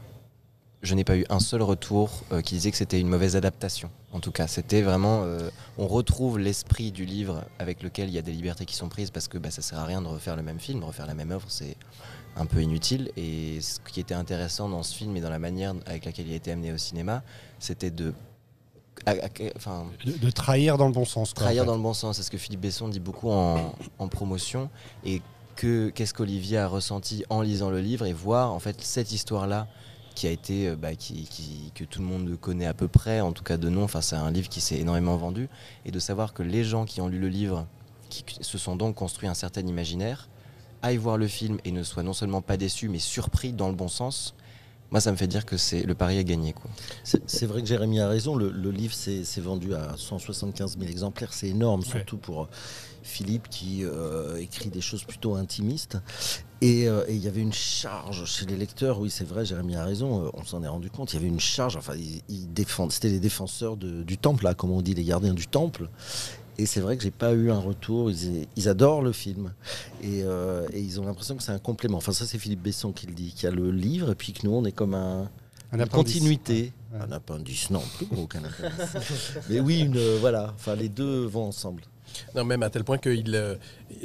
je 0.83 0.93
n'ai 0.93 1.03
pas 1.03 1.17
eu 1.17 1.25
un 1.29 1.39
seul 1.39 1.61
retour 1.63 2.11
euh, 2.31 2.41
qui 2.41 2.55
disait 2.55 2.69
que 2.71 2.77
c'était 2.77 2.99
une 2.99 3.07
mauvaise 3.07 3.35
adaptation. 3.35 3.89
En 4.13 4.19
tout 4.19 4.31
cas, 4.31 4.47
c'était 4.47 4.81
vraiment. 4.83 5.23
euh, 5.23 5.49
on 5.77 5.87
retrouve 5.87 6.37
l'esprit 6.39 6.91
du 6.91 7.05
livre 7.05 7.43
avec 7.59 7.81
lequel 7.83 8.09
il 8.09 8.13
y 8.13 8.17
a 8.17 8.21
des 8.21 8.31
libertés 8.31 8.65
qui 8.65 8.75
sont 8.75 8.87
prises 8.89 9.09
parce 9.11 9.27
que 9.27 9.37
bah, 9.37 9.49
ça 9.51 9.61
sert 9.61 9.79
à 9.79 9.85
rien 9.85 10.01
de 10.01 10.07
refaire 10.07 10.35
le 10.35 10.43
même 10.43 10.59
film, 10.59 10.83
refaire 10.83 11.07
la 11.07 11.13
même 11.15 11.31
œuvre, 11.31 11.45
c'est 11.49 11.75
un 12.35 12.45
peu 12.45 12.61
inutile. 12.61 13.11
Et 13.17 13.59
ce 13.61 13.79
qui 13.91 13.99
était 13.99 14.13
intéressant 14.13 14.69
dans 14.69 14.83
ce 14.83 14.93
film 14.95 15.17
et 15.17 15.21
dans 15.21 15.31
la 15.31 15.39
manière 15.39 15.73
avec 15.87 16.05
laquelle 16.05 16.27
il 16.27 16.33
a 16.33 16.35
été 16.35 16.51
amené 16.51 16.71
au 16.71 16.77
cinéma, 16.77 17.23
c'était 17.59 17.91
de. 17.91 18.13
enfin, 19.55 19.85
De, 20.05 20.11
de 20.11 20.29
trahir 20.29 20.77
dans 20.77 20.87
le 20.87 20.93
bon 20.93 21.05
sens. 21.05 21.33
Quoi, 21.33 21.43
Trahir 21.45 21.63
en 21.63 21.65
fait. 21.65 21.71
dans 21.71 21.75
le 21.77 21.81
bon 21.83 21.93
sens, 21.93 22.17
c'est 22.17 22.23
ce 22.23 22.31
que 22.31 22.37
Philippe 22.37 22.61
Besson 22.61 22.87
dit 22.87 22.99
beaucoup 22.99 23.29
en, 23.31 23.73
en 23.99 24.07
promotion. 24.07 24.69
Et 25.05 25.21
que 25.55 25.89
qu'est-ce 25.89 26.13
qu'Olivier 26.13 26.59
a 26.59 26.67
ressenti 26.67 27.23
en 27.29 27.41
lisant 27.41 27.71
le 27.71 27.81
livre 27.81 28.05
et 28.05 28.13
voir 28.13 28.53
en 28.53 28.59
fait 28.59 28.79
cette 28.81 29.11
histoire-là 29.11 29.67
qui 30.17 30.25
a 30.25 30.31
été, 30.31 30.69
euh, 30.69 30.75
bah, 30.75 30.95
qui, 30.95 31.25
qui- 31.25 31.71
que 31.75 31.83
tout 31.83 31.99
le 32.01 32.07
monde 32.07 32.35
connaît 32.41 32.65
à 32.65 32.73
peu 32.73 32.87
près, 32.87 33.21
en 33.21 33.33
tout 33.33 33.43
cas 33.43 33.57
de 33.57 33.69
nom. 33.69 33.83
Enfin, 33.83 34.01
c'est 34.01 34.15
un 34.15 34.31
livre 34.31 34.49
qui 34.49 34.61
s'est 34.61 34.77
énormément 34.79 35.15
vendu 35.15 35.47
et 35.85 35.91
de 35.91 35.99
savoir 35.99 36.33
que 36.33 36.41
les 36.41 36.63
gens 36.63 36.85
qui 36.85 37.01
ont 37.01 37.07
lu 37.07 37.19
le 37.19 37.29
livre, 37.29 37.67
qui 38.09 38.23
se 38.41 38.57
sont 38.57 38.75
donc 38.75 38.95
construits 38.95 39.29
un 39.29 39.35
certain 39.35 39.61
imaginaire, 39.61 40.27
aillent 40.81 40.97
voir 40.97 41.17
le 41.17 41.27
film 41.27 41.59
et 41.65 41.71
ne 41.71 41.83
soient 41.83 42.01
non 42.01 42.13
seulement 42.13 42.41
pas 42.41 42.57
déçus 42.57 42.89
mais 42.89 42.97
surpris 42.99 43.53
dans 43.53 43.69
le 43.69 43.75
bon 43.75 43.87
sens. 43.87 44.33
Moi, 44.89 45.01
ça 45.01 45.11
me 45.11 45.17
fait 45.17 45.27
dire 45.27 45.45
que 45.45 45.57
c'est 45.57 45.83
le 45.83 45.93
pari 45.93 46.23
gagner. 46.23 46.53
Quoi. 46.53 46.71
C'est 47.03 47.45
vrai 47.45 47.61
que 47.61 47.67
Jérémy 47.67 47.99
a 47.99 48.07
raison. 48.07 48.35
Le, 48.37 48.49
le 48.49 48.71
livre 48.71 48.93
s'est 48.95 49.41
vendu 49.41 49.75
à 49.75 49.93
175 49.97 50.77
000 50.79 50.89
exemplaires. 50.89 51.33
C'est 51.33 51.49
énorme, 51.49 51.83
surtout 51.83 52.17
pour 52.17 52.47
Philippe 53.07 53.49
qui 53.49 53.83
euh, 53.83 54.35
écrit 54.37 54.69
des 54.69 54.81
choses 54.81 55.03
plutôt 55.03 55.35
intimistes. 55.35 55.97
Et 56.61 56.87
euh, 56.87 57.03
et 57.07 57.13
il 57.15 57.23
y 57.23 57.27
avait 57.27 57.41
une 57.41 57.53
charge 57.53 58.25
chez 58.25 58.45
les 58.45 58.57
lecteurs. 58.57 58.99
Oui, 58.99 59.09
c'est 59.09 59.27
vrai, 59.27 59.45
Jérémy 59.45 59.75
a 59.75 59.85
raison. 59.85 60.25
euh, 60.25 60.29
on 60.33 60.43
s'en 60.43 60.63
est 60.63 60.67
rendu 60.67 60.89
compte. 60.89 61.13
Il 61.13 61.17
y 61.17 61.19
avait 61.19 61.27
une 61.27 61.39
charge. 61.39 61.75
Enfin, 61.77 61.93
ils, 61.95 62.21
ils 62.29 62.51
défendent. 62.53 62.91
C'était 62.91 63.09
les 63.09 63.19
défenseurs 63.19 63.77
de- 63.77 64.03
du 64.03 64.17
temple, 64.17 64.43
là, 64.43 64.53
comme 64.53 64.71
on 64.71 64.81
dit, 64.81 64.93
les 64.93 65.03
gardiens 65.03 65.33
du 65.33 65.47
temple. 65.47 65.89
Et 66.59 66.65
c'est 66.65 66.79
vrai 66.79 66.97
que 66.97 67.03
j'ai 67.03 67.11
pas 67.11 67.33
eu 67.33 67.51
un 67.51 67.59
retour. 67.59 68.09
Ils, 68.09 68.47
ils 68.55 68.67
adorent 68.67 69.03
le 69.03 69.11
film 69.11 69.53
et, 70.01 70.23
euh, 70.23 70.67
et 70.73 70.81
ils 70.81 70.99
ont 70.99 71.05
l'impression 71.05 71.37
que 71.37 71.43
c'est 71.43 71.51
un 71.51 71.59
complément. 71.59 71.97
Enfin, 71.99 72.11
ça 72.13 72.25
c'est 72.25 72.39
Philippe 72.39 72.63
Besson 72.63 72.91
qui 72.91 73.05
le 73.05 73.13
dit, 73.13 73.31
qui 73.35 73.45
a 73.45 73.51
le 73.51 73.69
livre 73.69 74.09
et 74.11 74.15
puis 74.15 74.33
que 74.33 74.45
nous 74.45 74.53
on 74.53 74.65
est 74.65 74.71
comme 74.71 74.95
un, 74.95 75.29
Un 75.71 75.77
une 75.79 75.87
continuité. 75.87 76.73
Ouais. 76.91 76.99
Un 77.07 77.11
appendice, 77.11 77.69
non, 77.69 77.83
plus 77.97 78.07
gros 78.07 78.25
qu'un 78.25 78.39
appendice. 78.43 79.33
Mais 79.49 79.59
oui, 79.59 79.81
une, 79.81 79.99
voilà. 80.19 80.51
Enfin, 80.55 80.73
les 80.75 80.89
deux 80.89 81.25
vont 81.25 81.43
ensemble. 81.43 81.83
Non, 82.35 82.43
même 82.45 82.63
à 82.63 82.69
tel 82.69 82.83
point 82.83 82.97
que 82.97 83.09
il, 83.09 83.35
euh, 83.35 83.55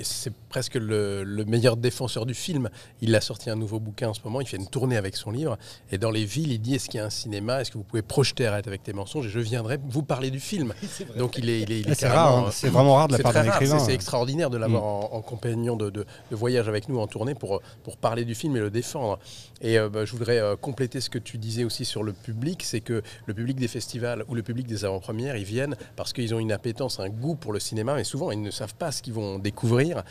c'est 0.02 0.32
presque 0.48 0.74
le, 0.74 1.24
le 1.24 1.44
meilleur 1.44 1.76
défenseur 1.76 2.26
du 2.26 2.34
film. 2.34 2.68
Il 3.00 3.14
a 3.14 3.20
sorti 3.20 3.50
un 3.50 3.56
nouveau 3.56 3.80
bouquin 3.80 4.08
en 4.10 4.14
ce 4.14 4.20
moment, 4.24 4.40
il 4.40 4.46
fait 4.46 4.56
une 4.56 4.68
tournée 4.68 4.96
avec 4.96 5.16
son 5.16 5.30
livre. 5.30 5.58
Et 5.90 5.98
dans 5.98 6.10
les 6.10 6.24
villes, 6.24 6.52
il 6.52 6.60
dit 6.60 6.74
est-ce 6.74 6.88
qu'il 6.88 6.98
y 6.98 7.00
a 7.02 7.06
un 7.06 7.10
cinéma 7.10 7.60
Est-ce 7.60 7.70
que 7.70 7.78
vous 7.78 7.84
pouvez 7.84 8.02
projeter 8.02 8.46
Arrête 8.46 8.66
avec 8.68 8.82
tes 8.82 8.92
mensonges 8.92 9.26
Et 9.26 9.30
je 9.30 9.40
viendrai 9.40 9.78
vous 9.88 10.02
parler 10.02 10.30
du 10.30 10.40
film. 10.40 10.74
Donc 11.16 11.36
il 11.38 11.48
est, 11.48 11.60
il 11.62 11.72
est, 11.72 11.80
il 11.80 11.88
est 11.88 11.92
Ah, 11.92 11.94
c'est 11.94 12.08
rare, 12.08 12.36
hein. 12.38 12.44
euh, 12.48 12.50
c'est 12.52 12.68
vraiment 12.68 12.94
rare 12.96 13.08
de 13.08 13.12
la 13.12 13.16
c'est 13.18 13.22
part 13.22 13.32
d'un 13.32 13.44
écrivain. 13.44 13.78
c'est- 13.78 13.90
hein. 13.92 13.94
extraordinaire 13.94 14.50
de 14.50 14.56
l'avoir 14.58 14.82
Mm. 14.82 14.84
en, 14.86 15.14
en 15.14 15.22
compagnon 15.22 15.76
de, 15.76 15.90
de- 15.90 16.06
de 16.30 16.36
voyage 16.36 16.68
avec 16.68 16.88
nous 16.88 16.98
en 16.98 17.06
tournée 17.06 17.34
pour, 17.34 17.60
pour 17.84 17.96
parler 17.96 18.24
du 18.24 18.34
film 18.34 18.56
et 18.56 18.60
le 18.60 18.70
défendre. 18.70 19.18
Et 19.60 19.78
euh, 19.78 19.88
bah, 19.88 20.04
je 20.04 20.12
voudrais 20.12 20.38
euh, 20.38 20.56
compléter 20.56 21.00
ce 21.00 21.10
que 21.10 21.18
tu 21.18 21.38
disais 21.38 21.64
aussi 21.64 21.84
sur 21.84 22.02
le 22.02 22.12
public, 22.12 22.62
c'est 22.64 22.80
que 22.80 23.02
le 23.26 23.34
public 23.34 23.58
des 23.58 23.68
festivals 23.68 24.24
ou 24.28 24.34
le 24.34 24.42
public 24.42 24.66
des 24.66 24.84
avant-premières, 24.84 25.36
ils 25.36 25.44
viennent 25.44 25.76
parce 25.96 26.12
qu'ils 26.12 26.34
ont 26.34 26.38
une 26.38 26.52
appétence, 26.52 27.00
un 27.00 27.08
goût 27.08 27.34
pour 27.36 27.52
le 27.52 27.60
cinéma, 27.60 28.00
mais 28.02 28.04
souvent 28.04 28.32
ils 28.32 28.42
ne 28.42 28.50
savent 28.50 28.74
pas 28.74 28.90
ce 28.90 29.00
qu'ils 29.00 29.12
vont 29.12 29.38
découvrir. 29.38 30.02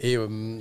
Et 0.00 0.16
euh, 0.16 0.58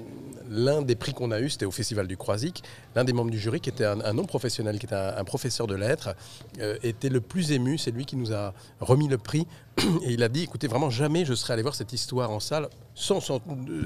l'un 0.50 0.82
des 0.84 0.96
prix 0.96 1.14
qu'on 1.14 1.32
a 1.32 1.40
eu, 1.40 1.50
c'était 1.50 1.66
au 1.66 1.72
Festival 1.72 2.08
du 2.08 2.18
Croisic. 2.18 2.62
L'un 2.94 3.04
des 3.04 3.14
membres 3.14 3.32
du 3.32 3.40
jury, 3.40 3.62
qui 3.62 3.70
était 3.70 3.86
un, 3.86 4.00
un 4.02 4.14
non 4.14 4.26
professionnel, 4.26 4.78
qui 4.78 4.86
était 4.86 4.94
un, 4.96 5.16
un 5.18 5.24
professeur 5.24 5.66
de 5.66 5.74
lettres, 5.74 6.14
euh, 6.60 6.78
était 6.84 7.10
le 7.10 7.20
plus 7.20 7.52
ému. 7.52 7.80
C'est 7.80 7.90
lui 7.90 8.06
qui 8.06 8.16
nous 8.16 8.32
a 8.32 8.54
remis 8.80 9.08
le 9.08 9.18
prix. 9.18 9.48
Et 10.06 10.12
il 10.14 10.22
a 10.22 10.30
dit, 10.30 10.44
écoutez, 10.44 10.68
vraiment 10.68 10.92
jamais 10.92 11.26
je 11.26 11.34
serais 11.34 11.54
allé 11.54 11.64
voir 11.64 11.74
cette 11.74 11.94
histoire 11.94 12.30
en 12.30 12.40
salle, 12.40 12.68
sans, 12.94 13.20
sans 13.22 13.42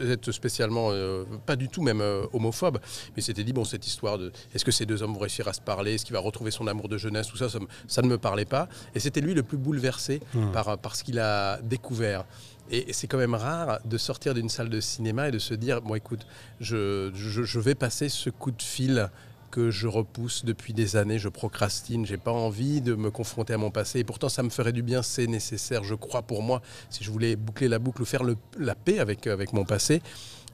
être 0.09 0.33
spécialement, 0.33 0.89
euh, 0.91 1.23
pas 1.45 1.55
du 1.55 1.69
tout 1.69 1.81
même 1.81 2.03
homophobe. 2.33 2.79
Mais 3.15 3.21
c'était 3.21 3.45
dit, 3.45 3.53
bon, 3.53 3.63
cette 3.63 3.87
histoire 3.87 4.17
de, 4.17 4.33
est-ce 4.53 4.65
que 4.65 4.71
ces 4.71 4.85
deux 4.85 5.01
hommes 5.01 5.13
vont 5.13 5.21
réussir 5.21 5.47
à 5.47 5.53
se 5.53 5.61
parler, 5.61 5.93
est-ce 5.93 6.03
qu'il 6.03 6.13
va 6.13 6.19
retrouver 6.19 6.51
son 6.51 6.67
amour 6.67 6.89
de 6.89 6.97
jeunesse, 6.97 7.27
tout 7.27 7.37
ça, 7.37 7.47
ça 7.87 8.01
ne 8.01 8.07
me 8.07 8.17
parlait 8.17 8.43
pas. 8.43 8.67
Et 8.95 8.99
c'était 8.99 9.21
lui 9.21 9.33
le 9.33 9.43
plus 9.43 9.57
bouleversé 9.57 10.19
Mmh. 10.33 10.51
par, 10.51 10.77
par 10.77 10.95
ce 10.95 11.03
qu'il 11.03 11.19
a 11.19 11.59
découvert. 11.61 12.25
Et 12.71 12.91
c'est 12.93 13.07
quand 13.07 13.17
même 13.17 13.35
rare 13.35 13.79
de 13.85 13.97
sortir 13.97 14.33
d'une 14.33 14.49
salle 14.49 14.69
de 14.69 14.79
cinéma 14.81 15.29
et 15.29 15.31
de 15.31 15.39
se 15.39 15.53
dire, 15.53 15.81
bon 15.81 15.95
écoute, 15.95 16.25
je, 16.59 17.11
je, 17.15 17.43
je 17.43 17.59
vais 17.59 17.75
passer 17.75 18.09
ce 18.09 18.29
coup 18.29 18.51
de 18.51 18.61
fil 18.61 19.09
que 19.51 19.71
je 19.71 19.87
repousse 19.87 20.43
depuis 20.43 20.73
des 20.73 20.97
années, 20.97 21.17
je 21.19 21.29
procrastine, 21.29 22.05
j'ai 22.05 22.17
pas 22.17 22.31
envie 22.33 22.81
de 22.81 22.95
me 22.95 23.09
confronter 23.09 23.53
à 23.53 23.57
mon 23.57 23.71
passé. 23.71 23.99
Et 23.99 24.03
pourtant, 24.03 24.27
ça 24.27 24.43
me 24.43 24.49
ferait 24.49 24.73
du 24.73 24.83
bien, 24.83 25.01
c'est 25.01 25.25
nécessaire, 25.27 25.85
je 25.85 25.95
crois 25.95 26.21
pour 26.21 26.43
moi, 26.43 26.61
si 26.89 27.03
je 27.05 27.09
voulais 27.11 27.37
boucler 27.37 27.69
la 27.69 27.79
boucle 27.79 28.01
ou 28.01 28.05
faire 28.05 28.23
le- 28.23 28.35
la 28.59 28.75
paix 28.75 28.99
avec, 28.99 29.25
avec 29.25 29.53
mon 29.53 29.63
passé. 29.63 30.01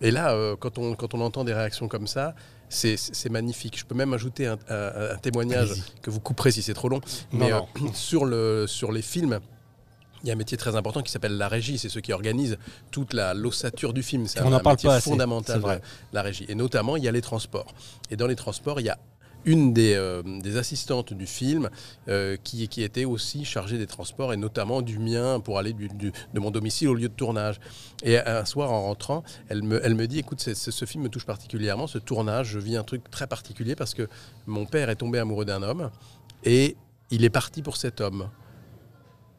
Et 0.02 0.12
là, 0.12 0.34
euh, 0.34 0.56
quand, 0.56 0.78
on, 0.78 0.94
quand 0.96 1.16
on 1.16 1.22
entend 1.22 1.44
des 1.44 1.54
réactions 1.54 1.88
comme 1.88 2.06
ça, 2.06 2.36
c'est- 2.70 3.30
magnifique. 3.30 3.78
Je 3.80 3.86
peux 3.86 3.96
même 3.96 4.14
ajouter 4.14 4.46
un, 4.48 4.58
un- 4.70 5.12
un 5.14 5.18
témoignage 5.18 5.74
que 6.04 6.10
vous 6.12 6.20
couperez 6.20 6.52
si 6.52 6.62
c'est 6.62 6.74
trop 6.76 6.90
long. 6.90 7.02
Non, 7.32 7.40
Mais 7.46 7.50
non. 7.52 7.68
euh, 7.82 7.88
sur, 7.94 8.26
le, 8.26 8.66
sur 8.68 8.92
les 8.92 9.02
films, 9.02 9.40
il 10.24 10.28
y 10.28 10.30
a 10.32 10.34
un 10.34 10.38
métier 10.38 10.58
très 10.58 10.76
important 10.76 11.02
qui 11.02 11.12
s'appelle 11.12 11.38
la 11.38 11.48
régie. 11.50 11.78
C'est 11.78 11.90
ceux 11.90 12.02
qui 12.02 12.14
organisent 12.14 12.58
toute 12.92 13.14
la 13.14 13.34
l'ossature 13.34 13.94
du 13.94 14.04
film. 14.04 14.26
C'est 14.28 14.40
un, 14.40 14.44
un 14.58 14.62
métier 14.72 14.90
fondamental, 15.12 15.58
de 15.82 15.82
la 16.14 16.22
régie. 16.22 16.46
Et 16.48 16.56
notamment, 16.56 16.96
il 16.98 17.04
y 17.04 17.08
a 17.08 17.12
les 17.12 17.22
transports. 17.22 17.74
Et 18.10 18.16
dans 18.16 18.28
les 18.28 18.36
transports, 18.36 18.80
il 18.80 18.86
y 18.86 18.90
a 18.90 18.98
une 19.46 19.74
des, 19.74 19.94
euh, 19.96 20.24
des 20.40 20.56
assistantes 20.56 21.12
du 21.14 21.28
film 21.28 21.70
euh, 22.08 22.38
qui, 22.46 22.70
qui 22.70 22.82
était 22.82 23.04
aussi 23.04 23.44
chargée 23.44 23.78
des 23.78 23.88
transports 23.88 24.32
et 24.32 24.38
notamment 24.38 24.82
du 24.82 25.00
mien 25.00 25.42
pour 25.42 25.60
aller 25.60 25.74
du- 25.74 25.90
du- 25.90 26.14
de 26.34 26.40
mon 26.40 26.50
domicile 26.50 26.88
au 26.88 26.94
lieu 26.94 27.10
de 27.10 27.14
tournage. 27.14 27.60
Et 28.04 28.18
un 28.18 28.46
soir 28.46 28.72
en 28.72 28.84
rentrant, 28.84 29.22
elle 29.50 29.62
me, 29.64 29.86
elle 29.86 29.96
me 29.96 30.08
dit 30.08 30.20
écoute, 30.20 30.40
ce 30.40 30.86
film 30.86 31.04
me 31.04 31.10
touche 31.10 31.26
particulièrement, 31.26 31.88
ce 31.88 31.98
tournage, 31.98 32.48
je 32.52 32.60
vis 32.60 32.78
un 32.78 32.86
truc 32.86 33.12
très 33.12 33.28
particulier 33.28 33.76
parce 33.76 33.94
que 33.94 34.08
mon 34.48 34.66
père 34.66 34.90
est 34.90 34.96
tombé 34.96 35.20
amoureux 35.20 35.44
d'un 35.44 35.62
homme 35.62 35.92
et 36.46 36.78
il 37.12 37.26
est 37.26 37.30
parti 37.30 37.62
pour 37.62 37.76
cet 37.76 38.00
homme. 38.00 38.30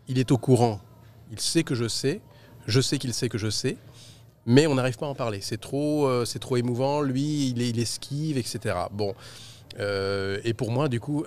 Il 0.09 0.19
est 0.19 0.31
au 0.33 0.39
courant, 0.39 0.81
il 1.33 1.41
sait 1.41 1.63
que 1.63 1.75
je 1.75 1.89
sais, 1.89 2.21
je 2.67 2.81
sais 2.81 2.99
qu'il 2.99 3.15
sait 3.15 3.29
que 3.29 3.39
je 3.39 3.49
sais, 3.51 3.77
mais 4.47 4.67
on 4.67 4.75
n'arrive 4.75 4.97
pas 4.99 5.07
à 5.07 5.09
en 5.09 5.15
parler. 5.15 5.41
C'est 5.41 5.61
trop, 5.61 6.07
euh, 6.07 6.25
c'est 6.27 6.39
trop 6.39 6.57
émouvant. 6.59 7.01
Lui, 7.01 7.49
il, 7.51 7.63
est- 7.63 7.79
esquive, 7.79 8.37
etc. 8.37 8.77
Bon. 8.93 9.15
Euh, 9.81 10.39
et 10.45 10.55
pour 10.55 10.71
moi, 10.71 10.89
du 10.89 11.01
coup, 11.01 11.25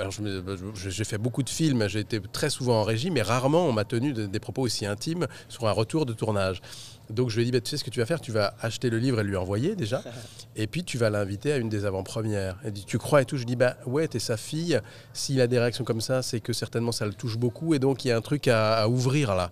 j'ai 0.76 1.04
fait 1.04 1.18
beaucoup 1.18 1.44
de 1.44 1.50
films, 1.50 1.88
j'ai 1.90 2.00
été 2.00 2.22
très 2.32 2.50
souvent 2.50 2.80
en 2.80 2.84
régie, 2.84 3.10
mais 3.12 3.22
rarement 3.22 3.66
on 3.66 3.74
m'a 3.74 3.84
tenu 3.84 4.14
de- 4.14 4.26
des 4.26 4.40
propos 4.40 4.62
aussi 4.62 4.86
intimes 4.86 5.28
sur 5.50 5.68
un 5.68 5.72
retour 5.72 6.06
de 6.06 6.14
tournage. 6.14 6.62
Donc 7.10 7.30
je 7.30 7.36
lui 7.36 7.44
ai 7.44 7.46
dit, 7.46 7.52
bah, 7.52 7.62
tu 7.62 7.70
sais 7.70 7.78
ce 7.78 7.84
que 7.84 7.90
tu 7.90 8.00
vas 8.00 8.06
faire, 8.06 8.20
tu 8.20 8.32
vas 8.32 8.56
acheter 8.62 8.90
le 8.90 8.98
livre 8.98 9.20
et 9.20 9.24
lui 9.24 9.36
envoyer 9.36 9.76
déjà, 9.76 10.04
et 10.56 10.68
puis 10.68 10.84
tu 10.84 10.98
vas 10.98 11.10
l'inviter 11.10 11.54
à 11.54 11.58
une 11.58 11.70
des 11.70 11.86
avant-premières. 11.86 12.58
Elle 12.64 12.74
dit, 12.74 12.86
tu 12.86 12.98
crois? 12.98 13.22
Et 13.22 13.26
tout 13.26 13.38
Je 13.38 13.46
dis, 13.46 13.56
bah 13.56 13.78
ouais, 13.86 14.08
t'es 14.08 14.20
sa 14.20 14.38
fille, 14.38 14.80
s'il 15.14 15.40
a 15.42 15.48
des 15.48 15.60
réactions 15.60 15.84
comme 15.84 16.02
ça, 16.02 16.22
c'est 16.22 16.40
que 16.40 16.54
certainement 16.54 16.92
ça 16.92 17.06
le 17.06 17.14
touche 17.14 17.38
beaucoup, 17.38 17.74
et 17.74 17.80
donc 17.80 18.06
il 18.06 18.10
y 18.10 18.12
a 18.12 18.18
un 18.18 18.22
truc 18.22 18.48
à, 18.48 18.82
à 18.82 18.88
ouvrir 18.88 19.36
là. 19.36 19.52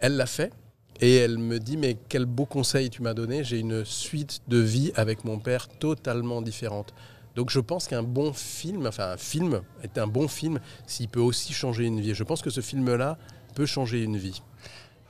Elle 0.00 0.16
l'a 0.16 0.26
fait, 0.26 0.52
et 1.00 1.16
elle 1.16 1.38
me 1.38 1.58
dit, 1.58 1.76
mais 1.76 1.96
quel 2.08 2.26
beau 2.26 2.44
conseil 2.44 2.90
tu 2.90 3.02
m'as 3.02 3.14
donné, 3.14 3.42
j'ai 3.42 3.58
une 3.58 3.84
suite 3.84 4.40
de 4.48 4.58
vie 4.58 4.92
avec 4.96 5.24
mon 5.24 5.38
père 5.38 5.68
totalement 5.68 6.42
différente. 6.42 6.92
Donc 7.36 7.50
je 7.50 7.60
pense 7.60 7.86
qu'un 7.86 8.02
bon 8.02 8.32
film, 8.32 8.86
enfin 8.86 9.12
un 9.12 9.16
film 9.16 9.62
est 9.82 9.98
un 9.98 10.06
bon 10.06 10.28
film 10.28 10.60
s'il 10.86 11.08
peut 11.08 11.20
aussi 11.20 11.52
changer 11.52 11.84
une 11.84 12.00
vie. 12.00 12.14
Je 12.14 12.24
pense 12.24 12.42
que 12.42 12.50
ce 12.50 12.60
film-là 12.60 13.16
peut 13.54 13.66
changer 13.66 14.02
une 14.02 14.16
vie. 14.16 14.42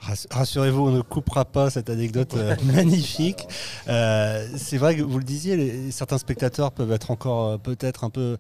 Rass- 0.01 0.27
Rassurez-vous, 0.31 0.89
on 0.89 0.91
ne 0.93 1.03
coupera 1.03 1.45
pas 1.45 1.69
cette 1.71 1.91
anecdote 1.91 2.33
euh, 2.35 2.57
magnifique. 2.65 3.47
Euh, 3.89 4.47
c'est 4.57 4.79
vrai 4.79 4.97
que 4.97 5.03
vous 5.03 5.19
le 5.19 5.25
disiez, 5.25 5.57
les- 5.57 5.91
certains 5.91 6.17
spectateurs 6.19 6.73
peuvent 6.73 6.93
être 6.93 7.11
encore 7.11 7.49
euh, 7.49 7.57
peut-être 7.59 8.05
un 8.05 8.11
peu, 8.11 8.39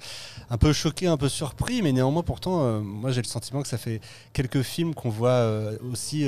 un 0.48 0.56
peu 0.56 0.72
choqués, 0.72 1.06
un 1.06 1.16
peu 1.18 1.28
surpris, 1.28 1.82
mais 1.82 1.92
néanmoins 1.92 2.22
pourtant, 2.22 2.62
euh, 2.64 2.80
moi 2.80 3.10
j'ai 3.12 3.20
le 3.20 3.26
sentiment 3.26 3.60
que 3.62 3.68
ça 3.68 3.76
fait 3.78 4.00
quelques 4.32 4.62
films 4.62 4.94
qu'on 4.94 5.10
voit 5.10 5.30
euh, 5.30 5.76
aussi 5.92 6.26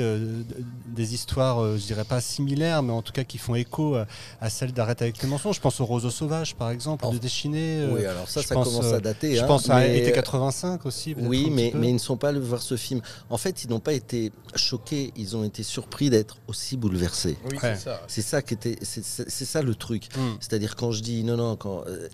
des 0.87 1.13
histoires, 1.13 1.77
je 1.77 1.83
dirais 1.85 2.03
pas 2.03 2.21
similaires, 2.21 2.83
mais 2.83 2.93
en 2.93 3.01
tout 3.01 3.13
cas 3.13 3.23
qui 3.23 3.37
font 3.37 3.55
écho 3.55 3.95
à, 3.95 4.05
à 4.41 4.49
celles 4.49 4.71
d'Arrête 4.73 5.01
avec 5.01 5.21
les 5.21 5.27
mensonges. 5.27 5.55
Je 5.55 5.61
pense 5.61 5.79
aux 5.81 5.85
Roseaux 5.85 6.09
sauvages 6.11 6.55
par 6.55 6.69
exemple, 6.69 7.09
de 7.11 7.17
Déchiné. 7.17 7.79
euh, 7.79 7.93
oui, 7.93 8.05
alors 8.05 8.27
ça, 8.29 8.41
ça 8.43 8.53
pense, 8.55 8.67
commence 8.69 8.93
à 8.93 8.99
dater. 8.99 9.35
je 9.35 9.41
hein, 9.43 9.47
pense 9.47 9.69
à 9.69 9.79
mais- 9.79 9.97
été 9.99 10.11
85 10.11 10.85
aussi. 10.85 11.15
Oui, 11.19 11.49
mais, 11.51 11.71
mais 11.75 11.89
ils 11.89 11.93
ne 11.93 11.97
sont 11.99 12.17
pas 12.17 12.29
allés 12.29 12.39
voir 12.39 12.61
ce 12.61 12.75
film. 12.77 13.01
En 13.29 13.37
fait, 13.37 13.63
ils 13.63 13.69
n'ont 13.69 13.79
pas 13.79 13.93
été 13.93 14.31
choqués, 14.55 15.11
ils 15.15 15.22
ont 15.35 15.43
été 15.43 15.63
surpris 15.63 16.09
d'être 16.09 16.37
aussi 16.47 16.77
bouleversés. 16.77 17.37
Oui, 17.45 17.53
Ouais. 17.53 17.59
c'est 17.75 17.83
ça. 17.85 18.01
C'est 18.07 18.21
ça 18.21 18.41
qui 18.41 18.53
était, 18.53 18.77
c'est 18.81 19.03
c'est- 19.03 19.29
c'est 19.29 19.45
ça 19.45 19.61
le 19.61 19.75
truc. 19.75 20.09
Hmm. 20.17 20.35
C'est-à-dire 20.39 20.75
quand 20.75 20.91
je 20.91 21.01
dis 21.01 21.23
non, 21.23 21.37
non, 21.37 21.55
quand 21.55 21.83
euh, 21.87 22.07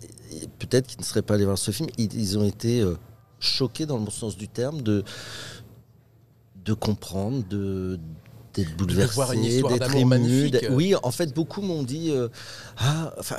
peut-être 0.60 0.88
qu'ils 0.88 1.00
ne 1.00 1.06
seraient 1.06 1.22
pas 1.22 1.34
allés 1.36 1.45
voir 1.45 1.58
ce 1.58 1.72
film, 1.72 1.89
ils, 1.98 2.13
ils 2.13 2.38
ont 2.38 2.45
été 2.45 2.82
euh, 2.82 2.95
choqués 3.39 3.86
dans 3.86 3.98
le 3.98 4.04
bon 4.06 4.12
sens 4.12 4.38
du 4.38 4.48
terme 4.48 4.82
de 4.82 5.04
de 6.65 6.74
comprendre, 6.74 7.43
de 7.48 8.00
d'être 8.54 8.67
voir 8.69 8.78
bouleversé, 9.30 9.36
une 9.38 9.43
histoire 9.45 9.74
d'être 9.74 9.82
d'amour 9.82 10.00
ému. 10.02 10.10
magnifique. 10.10 10.52
d'être- 10.54 10.72
Oui, 10.74 10.93
en 11.02 11.12
fait, 11.12 11.34
beaucoup 11.34 11.62
m'ont 11.62 11.84
dit 11.84 12.12
euh, 12.12 12.28
ah, 12.78 13.13
enfin. 13.19 13.38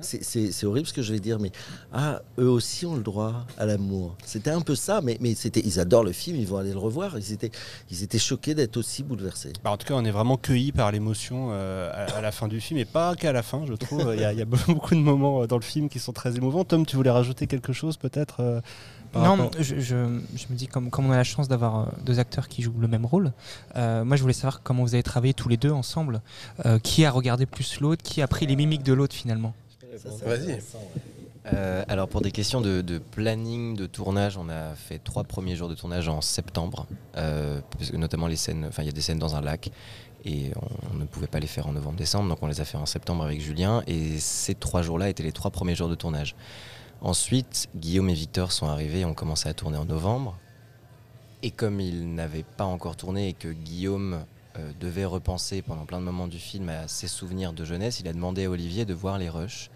C'est 0.00 0.64
horrible 0.64 0.86
ce 0.86 0.92
que 0.92 1.02
je 1.02 1.12
vais 1.12 1.20
dire, 1.20 1.38
mais 1.38 1.52
ah, 1.92 2.22
eux 2.38 2.48
aussi 2.48 2.86
ont 2.86 2.94
le 2.96 3.02
droit 3.02 3.44
à 3.58 3.66
l'amour. 3.66 4.16
C'était 4.24 4.50
un 4.50 4.60
peu 4.62 4.74
ça, 4.74 5.00
mais, 5.02 5.18
mais 5.20 5.34
c'était, 5.34 5.60
ils 5.64 5.78
adorent 5.80 6.04
le 6.04 6.12
film, 6.12 6.36
ils 6.38 6.46
vont 6.46 6.56
aller 6.56 6.72
le 6.72 6.78
revoir. 6.78 7.18
Ils 7.18 7.32
étaient, 7.32 7.50
ils 7.90 8.02
étaient 8.02 8.18
choqués 8.18 8.54
d'être 8.54 8.76
aussi 8.78 9.02
bouleversés. 9.02 9.52
Bah, 9.62 9.70
en 9.70 9.76
tout 9.76 9.86
cas, 9.86 9.94
on 9.94 10.04
est 10.04 10.10
vraiment 10.10 10.36
cueilli 10.38 10.72
par 10.72 10.90
l'émotion 10.92 11.48
euh, 11.52 11.90
à, 11.92 12.16
à 12.16 12.20
la 12.22 12.32
fin 12.32 12.48
du 12.48 12.60
film, 12.60 12.78
et 12.80 12.84
pas 12.86 13.14
qu'à 13.16 13.32
la 13.32 13.42
fin, 13.42 13.64
je 13.66 13.74
trouve. 13.74 14.12
Il 14.14 14.20
y, 14.20 14.24
a- 14.24 14.32
il 14.32 14.38
y 14.38 14.42
a 14.42 14.46
beaucoup 14.66 14.94
de 14.94 15.00
moments 15.00 15.42
euh, 15.42 15.46
dans 15.46 15.56
le 15.56 15.62
film 15.62 15.88
qui 15.88 15.98
sont 15.98 16.12
très 16.12 16.36
émouvants. 16.36 16.64
Tom, 16.64 16.86
tu 16.86 16.96
voulais 16.96 17.10
rajouter 17.10 17.46
quelque 17.46 17.72
chose 17.74 17.96
peut-être 17.98 18.40
euh, 18.40 18.60
Non, 19.14 19.36
rapport- 19.36 19.50
je, 19.58 19.78
je- 19.78 20.20
je 20.34 20.44
me 20.48 20.54
dis, 20.56 20.68
comme, 20.68 20.88
comme 20.90 21.06
on 21.06 21.12
a 21.12 21.16
la 21.16 21.24
chance 21.24 21.48
d'avoir 21.48 21.92
deux 22.04 22.18
acteurs 22.18 22.48
qui 22.48 22.62
jouent 22.62 22.72
le 22.80 22.88
même 22.88 23.04
rôle, 23.04 23.32
euh, 23.76 24.04
moi 24.04 24.16
je 24.16 24.22
voulais 24.22 24.32
savoir 24.32 24.62
comment 24.62 24.82
vous 24.84 24.94
avez 24.94 25.02
travaillé 25.02 25.34
tous 25.34 25.50
les 25.50 25.58
deux 25.58 25.70
ensemble. 25.70 26.22
Euh, 26.64 26.78
qui 26.78 27.04
a 27.04 27.10
regardé 27.10 27.44
plus 27.44 27.78
l'autre, 27.80 28.02
qui 28.02 28.22
a 28.22 28.26
pris 28.26 28.46
les 28.46 28.56
mimiques 28.56 28.82
de 28.84 28.94
l'autre 28.94 29.14
finalement? 29.14 29.52
Vas-y. 30.24 30.58
Euh, 31.52 31.84
alors 31.88 32.08
pour 32.08 32.20
des 32.20 32.30
questions 32.30 32.60
de, 32.60 32.82
de 32.82 32.98
planning 32.98 33.76
de 33.76 33.86
tournage, 33.86 34.36
on 34.38 34.48
a 34.48 34.74
fait 34.74 34.98
trois 34.98 35.24
premiers 35.24 35.56
jours 35.56 35.68
de 35.68 35.74
tournage 35.74 36.08
en 36.08 36.20
septembre, 36.20 36.86
euh, 37.16 37.60
parce 37.76 37.90
que 37.90 37.96
notamment 37.96 38.28
les 38.28 38.36
scènes, 38.36 38.64
enfin 38.68 38.84
il 38.84 38.86
y 38.86 38.88
a 38.88 38.92
des 38.92 39.00
scènes 39.00 39.18
dans 39.18 39.34
un 39.34 39.40
lac 39.40 39.72
et 40.24 40.52
on, 40.54 40.94
on 40.94 40.98
ne 40.98 41.04
pouvait 41.04 41.26
pas 41.26 41.40
les 41.40 41.48
faire 41.48 41.66
en 41.66 41.72
novembre-décembre, 41.72 42.28
donc 42.28 42.38
on 42.42 42.46
les 42.46 42.60
a 42.60 42.64
fait 42.64 42.78
en 42.78 42.86
septembre 42.86 43.24
avec 43.24 43.40
Julien 43.40 43.82
et 43.88 44.20
ces 44.20 44.54
trois 44.54 44.82
jours-là 44.82 45.08
étaient 45.08 45.24
les 45.24 45.32
trois 45.32 45.50
premiers 45.50 45.74
jours 45.74 45.88
de 45.88 45.96
tournage. 45.96 46.36
Ensuite, 47.00 47.66
Guillaume 47.74 48.10
et 48.10 48.14
Victor 48.14 48.52
sont 48.52 48.68
arrivés 48.68 49.00
et 49.00 49.04
ont 49.04 49.14
commencé 49.14 49.48
à 49.48 49.54
tourner 49.54 49.76
en 49.78 49.84
novembre. 49.84 50.38
Et 51.42 51.50
comme 51.50 51.80
ils 51.80 52.14
n'avaient 52.14 52.44
pas 52.44 52.64
encore 52.64 52.94
tourné 52.94 53.30
et 53.30 53.32
que 53.32 53.48
Guillaume 53.48 54.24
euh, 54.56 54.70
devait 54.78 55.04
repenser 55.04 55.60
pendant 55.60 55.84
plein 55.86 55.98
de 55.98 56.04
moments 56.04 56.28
du 56.28 56.38
film 56.38 56.68
à 56.68 56.86
ses 56.86 57.08
souvenirs 57.08 57.52
de 57.52 57.64
jeunesse, 57.64 57.98
il 57.98 58.06
a 58.06 58.12
demandé 58.12 58.44
à 58.44 58.50
Olivier 58.50 58.84
de 58.84 58.94
voir 58.94 59.18
les 59.18 59.28
rushs 59.28 59.68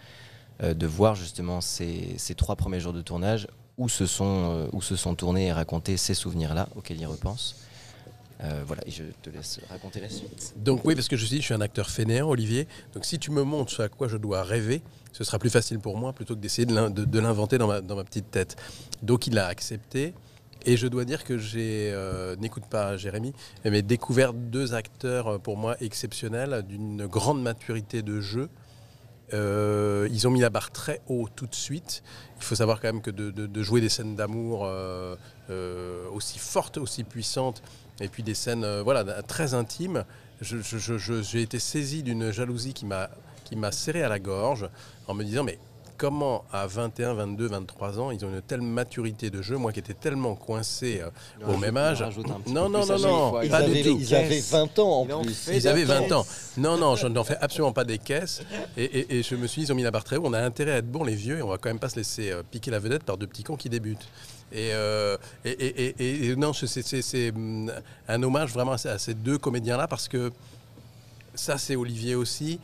de 0.62 0.86
voir 0.86 1.14
justement 1.14 1.60
ces, 1.60 2.14
ces 2.18 2.34
trois 2.34 2.56
premiers 2.56 2.80
jours 2.80 2.92
de 2.92 3.02
tournage 3.02 3.46
où 3.78 3.88
se 3.88 4.06
sont, 4.06 4.50
euh, 4.50 4.68
où 4.72 4.80
se 4.80 4.96
sont 4.96 5.14
tournés 5.14 5.46
et 5.48 5.52
racontés 5.52 5.96
ces 5.98 6.14
souvenirs-là 6.14 6.68
auxquels 6.76 6.98
il 7.00 7.06
repense. 7.06 7.56
Euh, 8.42 8.62
voilà, 8.66 8.82
et 8.86 8.90
je 8.90 9.02
te 9.22 9.30
laisse 9.30 9.60
raconter 9.70 10.00
la 10.00 10.10
suite. 10.10 10.54
Donc 10.56 10.82
oui, 10.84 10.94
parce 10.94 11.08
que 11.08 11.16
je 11.16 11.24
suis, 11.24 11.38
je 11.38 11.42
suis 11.42 11.54
un 11.54 11.60
acteur 11.62 11.88
fainéant, 11.88 12.28
Olivier. 12.28 12.68
Donc 12.94 13.04
si 13.06 13.18
tu 13.18 13.30
me 13.30 13.42
montres 13.42 13.72
ce 13.72 13.82
à 13.82 13.88
quoi 13.88 14.08
je 14.08 14.16
dois 14.18 14.42
rêver, 14.42 14.82
ce 15.12 15.24
sera 15.24 15.38
plus 15.38 15.48
facile 15.50 15.78
pour 15.78 15.96
moi 15.96 16.12
plutôt 16.12 16.34
que 16.34 16.40
d'essayer 16.40 16.66
de 16.66 16.74
l'in- 16.74 16.90
de- 16.90 17.04
de 17.06 17.18
l'inventer 17.18 17.56
dans 17.58 17.66
ma, 17.66 17.80
dans 17.80 17.96
ma 17.96 18.04
petite 18.04 18.30
tête. 18.30 18.56
Donc 19.02 19.26
il 19.26 19.38
a 19.38 19.46
accepté. 19.46 20.12
Et 20.66 20.76
je 20.76 20.86
dois 20.88 21.04
dire 21.04 21.22
que 21.24 21.38
j'ai, 21.38 21.90
euh, 21.92 22.34
n'écoute 22.36 22.64
pas 22.68 22.96
Jérémy, 22.96 23.32
mais 23.64 23.82
découvert 23.82 24.32
deux 24.34 24.74
acteurs 24.74 25.28
euh, 25.28 25.38
pour 25.38 25.56
moi 25.56 25.76
exceptionnels, 25.80 26.64
d'une 26.68 27.06
grande 27.06 27.40
maturité 27.40 28.02
de 28.02 28.20
jeu. 28.20 28.48
Euh, 29.34 30.08
ils 30.12 30.28
ont 30.28 30.30
mis 30.30 30.40
la 30.40 30.50
barre 30.50 30.70
très 30.70 31.00
haut 31.08 31.28
tout 31.34 31.46
de 31.46 31.54
suite. 31.54 32.02
Il 32.38 32.44
faut 32.44 32.54
savoir 32.54 32.80
quand 32.80 32.88
même 32.88 33.02
que 33.02 33.10
de, 33.10 33.62
jouer 33.62 33.80
des 33.80 33.88
scènes 33.88 34.14
d'amour 34.14 34.64
euh, 34.64 35.16
euh, 35.50 36.08
aussi 36.12 36.38
fortes, 36.38 36.78
aussi 36.78 37.04
puissantes, 37.04 37.62
et 38.00 38.08
puis 38.08 38.22
des 38.22 38.34
scènes 38.34 38.80
voilà, 38.80 39.22
très 39.22 39.54
intimes, 39.54 40.04
j'ai 40.40 41.42
été 41.42 41.58
saisi 41.58 42.02
d'une 42.02 42.30
jalousie 42.30 42.74
qui 42.74 42.86
m'a 42.86 43.72
serré 43.72 44.02
à 44.02 44.08
la 44.08 44.18
gorge 44.18 44.68
en 45.08 45.14
me 45.14 45.24
disant 45.24 45.44
mais 45.44 45.58
comment 45.96 46.44
à 46.52 46.66
21, 46.66 47.14
22, 47.14 47.46
23 47.48 47.98
ans 48.00 48.10
ils 48.10 48.24
ont 48.24 48.28
une 48.28 48.42
telle 48.42 48.60
maturité 48.62 49.30
de 49.30 49.42
jeu, 49.42 49.56
moi 49.56 49.72
qui 49.72 49.80
étais 49.80 49.94
tellement 49.94 50.34
coincé 50.34 51.00
euh, 51.02 51.48
au 51.52 51.56
même 51.56 51.76
âge. 51.76 52.04
Non, 52.46 52.68
non, 52.68 52.84
non, 52.86 52.98
non, 52.98 53.42
Ils 53.42 53.50
pas 53.50 53.62
du 53.62 53.70
avaient, 53.72 53.82
tout. 53.82 53.98
ils 54.00 54.14
avaient 54.14 54.40
20 54.40 54.78
ans 54.78 55.00
en 55.10 55.20
plus. 55.22 55.48
Ils 55.52 55.66
avaient 55.68 55.84
20 55.84 56.12
ans. 56.12 56.26
Non, 56.56 56.76
non, 56.76 56.96
je 56.96 57.06
n'en 57.06 57.24
fais 57.24 57.36
absolument 57.40 57.72
pas 57.72 57.84
des 57.84 57.98
caisses. 57.98 58.42
Et, 58.76 58.84
et- 58.84 59.18
et 59.18 59.22
je 59.22 59.34
me 59.34 59.46
suis 59.46 59.62
dit, 59.62 59.68
ils 59.68 59.72
ont 59.72 59.76
mis 59.76 59.82
la 59.82 59.90
barre 59.90 60.04
très 60.04 60.16
haut. 60.16 60.22
On 60.24 60.32
a 60.32 60.40
intérêt 60.40 60.72
à 60.72 60.76
être 60.78 60.90
bons, 60.90 61.04
les 61.04 61.14
vieux, 61.14 61.38
et 61.38 61.42
on 61.42 61.48
va 61.48 61.58
quand 61.58 61.68
même 61.70 61.78
pas 61.78 61.88
se 61.88 61.96
laisser 61.96 62.30
euh, 62.30 62.42
piquer 62.48 62.70
la 62.70 62.78
vedette 62.78 63.02
par 63.04 63.16
deux 63.16 63.26
petits 63.26 63.42
cons 63.42 63.56
qui 63.56 63.68
débutent. 63.68 64.06
Et, 64.52 64.70
euh, 64.72 65.16
et, 65.44 65.50
et- 65.50 65.94
et- 65.98 66.26
et 66.28 66.36
non, 66.36 66.52
c'est- 66.52 66.66
c'est 66.66 67.02
c'est, 67.02 67.30
hum, 67.32 67.72
un 68.08 68.22
hommage 68.22 68.52
vraiment 68.52 68.72
à 68.72 68.78
ces- 68.78 68.88
à 68.88 68.98
ces 68.98 69.14
deux 69.14 69.38
comédiens-là 69.38 69.88
parce 69.88 70.06
que 70.08 70.30
ça, 71.34 71.58
c'est 71.58 71.76
Olivier 71.76 72.14
aussi. 72.14 72.58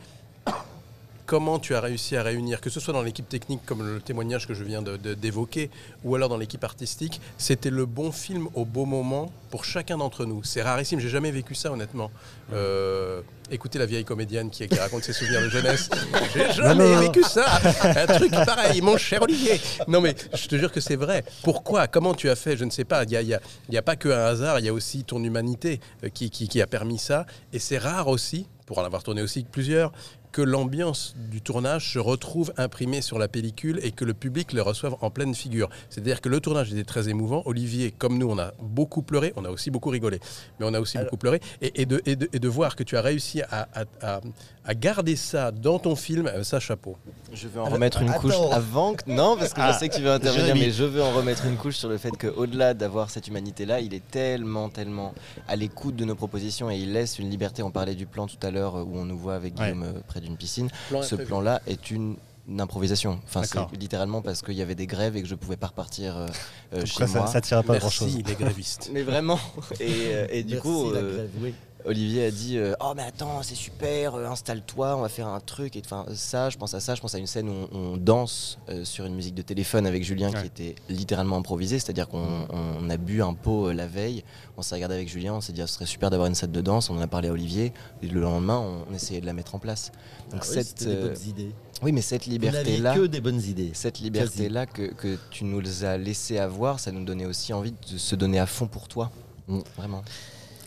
Comment 1.25 1.57
tu 1.57 1.73
as 1.73 1.79
réussi 1.79 2.17
à 2.17 2.23
réunir, 2.23 2.59
que 2.59 2.69
ce 2.69 2.79
soit 2.81 2.93
dans 2.93 3.01
l'équipe 3.01 3.27
technique 3.29 3.61
comme 3.65 3.81
le 3.85 4.01
témoignage 4.01 4.45
que 4.45 4.53
je 4.53 4.63
viens 4.65 4.81
de- 4.81 4.97
de- 4.97 5.13
d'évoquer, 5.13 5.69
ou 6.03 6.15
alors 6.15 6.27
dans 6.27 6.35
l'équipe 6.37 6.63
artistique, 6.65 7.21
c'était 7.37 7.69
le 7.69 7.85
bon 7.85 8.11
film 8.11 8.49
au 8.55 8.65
beau 8.65 8.85
moment 8.85 9.31
pour 9.49 9.63
chacun 9.63 9.97
d'entre 9.97 10.25
nous. 10.25 10.43
C'est 10.43 10.61
rarissime, 10.61 10.99
j'ai 10.99 11.07
jamais 11.09 11.31
vécu 11.31 11.55
ça 11.55 11.71
honnêtement. 11.71 12.11
Euh, 12.51 13.21
écoutez 13.51 13.79
la 13.79 13.85
vieille 13.85 14.03
comédienne 14.03 14.49
qui, 14.49 14.67
qui 14.67 14.77
raconte 14.77 15.03
ses 15.03 15.13
souvenirs 15.13 15.41
de 15.41 15.49
jeunesse. 15.49 15.89
J'ai 16.35 16.51
jamais 16.51 16.83
non, 16.83 16.95
non. 16.95 16.99
vécu 17.01 17.23
ça. 17.23 17.45
Un 17.83 18.05
truc 18.07 18.31
pareil, 18.31 18.81
mon 18.81 18.97
cher 18.97 19.21
Olivier. 19.21 19.61
Non 19.87 20.01
mais 20.01 20.15
je 20.33 20.47
te 20.47 20.55
jure 20.57 20.71
que 20.71 20.81
c'est 20.81 20.95
vrai. 20.97 21.23
Pourquoi 21.43 21.87
Comment 21.87 22.13
tu 22.13 22.29
as 22.29 22.35
fait 22.35 22.57
Je 22.57 22.65
ne 22.65 22.69
sais 22.69 22.83
pas. 22.83 23.03
Il 23.03 23.09
n'y 23.09 23.33
a, 23.33 23.39
y 23.69 23.77
a 23.77 23.81
pas 23.81 23.95
que 23.95 24.09
un 24.09 24.25
hasard, 24.25 24.59
il 24.59 24.65
y 24.65 24.69
a 24.69 24.73
aussi 24.73 25.03
ton 25.03 25.23
humanité 25.23 25.79
euh, 26.03 26.09
qui, 26.09 26.29
qui- 26.29 26.47
qui 26.49 26.61
a 26.61 26.67
permis 26.67 26.97
ça. 26.99 27.25
Et 27.53 27.59
c'est 27.59 27.77
rare 27.77 28.07
aussi, 28.09 28.47
pour 28.65 28.79
en 28.79 28.83
avoir 28.83 29.03
tourné 29.03 29.21
aussi 29.21 29.45
plusieurs, 29.49 29.91
que 30.33 30.41
l'ambiance 30.41 31.15
du 31.31 31.41
tournage 31.41 31.93
se 31.93 31.99
retrouve 31.99 32.51
imprimée 32.57 33.01
sur 33.01 33.19
la 33.19 33.27
pellicule 33.29 33.79
et 33.83 33.91
que 33.91 34.03
le 34.03 34.13
public 34.15 34.51
le 34.51 34.61
reçoive 34.63 34.95
en 34.99 35.09
pleine 35.11 35.33
figure. 35.35 35.69
C'est-à-dire 35.89 36.19
que 36.21 36.27
le 36.27 36.39
tournage 36.41 36.73
était 36.73 36.83
très 36.83 37.07
émouvant. 37.07 37.43
Olivier, 37.45 37.91
comme 37.91 38.17
nous, 38.17 38.29
on 38.29 38.39
a 38.39 38.51
beaucoup 38.59 39.03
pleuré, 39.03 39.31
on 39.35 39.45
a 39.45 39.49
aussi 39.51 39.69
beaucoup 39.71 39.89
rigolé, 39.89 40.19
mais 40.59 40.65
on 40.65 40.73
a 40.73 40.79
aussi 40.81 40.97
beaucoup 40.97 41.17
pleuré. 41.17 41.39
Et, 41.61 41.81
et 41.81 41.85
de, 41.85 42.01
et 42.05 42.15
de- 42.17 42.27
et 42.33 42.39
de 42.39 42.47
voir 42.49 42.75
que 42.75 42.83
tu 42.83 42.97
as 42.97 43.01
réussi 43.01 43.41
à, 43.43 43.69
à- 43.73 43.85
à- 44.01 44.21
à 44.65 44.73
garder 44.75 45.15
ça 45.15 45.51
dans 45.51 45.79
ton 45.79 45.95
film, 45.95 46.27
euh, 46.27 46.43
ça, 46.43 46.59
chapeau. 46.59 46.95
Je 47.33 47.47
veux 47.47 47.59
en 47.61 47.65
remettre 47.65 48.01
une 48.01 48.09
attends. 48.09 48.21
couche 48.21 48.35
avant 48.51 48.93
que. 48.93 49.09
Non, 49.09 49.35
parce 49.37 49.53
que 49.53 49.61
Ah, 49.61 49.71
je 49.73 49.79
sais 49.79 49.89
que 49.89 49.95
tu 49.95 50.01
veux 50.01 50.11
intervenir, 50.11 50.47
Jérémy. 50.47 50.65
mais 50.67 50.71
je 50.71 50.83
veux 50.83 51.03
en 51.03 51.11
remettre 51.11 51.45
une 51.45 51.57
couche 51.57 51.75
sur 51.77 51.89
le 51.89 51.97
fait 51.97 52.11
qu'au-delà 52.11 52.73
d'avoir 52.73 53.09
cette 53.09 53.27
humanité-là, 53.27 53.79
il 53.81 53.93
est 53.93 54.07
tellement, 54.09 54.69
tellement 54.69 55.13
à 55.47 55.55
l'écoute 55.55 55.95
de 55.95 56.05
nos 56.05 56.15
propositions 56.15 56.69
et 56.71 56.77
il 56.77 56.93
laisse 56.93 57.19
une 57.19 57.29
liberté. 57.29 57.63
On 57.63 57.71
parlait 57.71 57.95
du 57.95 58.05
plan 58.05 58.27
tout 58.27 58.37
à 58.41 58.51
l'heure 58.51 58.77
euh, 58.77 58.83
où 58.83 58.97
on 58.97 59.05
nous 59.05 59.17
voit 59.17 59.35
avec. 59.35 59.53
Guillaume 59.55 59.83
euh, 59.83 59.93
près 60.07 60.21
d'une 60.21 60.37
piscine. 60.37 60.69
Plan 60.89 61.01
Ce 61.03 61.15
plan-là 61.15 61.61
est 61.67 61.91
une 61.91 62.15
une 62.47 62.59
improvisation. 62.59 63.21
Enfin, 63.25 63.43
c'est 63.43 63.77
littéralement 63.79 64.21
parce 64.21 64.41
qu'il 64.41 64.55
y 64.55 64.61
avait 64.61 64.75
des 64.75 64.85
grèves 64.87 65.15
et 65.15 65.21
que 65.21 65.27
je 65.29 65.35
pouvais 65.35 65.55
pas 65.55 65.67
repartir 65.67 66.17
euh, 66.17 66.85
chez 66.85 66.97
quoi, 66.97 67.07
ça, 67.07 67.19
moi. 67.19 67.27
ça 67.27 67.39
tirait 67.39 67.63
pas 67.63 67.77
grand 67.77 67.89
chose. 67.89 68.13
Merci 68.15 68.23
les 68.29 68.35
grévistes. 68.35 68.89
Mais 68.91 69.03
vraiment. 69.03 69.39
Et, 69.79 69.85
euh, 70.07 70.27
et 70.29 70.43
du 70.43 70.55
Merci, 70.55 70.67
coup, 70.67 70.91
la 70.91 70.99
euh, 70.99 71.13
grève, 71.13 71.29
oui. 71.41 71.53
Olivier 71.85 72.25
a 72.25 72.31
dit 72.31 72.57
euh, 72.57 72.73
Oh, 72.79 72.93
mais 72.95 73.03
attends, 73.03 73.43
c'est 73.43 73.55
super, 73.55 74.15
euh, 74.15 74.25
installe-toi, 74.27 74.95
on 74.97 75.01
va 75.01 75.09
faire 75.09 75.27
un 75.27 75.39
truc. 75.39 75.75
Et 75.75 75.81
enfin, 75.83 76.05
ça, 76.15 76.49
je 76.49 76.57
pense 76.57 76.73
à 76.73 76.79
ça, 76.79 76.95
je 76.95 77.01
pense 77.01 77.13
à 77.15 77.17
une 77.17 77.27
scène 77.27 77.49
où 77.49 77.67
on, 77.71 77.77
on 77.77 77.97
danse 77.97 78.57
euh, 78.69 78.85
sur 78.85 79.05
une 79.05 79.15
musique 79.15 79.35
de 79.35 79.41
téléphone 79.41 79.85
avec 79.85 80.03
Julien 80.03 80.29
Ouais. 80.31 80.39
qui 80.41 80.47
était 80.47 80.75
littéralement 80.89 81.37
improvisée, 81.37 81.79
c'est-à-dire 81.79 82.07
qu'on 82.07 82.47
on 82.49 82.89
a 82.89 82.97
bu 82.97 83.21
un 83.21 83.33
pot 83.33 83.67
euh, 83.67 83.73
la 83.73 83.87
veille, 83.87 84.23
on 84.57 84.61
s'est 84.61 84.75
regardé 84.75 84.95
avec 84.95 85.09
Julien, 85.09 85.33
on 85.33 85.41
s'est 85.41 85.51
dit 85.53 85.61
ah, 85.61 85.67
ce 85.67 85.73
serait 85.75 85.85
super 85.85 86.09
d'avoir 86.09 86.27
une 86.27 86.35
scène 86.35 86.51
de 86.51 86.61
danse, 86.61 86.89
on 86.89 86.97
en 86.97 87.01
a 87.01 87.07
parlé 87.07 87.27
à 87.27 87.31
Olivier, 87.31 87.73
et 88.01 88.07
le 88.07 88.21
lendemain, 88.21 88.59
on, 88.59 88.85
on 88.89 88.95
essayait 88.95 89.21
de 89.21 89.25
la 89.25 89.33
mettre 89.33 89.55
en 89.55 89.59
place. 89.59 89.91
Donc, 90.31 90.41
Ah 90.43 90.45
oui, 90.47 90.53
cette, 90.53 90.79
c'était 90.79 90.95
des 90.95 91.01
bonnes 91.01 91.27
idées. 91.27 91.51
oui, 91.81 91.91
mais 91.91 92.01
cette 92.01 92.25
liberté-là. 92.25 92.95
que 92.95 93.05
des 93.07 93.19
bonnes 93.21 93.41
idées. 93.41 93.71
Cette 93.73 93.99
liberté-là 93.99 94.65
que, 94.65 94.83
que 94.93 95.17
tu 95.31 95.43
nous 95.43 95.83
as 95.83 95.97
laissé 95.97 96.37
avoir, 96.39 96.79
ça 96.79 96.91
nous 96.93 97.03
donnait 97.03 97.25
aussi 97.25 97.51
envie 97.53 97.71
de 97.91 97.97
se 97.97 98.15
donner 98.15 98.39
à 98.39 98.45
fond 98.45 98.67
pour 98.67 98.87
toi. 98.87 99.11
Mm. 99.47 99.59
Vraiment. 99.77 100.03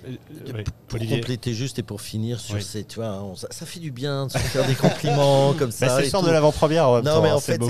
Euh, 0.07 0.53
oui, 0.55 0.65
Pour 0.89 1.01
Olivier. 1.01 1.17
compléter 1.21 1.53
juste 1.53 1.79
et 1.79 1.83
pour 1.83 2.01
finir 2.01 2.39
sur 2.41 2.55
Oui. 2.55 2.63
ces, 2.63 2.85
tu 2.85 2.97
vois, 2.97 3.23
on- 3.23 3.35
ça, 3.35 3.49
ça 3.51 3.67
fait 3.67 3.81
du 3.81 3.91
bien 3.91 4.27
de 4.27 4.33
se 4.33 4.39
faire 4.39 4.67
des 4.67 4.75
compliments 4.77 5.53
comme 5.59 5.71
Bah, 5.71 5.89
ça. 5.89 6.01
c'est 6.03 6.13
le 6.13 6.23
de 6.27 6.31
l'avant-première. 6.31 6.87
Non, 6.89 7.03
temps, 7.03 7.23
mais 7.23 7.31
en 7.33 7.41
fait, 7.41 7.61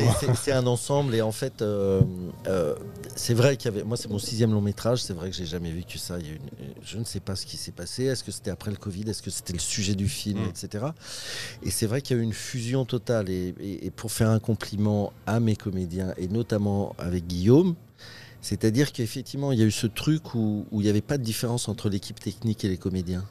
c'est- 0.42 0.52
un 0.52 0.66
ensemble. 0.66 1.14
Et 1.14 1.22
en 1.22 1.32
fait, 1.32 1.62
euh, 1.62 2.02
euh, 2.46 2.74
c'est 3.14 3.34
vrai 3.34 3.56
qu'il 3.56 3.70
y 3.72 3.74
avait. 3.74 3.84
Moi, 3.84 3.96
c'est 3.96 4.10
mon 4.10 4.18
sixième 4.18 4.52
long 4.52 4.60
métrage. 4.60 5.02
C'est 5.02 5.14
vrai 5.14 5.30
que 5.30 5.36
j'ai 5.36 5.46
jamais 5.46 5.70
vécu 5.70 5.98
ça. 5.98 6.18
Il 6.18 6.26
y 6.26 6.30
a 6.30 6.32
une- 6.32 6.74
je 6.84 6.98
ne 6.98 7.04
sais 7.04 7.20
pas 7.20 7.36
ce 7.36 7.46
qui 7.46 7.56
s'est 7.56 7.72
passé. 7.72 8.04
Est-ce 8.04 8.22
que 8.22 8.32
c'était 8.32 8.50
après 8.50 8.70
le 8.70 8.76
Covid 8.76 9.08
Est-ce 9.08 9.22
que 9.22 9.30
c'était 9.30 9.52
le 9.54 9.58
sujet 9.58 9.94
du 9.94 10.08
film, 10.08 10.40
Mm. 10.40 10.48
etc. 10.50 10.84
Et 11.62 11.70
c'est 11.70 11.86
vrai 11.86 12.02
qu'il 12.02 12.16
y 12.16 12.20
a 12.20 12.22
eu 12.22 12.24
une 12.24 12.32
fusion 12.34 12.84
totale. 12.84 13.28
Et, 13.30 13.54
et- 13.60 13.86
et 13.86 13.90
pour 13.90 14.12
faire 14.12 14.28
un 14.30 14.38
compliment 14.38 15.12
à 15.26 15.40
mes 15.40 15.56
comédiens, 15.56 16.12
et 16.18 16.28
notamment 16.28 16.94
avec 16.98 17.26
Guillaume, 17.26 17.74
c'est-à-dire 18.40 18.92
qu'effectivement, 18.92 19.52
il 19.52 19.58
y 19.58 19.62
a 19.62 19.66
eu 19.66 19.70
ce 19.70 19.86
truc 19.86 20.34
où, 20.34 20.66
où 20.70 20.80
il 20.80 20.84
n'y 20.84 20.90
avait 20.90 21.00
pas 21.00 21.18
de 21.18 21.22
différence 21.22 21.68
entre 21.68 21.88
l'équipe 21.88 22.20
technique 22.20 22.64
et 22.64 22.68
les 22.68 22.78
comédiens. 22.78 23.24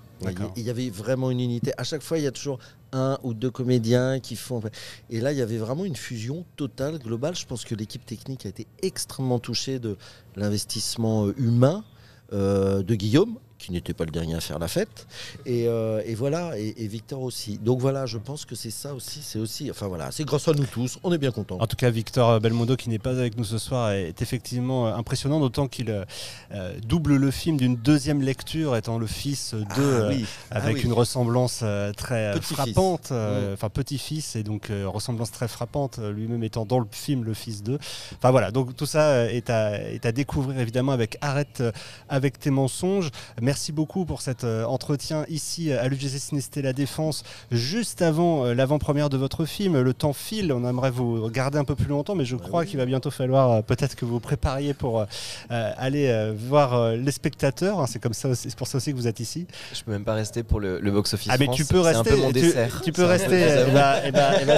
Il 0.55 0.63
y 0.63 0.69
avait 0.69 0.89
vraiment 0.89 1.31
une 1.31 1.39
unité. 1.39 1.71
À 1.77 1.83
chaque 1.83 2.01
fois, 2.01 2.17
il 2.17 2.23
y 2.23 2.27
a 2.27 2.31
toujours 2.31 2.59
un 2.93 3.19
ou 3.23 3.33
deux 3.33 3.51
comédiens 3.51 4.19
qui 4.19 4.35
font. 4.35 4.61
Et 5.09 5.19
là, 5.19 5.31
il 5.31 5.37
y 5.37 5.41
avait 5.41 5.57
vraiment 5.57 5.85
une 5.85 5.95
fusion 5.95 6.45
totale, 6.55 6.99
globale. 6.99 7.35
Je 7.35 7.45
pense 7.45 7.65
que 7.65 7.75
l'équipe 7.75 8.05
technique 8.05 8.45
a 8.45 8.49
été 8.49 8.67
extrêmement 8.81 9.39
touchée 9.39 9.79
de 9.79 9.97
l'investissement 10.35 11.27
euh, 11.27 11.35
humain 11.37 11.83
euh, 12.33 12.81
de 12.81 12.95
Guillaume, 12.95 13.37
qui 13.65 13.71
n'était 13.71 13.93
pas 13.93 14.05
le 14.05 14.11
dernier 14.11 14.35
à 14.35 14.41
faire 14.41 14.59
la 14.59 14.67
fête. 14.67 15.07
Et, 15.45 15.67
euh, 15.67 16.01
et 16.05 16.15
voilà, 16.15 16.57
et, 16.57 16.73
et 16.77 16.87
Victor 16.87 17.21
aussi. 17.21 17.57
Donc 17.57 17.79
voilà, 17.79 18.05
je 18.05 18.17
pense 18.17 18.45
que 18.45 18.55
c'est 18.55 18.71
ça 18.71 18.93
aussi, 18.93 19.19
c'est 19.23 19.39
aussi, 19.39 19.71
enfin 19.71 19.87
voilà, 19.87 20.11
c'est 20.11 20.23
grâce 20.23 20.47
à 20.47 20.53
nous 20.53 20.65
tous, 20.65 20.99
on 21.03 21.11
est 21.11 21.17
bien 21.17 21.31
contents. 21.31 21.57
En 21.59 21.67
tout 21.67 21.75
cas, 21.75 21.89
Victor 21.89 22.39
Belmondo, 22.39 22.75
qui 22.75 22.89
n'est 22.89 22.99
pas 22.99 23.11
avec 23.11 23.37
nous 23.37 23.43
ce 23.43 23.57
soir, 23.57 23.91
est 23.91 24.21
effectivement 24.21 24.87
euh, 24.87 24.93
impressionnant, 24.93 25.39
d'autant 25.39 25.67
qu'il 25.67 25.89
euh, 25.89 26.73
double 26.85 27.15
le 27.15 27.31
film 27.31 27.57
d'une 27.57 27.75
deuxième 27.75 28.21
lecture, 28.21 28.75
étant 28.75 28.97
le 28.99 29.07
fils 29.07 29.53
de, 29.53 29.63
Ah 29.69 29.79
euh, 29.79 30.09
oui, 30.09 30.25
ah 30.51 30.57
avec 30.57 30.77
oui. 30.77 30.83
une 30.83 30.93
ressemblance 30.93 31.63
très 31.97 32.33
Petit-fils. 32.33 32.55
frappante, 32.55 33.11
enfin 33.53 33.69
petit-fils, 33.69 34.35
et 34.35 34.43
donc 34.43 34.71
ressemblance 34.85 35.31
très 35.31 35.47
frappante, 35.47 35.99
lui-même 35.99 36.43
étant 36.43 36.65
dans 36.65 36.79
le 36.79 36.87
film 36.91 37.23
le 37.23 37.33
fils 37.33 37.63
d'eux. 37.63 37.79
Enfin 38.17 38.31
voilà, 38.31 38.51
donc 38.51 38.75
tout 38.75 38.85
ça 38.85 39.31
est 39.31 39.49
à, 39.49 39.81
est 39.81 40.05
à 40.05 40.11
découvrir 40.11 40.59
évidemment 40.59 40.91
avec 40.91 41.17
Arrête 41.21 41.63
avec 42.09 42.39
tes 42.39 42.51
mensonges. 42.51 43.09
Merci 43.41 43.54
beaucoup 43.71 44.05
pour 44.05 44.21
cet 44.21 44.43
euh, 44.43 44.63
entretien 44.65 45.25
ici 45.29 45.71
à 45.71 45.87
l'UGC 45.87 46.19
Cinécité 46.19 46.61
La 46.61 46.73
Défense, 46.73 47.23
juste 47.51 48.01
avant 48.01 48.45
euh, 48.45 48.53
l'avant-première 48.53 49.09
de 49.09 49.17
votre 49.17 49.45
film. 49.45 49.79
Le 49.81 49.93
temps 49.93 50.13
file, 50.13 50.51
on 50.53 50.67
aimerait 50.67 50.91
vous 50.91 51.29
garder 51.29 51.57
un 51.57 51.63
peu 51.63 51.75
plus 51.75 51.87
longtemps, 51.87 52.15
mais 52.15 52.25
je 52.25 52.35
crois 52.35 52.61
oui. 52.61 52.67
qu'il 52.67 52.77
va 52.77 52.85
bientôt 52.85 53.11
falloir 53.11 53.51
euh, 53.51 53.61
peut-être 53.61 53.95
que 53.95 54.05
vous 54.05 54.13
vous 54.13 54.19
prépariez 54.19 54.73
pour 54.73 54.99
euh, 55.01 55.05
euh, 55.51 55.71
aller 55.77 56.07
euh, 56.07 56.33
voir 56.37 56.73
euh, 56.73 56.95
les 56.95 57.11
spectateurs. 57.11 57.79
hein, 57.79 57.85
c'est 57.87 57.99
comme 57.99 58.13
ça, 58.13 58.33
c'est 58.35 58.55
pour 58.55 58.67
ça 58.67 58.77
aussi 58.77 58.91
que 58.91 58.97
vous 58.97 59.07
êtes 59.07 59.19
ici. 59.19 59.47
Je 59.73 59.83
peux 59.83 59.91
même 59.91 60.05
pas 60.05 60.13
rester 60.13 60.43
pour 60.43 60.59
le, 60.59 60.79
le 60.79 60.91
box-office 60.91 61.29
Ah 61.33 61.37
mais 61.39 61.45
France, 61.45 61.57
tu 61.57 61.65
peux 61.65 61.81
c'est 61.83 61.89
rester. 61.89 62.11
un 62.11 62.15
peu 62.15 62.21
mon 62.21 62.27
tu, 62.27 62.33
dessert. 62.41 62.81
tu 62.83 62.91
peux 62.91 63.05
rester. 63.05 63.39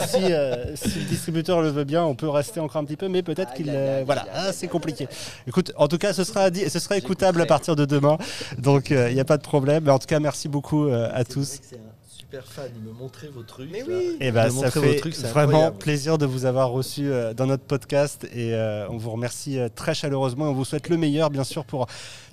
si, 0.07 0.33
euh, 0.33 0.75
si 0.75 0.99
le 0.99 1.05
distributeur 1.05 1.61
le 1.61 1.69
veut 1.69 1.83
bien, 1.83 2.03
on 2.03 2.15
peut 2.15 2.29
rester 2.29 2.59
encore 2.59 2.81
un 2.81 2.85
petit 2.85 2.95
peu, 2.97 3.07
mais 3.07 3.23
peut-être 3.23 3.53
qu'il. 3.53 3.69
euh, 3.69 4.03
voilà, 4.05 4.25
ah, 4.33 4.51
c'est 4.53 4.67
compliqué. 4.67 5.07
Écoute, 5.47 5.71
en 5.77 5.87
tout 5.87 5.97
cas, 5.97 6.13
ce 6.13 6.23
sera, 6.23 6.49
dit- 6.49 6.69
ce 6.69 6.79
sera 6.79 6.97
écoutable 6.97 7.41
à 7.41 7.45
partir 7.45 7.75
de 7.75 7.85
demain, 7.85 8.17
donc 8.57 8.86
il 8.89 9.13
n'y 9.13 9.19
a 9.19 9.25
pas 9.25 9.37
de 9.37 9.43
problème. 9.43 9.83
Mais 9.85 9.91
en 9.91 9.99
tout 9.99 10.07
cas, 10.07 10.19
merci 10.19 10.47
beaucoup 10.47 10.87
euh, 10.87 11.09
à 11.13 11.23
tous. 11.23 11.59
super 12.17 12.43
fan, 12.45 12.69
il 12.75 12.81
me 12.81 12.91
montrait 12.93 13.27
vos 13.27 13.43
trucs. 13.43 13.71
Mais 13.71 13.83
oui. 13.83 14.17
Et 14.19 14.27
Il 14.27 14.33
ben, 14.33 14.45
me 14.45 14.49
ça 14.49 14.55
montrait 14.55 14.71
fait 14.81 14.93
vos 14.93 14.99
trucs, 14.99 15.15
c'est 15.15 15.27
vraiment 15.27 15.47
incroyable. 15.49 15.77
plaisir 15.77 16.17
de 16.17 16.25
vous 16.25 16.45
avoir 16.45 16.69
reçu 16.71 17.09
euh, 17.09 17.33
dans 17.33 17.45
notre 17.45 17.63
podcast 17.63 18.27
et 18.33 18.53
euh, 18.53 18.87
on 18.89 18.97
vous 18.97 19.11
remercie 19.11 19.59
euh, 19.59 19.69
très 19.73 19.93
chaleureusement. 19.93 20.45
On 20.45 20.53
vous 20.53 20.65
souhaite 20.65 20.89
le 20.89 20.97
meilleur, 20.97 21.29
bien 21.29 21.43
sûr, 21.43 21.63
pour 21.65 21.87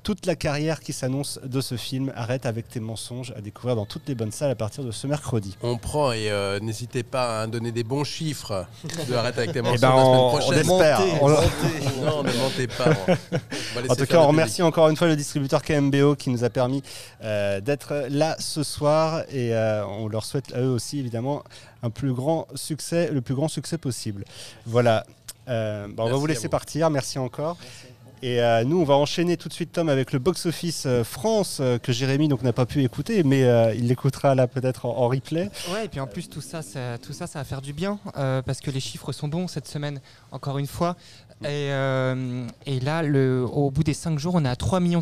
toute 0.05 0.27
la 0.27 0.37
carrière 0.37 0.79
qui 0.81 0.93
s'annonce 0.93 1.41
de 1.43 1.61
ce 1.61 1.77
film. 1.77 2.13
Arrête 2.15 2.47
avec 2.47 2.69
tes 2.69 2.79
mensonges 2.79 3.33
à 3.37 3.41
découvrir 3.41 3.75
dans 3.75 3.87
toutes 3.87 4.07
les 4.07 4.15
bonnes 4.15 4.31
salles 4.31 4.51
à 4.53 4.55
partir 4.55 4.85
de 4.85 4.93
ce 4.93 5.07
mercredi. 5.09 5.57
On 5.63 5.77
prend 5.79 6.13
et 6.13 6.31
euh, 6.31 6.61
n'hésitez 6.61 7.03
pas 7.03 7.41
à 7.41 7.47
donner 7.49 7.73
des 7.73 7.83
bons 7.85 8.05
chiffres 8.05 8.67
de 9.09 9.15
Arrête 9.15 9.37
avec 9.39 9.53
tes 9.53 9.59
Eh 9.59 9.63
mensonges 9.63 9.81
ben, 9.81 9.89
la 9.89 9.95
semaine 9.97 10.07
on- 10.17 10.27
on 10.27 10.39
prochaine. 10.39 10.59
espère. 10.61 11.01
On-. 11.23 11.29
Non, 12.05 12.23
ne 12.23 12.33
mentez 12.39 12.67
pas. 12.69 12.91
On 13.09 13.91
En 13.91 13.97
tout 13.97 14.07
cas, 14.07 14.19
on 14.21 14.29
remercie 14.29 14.63
encore 14.63 14.89
une 14.89 14.97
fois 14.97 15.07
le 15.09 15.17
distributeur 15.17 15.63
KMBO 15.63 16.15
qui 16.17 16.31
nous 16.31 16.45
a 16.45 16.51
permis 16.51 16.83
euh, 17.23 17.61
d'être 17.61 18.07
là 18.11 18.37
ce 18.39 18.63
soir 18.63 19.23
et 19.31 19.55
euh, 19.55 19.85
on 19.87 20.09
leur 20.09 20.25
souhaite 20.25 20.53
à 20.55 20.61
eux 20.61 20.69
aussi 20.71 20.99
évidemment 20.99 21.43
un 21.83 21.91
plus 21.91 22.13
grand 22.13 22.47
succès, 22.55 23.11
le 23.11 23.23
plus 23.23 23.35
grand 23.35 23.49
succès 23.49 23.79
possible. 23.79 24.25
Voilà. 24.67 25.05
Euh, 25.49 25.87
bah, 25.89 26.05
on 26.07 26.11
va 26.11 26.17
vous 26.17 26.27
laisser 26.27 26.45
vous. 26.45 26.49
partir. 26.51 26.89
Merci 26.91 27.19
encore. 27.19 27.57
Et 28.25 28.41
euh, 28.41 28.65
nous, 28.65 28.81
on 28.81 28.85
va 28.85 28.95
enchaîner 28.95 29.37
tout 29.37 29.51
de 29.51 29.53
suite, 29.53 29.73
Tom, 29.73 29.91
avec 29.91 30.11
le 30.15 30.19
box-office 30.19 30.85
euh, 30.87 31.05
France 31.05 31.59
euh, 31.61 31.77
que 31.77 31.93
Jérémy 31.93 32.27
donc 32.27 32.41
n'a 32.41 32.55
pas 32.55 32.65
pu 32.65 32.83
écouter, 32.83 33.23
mais 33.23 33.43
il 33.77 33.87
l'écoutera 33.89 34.35
là 34.35 34.47
peut-être 34.47 34.87
en, 34.87 34.97
en 34.97 35.09
replay. 35.09 35.51
Ouais, 35.71 35.85
et 35.85 35.89
puis 35.89 36.01
en 36.01 36.07
plus, 36.07 36.31
tout 36.31 36.41
ça, 36.41 36.63
ça, 36.63 36.97
tout 36.97 37.13
ça, 37.13 37.27
ça 37.27 37.41
va 37.41 37.45
faire 37.45 37.61
du 37.61 37.75
bien 37.75 37.99
parce 38.15 38.63
que 38.63 38.71
les 38.71 38.81
chiffres 38.81 39.13
sont 39.13 39.29
bons 39.29 39.47
cette 39.47 39.69
semaine, 39.69 40.01
encore 40.33 40.57
une 40.57 40.67
fois. 40.67 40.97
Et, 41.43 41.69
euh, 41.73 42.47
et 42.65 42.81
là, 42.81 43.03
le, 43.03 43.45
au 43.45 43.71
bout 43.71 43.83
des 43.83 43.93
5 43.93 44.19
jours, 44.19 44.37
on 44.37 44.45
est 44.45 44.49
à 44.49 44.55
3,5 44.55 44.81
millions, 44.81 45.01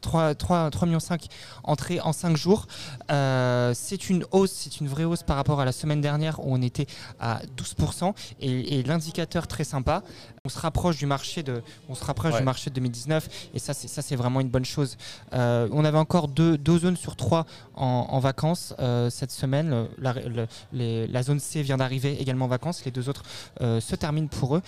3, 0.00 0.34
3, 0.36 0.70
3 0.70 0.86
millions 0.86 1.00
5 1.00 1.26
entrées 1.64 2.00
en 2.00 2.12
5 2.12 2.36
jours. 2.36 2.66
C'est 3.08 4.10
une 4.10 4.24
hausse, 4.30 4.52
c'est 4.52 4.80
une 4.80 4.86
vraie 4.86 5.04
hausse 5.04 5.24
par 5.24 5.36
rapport 5.36 5.60
à 5.60 5.64
la 5.64 5.72
semaine 5.72 6.00
dernière 6.00 6.38
où 6.40 6.54
on 6.54 6.62
était 6.62 6.86
à 7.18 7.40
12%. 7.56 8.14
Et, 8.40 8.78
et 8.78 8.82
l'indicateur 8.84 9.48
très 9.48 9.64
sympa, 9.64 10.04
on 10.44 10.48
se 10.48 10.58
rapproche 10.58 10.96
du 10.98 11.06
marché 11.06 11.42
de, 11.42 11.62
on 11.88 11.94
se 11.94 12.04
rapproche 12.04 12.32
Ouais. 12.32 12.38
du 12.38 12.44
marché 12.44 12.70
de 12.70 12.74
2019 12.76 13.28
et 13.54 13.58
ça, 13.58 13.74
c'est, 13.74 13.88
ça, 13.88 14.00
c'est 14.02 14.16
vraiment 14.16 14.40
une 14.40 14.48
bonne 14.48 14.64
chose. 14.64 14.96
Euh, 15.32 15.68
on 15.72 15.84
avait 15.84 15.98
encore 15.98 16.28
deux, 16.28 16.56
deux 16.56 16.78
zones 16.78 16.96
sur 16.96 17.16
trois 17.16 17.46
en, 17.74 18.06
en 18.08 18.18
vacances 18.20 18.74
euh, 18.78 19.10
cette 19.10 19.30
semaine. 19.32 19.86
La, 19.98 20.12
le- 20.14 20.46
les- 20.72 21.06
la 21.06 21.22
zone 21.22 21.40
C 21.40 21.62
vient 21.62 21.76
d'arriver 21.76 22.20
également 22.20 22.46
en 22.46 22.48
vacances. 22.48 22.84
Les 22.84 22.90
deux 22.90 23.08
autres 23.08 23.22
euh, 23.60 23.80
se 23.80 23.94
terminent 23.96 24.28
pour 24.28 24.56
eux. 24.56 24.62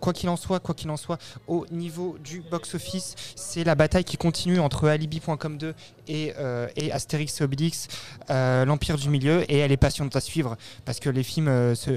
Quoi 0.00 0.12
qu'il 0.12 0.28
en 0.28 0.36
soit, 0.36 0.60
quoi 0.60 0.74
qu'il 0.74 0.90
en 0.90 0.96
soit, 0.96 1.18
au 1.48 1.66
niveau 1.70 2.16
du 2.22 2.40
box-office, 2.40 3.14
c'est 3.34 3.64
la 3.64 3.74
bataille 3.74 4.04
qui 4.04 4.16
continue 4.16 4.60
entre 4.60 4.88
Alibi.com 4.88 5.58
2 5.58 5.74
et, 6.08 6.32
euh, 6.38 6.68
et 6.76 6.92
Astérix 6.92 7.40
et 7.40 7.44
Obélix, 7.44 7.88
euh, 8.30 8.64
l'Empire 8.64 8.96
du 8.96 9.08
Milieu, 9.08 9.50
et 9.50 9.58
elle 9.58 9.72
est 9.72 9.76
passionnante 9.76 10.16
à 10.16 10.20
suivre 10.20 10.56
parce 10.84 11.00
que 11.00 11.08
les 11.10 11.22
films, 11.22 11.48
euh, 11.48 11.74
se, 11.74 11.90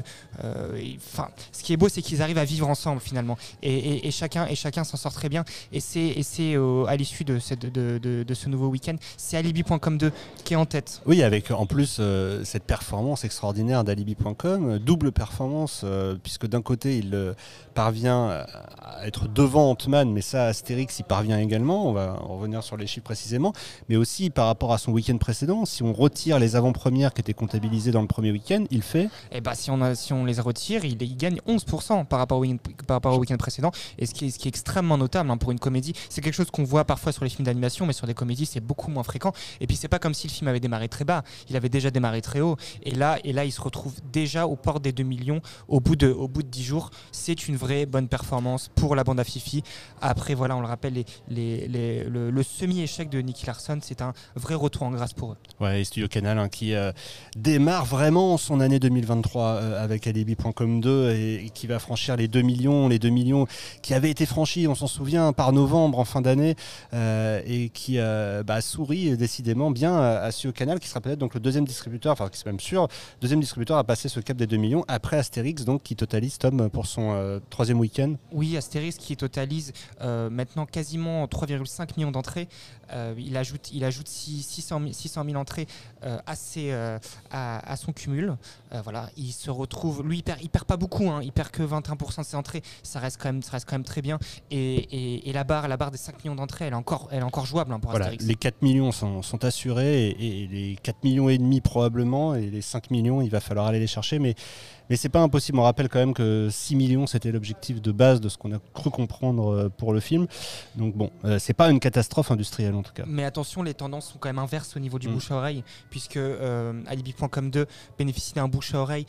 euh, 0.43 0.79
ils- 0.81 0.99
'fin, 0.99 1.29
ce 1.51 1.63
qui 1.63 1.73
est 1.73 1.77
beau, 1.77 1.89
c'est 1.89 2.01
qu'ils 2.01 2.21
arrivent 2.21 2.37
à 2.37 2.45
vivre 2.45 2.67
ensemble 2.67 3.01
finalement, 3.01 3.37
et, 3.63 4.09
chacun 4.11 4.45
et 4.47 4.55
chacun 4.55 4.83
s'en 4.83 4.97
sort 4.97 5.13
très 5.13 5.29
bien. 5.29 5.43
Et 5.71 5.79
c'est 5.79 6.15
c'est 6.23 6.55
à 6.87 6.95
l'issue 6.95 7.23
de, 7.23 7.39
de, 8.23 8.33
ce 8.33 8.49
nouveau 8.49 8.67
week-end, 8.67 8.95
c'est 9.17 9.37
Alibi.com 9.37 9.97
2 9.97 10.11
qui 10.43 10.53
est 10.53 10.57
en 10.57 10.65
tête. 10.65 11.01
Oui, 11.05 11.23
avec 11.23 11.51
en 11.51 11.65
plus 11.65 11.99
cette 12.43 12.63
performance 12.63 13.23
extraordinaire 13.23 13.83
d'Alibi.com, 13.83 14.79
double 14.79 15.11
performance, 15.11 15.85
puisque 16.23 16.47
d'un 16.47 16.61
côté 16.61 16.97
il 16.97 17.33
parvient 17.73 18.29
à 18.81 19.05
être 19.07 19.27
devant 19.27 19.71
Ant-Man, 19.71 20.11
mais 20.11 20.21
ça 20.21 20.45
Astérix 20.45 20.99
y 20.99 21.03
parvient 21.03 21.39
également, 21.39 21.87
on 21.87 21.93
va 21.93 22.17
en 22.21 22.37
revenir 22.37 22.63
sur 22.63 22.77
les 22.77 22.87
chiffres 22.87 23.03
précisément, 23.05 23.53
mais 23.87 23.95
aussi 23.99 24.29
par 24.29 24.47
rapport 24.47 24.73
à 24.73 24.77
son 24.77 24.91
week-end 24.91 25.17
précédent, 25.17 25.65
si 25.65 25.83
on 25.83 25.93
retire 25.93 26.39
les 26.39 26.55
avant-premières 26.55 27.13
qui 27.13 27.21
étaient 27.21 27.33
comptabilisées 27.33 27.91
dans 27.91 28.01
le 28.01 28.07
premier 28.07 28.31
week-end, 28.31 28.63
il 28.71 28.81
fait 28.81 29.09
Et 29.31 29.41
bah 29.41 29.53
si 29.53 29.69
on, 29.69 29.81
a, 29.81 29.93
si 29.95 30.13
on 30.13 30.25
les 30.25 30.39
retire, 30.39 30.85
il, 30.85 31.01
il 31.01 31.17
gagne 31.17 31.39
11% 31.47 32.05
par 32.05 32.19
rapport 32.19 32.39
au 32.39 32.41
week-end, 32.41 33.37
précédent. 33.37 33.71
Et 33.97 34.05
ce 34.05 34.13
qui 34.13 34.25
est, 34.25 34.45
extrêmement 34.45 34.97
notable 34.97 35.29
hein, 35.29 35.37
pour 35.37 35.51
une 35.51 35.59
comédie, 35.59 35.93
c'est 36.09 36.21
quelque 36.21 36.33
chose 36.33 36.49
qu'on 36.49 36.63
voit 36.63 36.85
parfois 36.85 37.11
sur 37.11 37.23
les 37.23 37.29
films 37.29 37.45
d'animation, 37.45 37.85
mais 37.85 37.93
sur 37.93 38.07
des 38.07 38.13
comédies 38.13 38.45
c'est 38.45 38.61
beaucoup 38.61 38.89
moins 38.89 39.03
fréquent. 39.03 39.31
Et 39.59 39.67
puis 39.67 39.75
c'est 39.75 39.87
pas 39.87 39.99
comme 39.99 40.13
si 40.13 40.27
le 40.27 40.33
film 40.33 40.47
avait 40.47 40.59
démarré 40.59 40.87
très 40.87 41.05
bas, 41.05 41.23
il 41.49 41.55
avait 41.55 41.69
déjà 41.69 41.91
démarré 41.91 42.21
très 42.21 42.41
haut. 42.41 42.55
Et 42.83 42.91
là, 42.91 43.19
et 43.23 43.33
là 43.33 43.45
il 43.45 43.51
se 43.51 43.61
retrouve 43.61 43.93
déjà 44.11 44.47
aux 44.47 44.55
portes 44.55 44.81
des 44.81 44.91
2 44.91 45.03
millions 45.03 45.41
au 45.67 45.79
bout 45.79 45.95
de, 45.95 46.07
au 46.07 46.27
bout 46.27 46.41
de 46.43 46.47
10 46.47 46.63
jours. 46.63 46.89
C'est 47.11 47.47
une 47.47 47.57
vraie 47.57 47.85
bonne 47.85 48.07
performance 48.07 48.69
pour 48.73 48.95
la 48.95 49.03
bande 49.03 49.19
à 49.19 49.23
Fifi. 49.23 49.63
Après 50.01 50.33
voilà, 50.33 50.55
on 50.55 50.61
le 50.61 50.67
rappelle, 50.67 51.03
le, 51.29 52.29
le 52.29 52.43
semi-échec 52.43 53.09
de 53.09 53.19
Nicky 53.21 53.45
Larson, 53.45 53.79
c'est 53.89 54.03
un 54.03 54.13
vrai 54.35 54.53
retour 54.53 54.83
en 54.83 54.91
grâce 54.91 55.13
pour 55.13 55.31
eux. 55.31 55.37
Ouais, 55.59 55.81
et 55.81 55.83
Studio 55.83 56.07
Canal 56.07 56.37
hein, 56.37 56.47
qui 56.47 56.75
euh, 56.75 56.91
démarre 57.35 57.85
vraiment 57.85 58.37
son 58.37 58.59
année 58.59 58.79
2023 58.79 59.43
euh, 59.43 59.83
avec 59.83 60.05
Alibi.com 60.05 60.79
2 60.79 61.11
et, 61.11 61.45
et 61.45 61.49
qui 61.49 61.65
va 61.65 61.79
franchir 61.79 62.15
les 62.15 62.27
2 62.27 62.41
millions, 62.43 62.87
les 62.87 62.99
2 62.99 63.09
millions 63.09 63.47
qui 63.81 63.95
avaient 63.95 64.11
été 64.11 64.27
franchis, 64.27 64.67
on 64.67 64.75
s'en 64.75 64.85
souvient, 64.85 65.33
par 65.33 65.53
novembre 65.53 65.97
en 65.97 66.05
fin 66.05 66.21
d'année 66.21 66.55
euh, 66.93 67.41
et 67.47 67.69
qui 67.69 67.97
bah, 68.45 68.61
sourit 68.61 69.17
décidément 69.17 69.71
bien 69.71 69.97
à, 69.97 70.31
Studio 70.31 70.51
Canal 70.51 70.79
qui 70.79 70.87
sera 70.87 71.01
peut-être 71.01 71.19
donc 71.19 71.33
le 71.33 71.39
deuxième 71.39 71.65
distributeur, 71.65 72.13
enfin 72.13 72.29
qui 72.29 72.37
c'est 72.37 72.45
même 72.45 72.59
sûr, 72.59 72.87
deuxième 73.21 73.39
distributeur 73.39 73.77
à 73.77 73.83
passer 73.83 74.07
ce 74.07 74.19
cap 74.19 74.37
des 74.37 74.47
2 74.47 74.57
millions 74.57 74.85
après 74.87 75.17
Astérix 75.17 75.65
donc 75.65 75.81
qui 75.81 75.95
totalise 75.95 76.37
Tom 76.37 76.69
pour 76.69 76.85
son 76.85 77.39
troisième 77.49 77.79
week-end. 77.79 78.13
Oui, 78.31 78.55
Astérix 78.55 78.97
qui 78.97 79.17
totalise 79.17 79.73
maintenant 79.99 80.67
quasiment 80.67 81.25
3,5 81.25 81.97
millions 81.97 82.11
d'entrées. 82.11 82.47
Euh, 82.91 83.13
il 83.17 83.37
ajoute, 83.37 83.71
il 83.71 83.83
ajoute 83.83 84.07
six- 84.07 84.41
600 84.43 84.79
000, 84.79 84.93
600 84.93 85.23
000 85.25 85.35
entrées 85.39 85.67
à, 86.25 86.35
ses, 86.35 86.71
euh, 86.71 86.97
à, 87.31 87.71
à 87.71 87.75
son 87.75 87.91
cumul. 87.93 88.35
Euh, 88.73 88.81
voilà, 88.83 89.09
il 89.17 89.31
se 89.31 89.49
retrouve, 89.49 90.03
lui, 90.07 90.17
il 90.19 90.23
perd, 90.23 90.39
il 90.41 90.49
perd 90.49 90.65
pas 90.65 90.77
beaucoup, 90.77 91.09
hein, 91.09 91.21
il 91.23 91.31
perd 91.31 91.49
que 91.49 91.63
21% 91.63 92.19
de 92.21 92.25
ses 92.25 92.35
entrées. 92.35 92.61
Ça 92.83 92.99
reste 92.99 93.17
quand 93.21 93.29
même, 93.29 93.41
ça 93.41 93.51
reste 93.53 93.65
quand 93.67 93.75
même 93.75 93.83
très 93.83 94.01
bien. 94.01 94.19
Et, 94.51 94.75
et- 94.75 95.29
et 95.29 95.33
la 95.33 95.43
barre, 95.43 95.67
la 95.67 95.77
barre 95.77 95.91
des 95.91 95.97
5 95.97 96.23
millions 96.23 96.35
d'entrées, 96.35 96.65
elle 96.65 96.73
est 96.73 96.75
encore, 96.75 97.07
elle 97.11 97.19
est 97.19 97.23
encore 97.23 97.45
jouable 97.45 97.73
hein, 97.73 97.79
pour 97.79 97.91
Voilà, 97.91 98.05
Astérix. 98.05 98.25
les 98.25 98.35
4 98.35 98.61
millions 98.61 98.91
sont, 98.91 99.21
sont 99.21 99.43
assurés 99.45 100.07
et, 100.09 100.43
et 100.43 100.47
les 100.47 100.75
4 100.81 101.03
millions 101.03 101.29
et 101.29 101.37
demi 101.37 101.61
probablement 101.61 102.35
et 102.35 102.49
les 102.49 102.61
5 102.61 102.91
millions 102.91 103.21
il 103.21 103.29
va 103.29 103.39
falloir 103.39 103.65
aller 103.67 103.79
les 103.79 103.87
chercher 103.87 104.19
mais 104.19 104.35
mais 104.89 104.95
c'est 104.95 105.09
pas 105.09 105.19
impossible 105.21 105.59
on 105.59 105.63
rappelle 105.63 105.87
quand 105.87 105.99
même 105.99 106.13
que 106.15 106.47
6 106.51 106.75
millions 106.75 107.05
c'était 107.05 107.31
l'objectif 107.31 107.79
de 107.81 107.91
base 107.91 108.21
de 108.21 108.27
ce 108.29 108.37
qu'on 108.37 108.51
a 108.53 108.59
cru 108.73 108.89
comprendre 108.89 109.53
euh, 109.53 109.69
pour 109.69 109.93
le 109.93 109.99
film 109.99 110.25
donc 110.75 110.95
bon 110.95 111.11
euh, 111.25 111.37
c'est 111.39 111.53
pas 111.53 111.69
une 111.69 111.79
catastrophe 111.79 112.31
industrielle 112.31 112.73
en 112.75 112.81
tout 112.83 112.93
cas 112.93 113.03
Mais 113.07 113.23
attention, 113.23 113.61
les 113.63 113.73
tendances 113.73 114.07
sont 114.11 114.17
quand 114.19 114.29
même 114.29 114.39
inverses 114.39 114.75
au 114.75 114.79
niveau 114.79 114.97
du 114.99 115.07
Mm. 115.09 115.13
bouche 115.13 115.31
à 115.31 115.35
oreille, 115.35 115.63
puisque 115.89 116.17
euh, 116.17 116.73
Alibi.com 116.87 117.49
2 117.51 117.65
bénéficie 117.97 118.33
d'un 118.33 118.47
bouche 118.47 118.73
à 118.75 118.79
oreille 118.79 119.05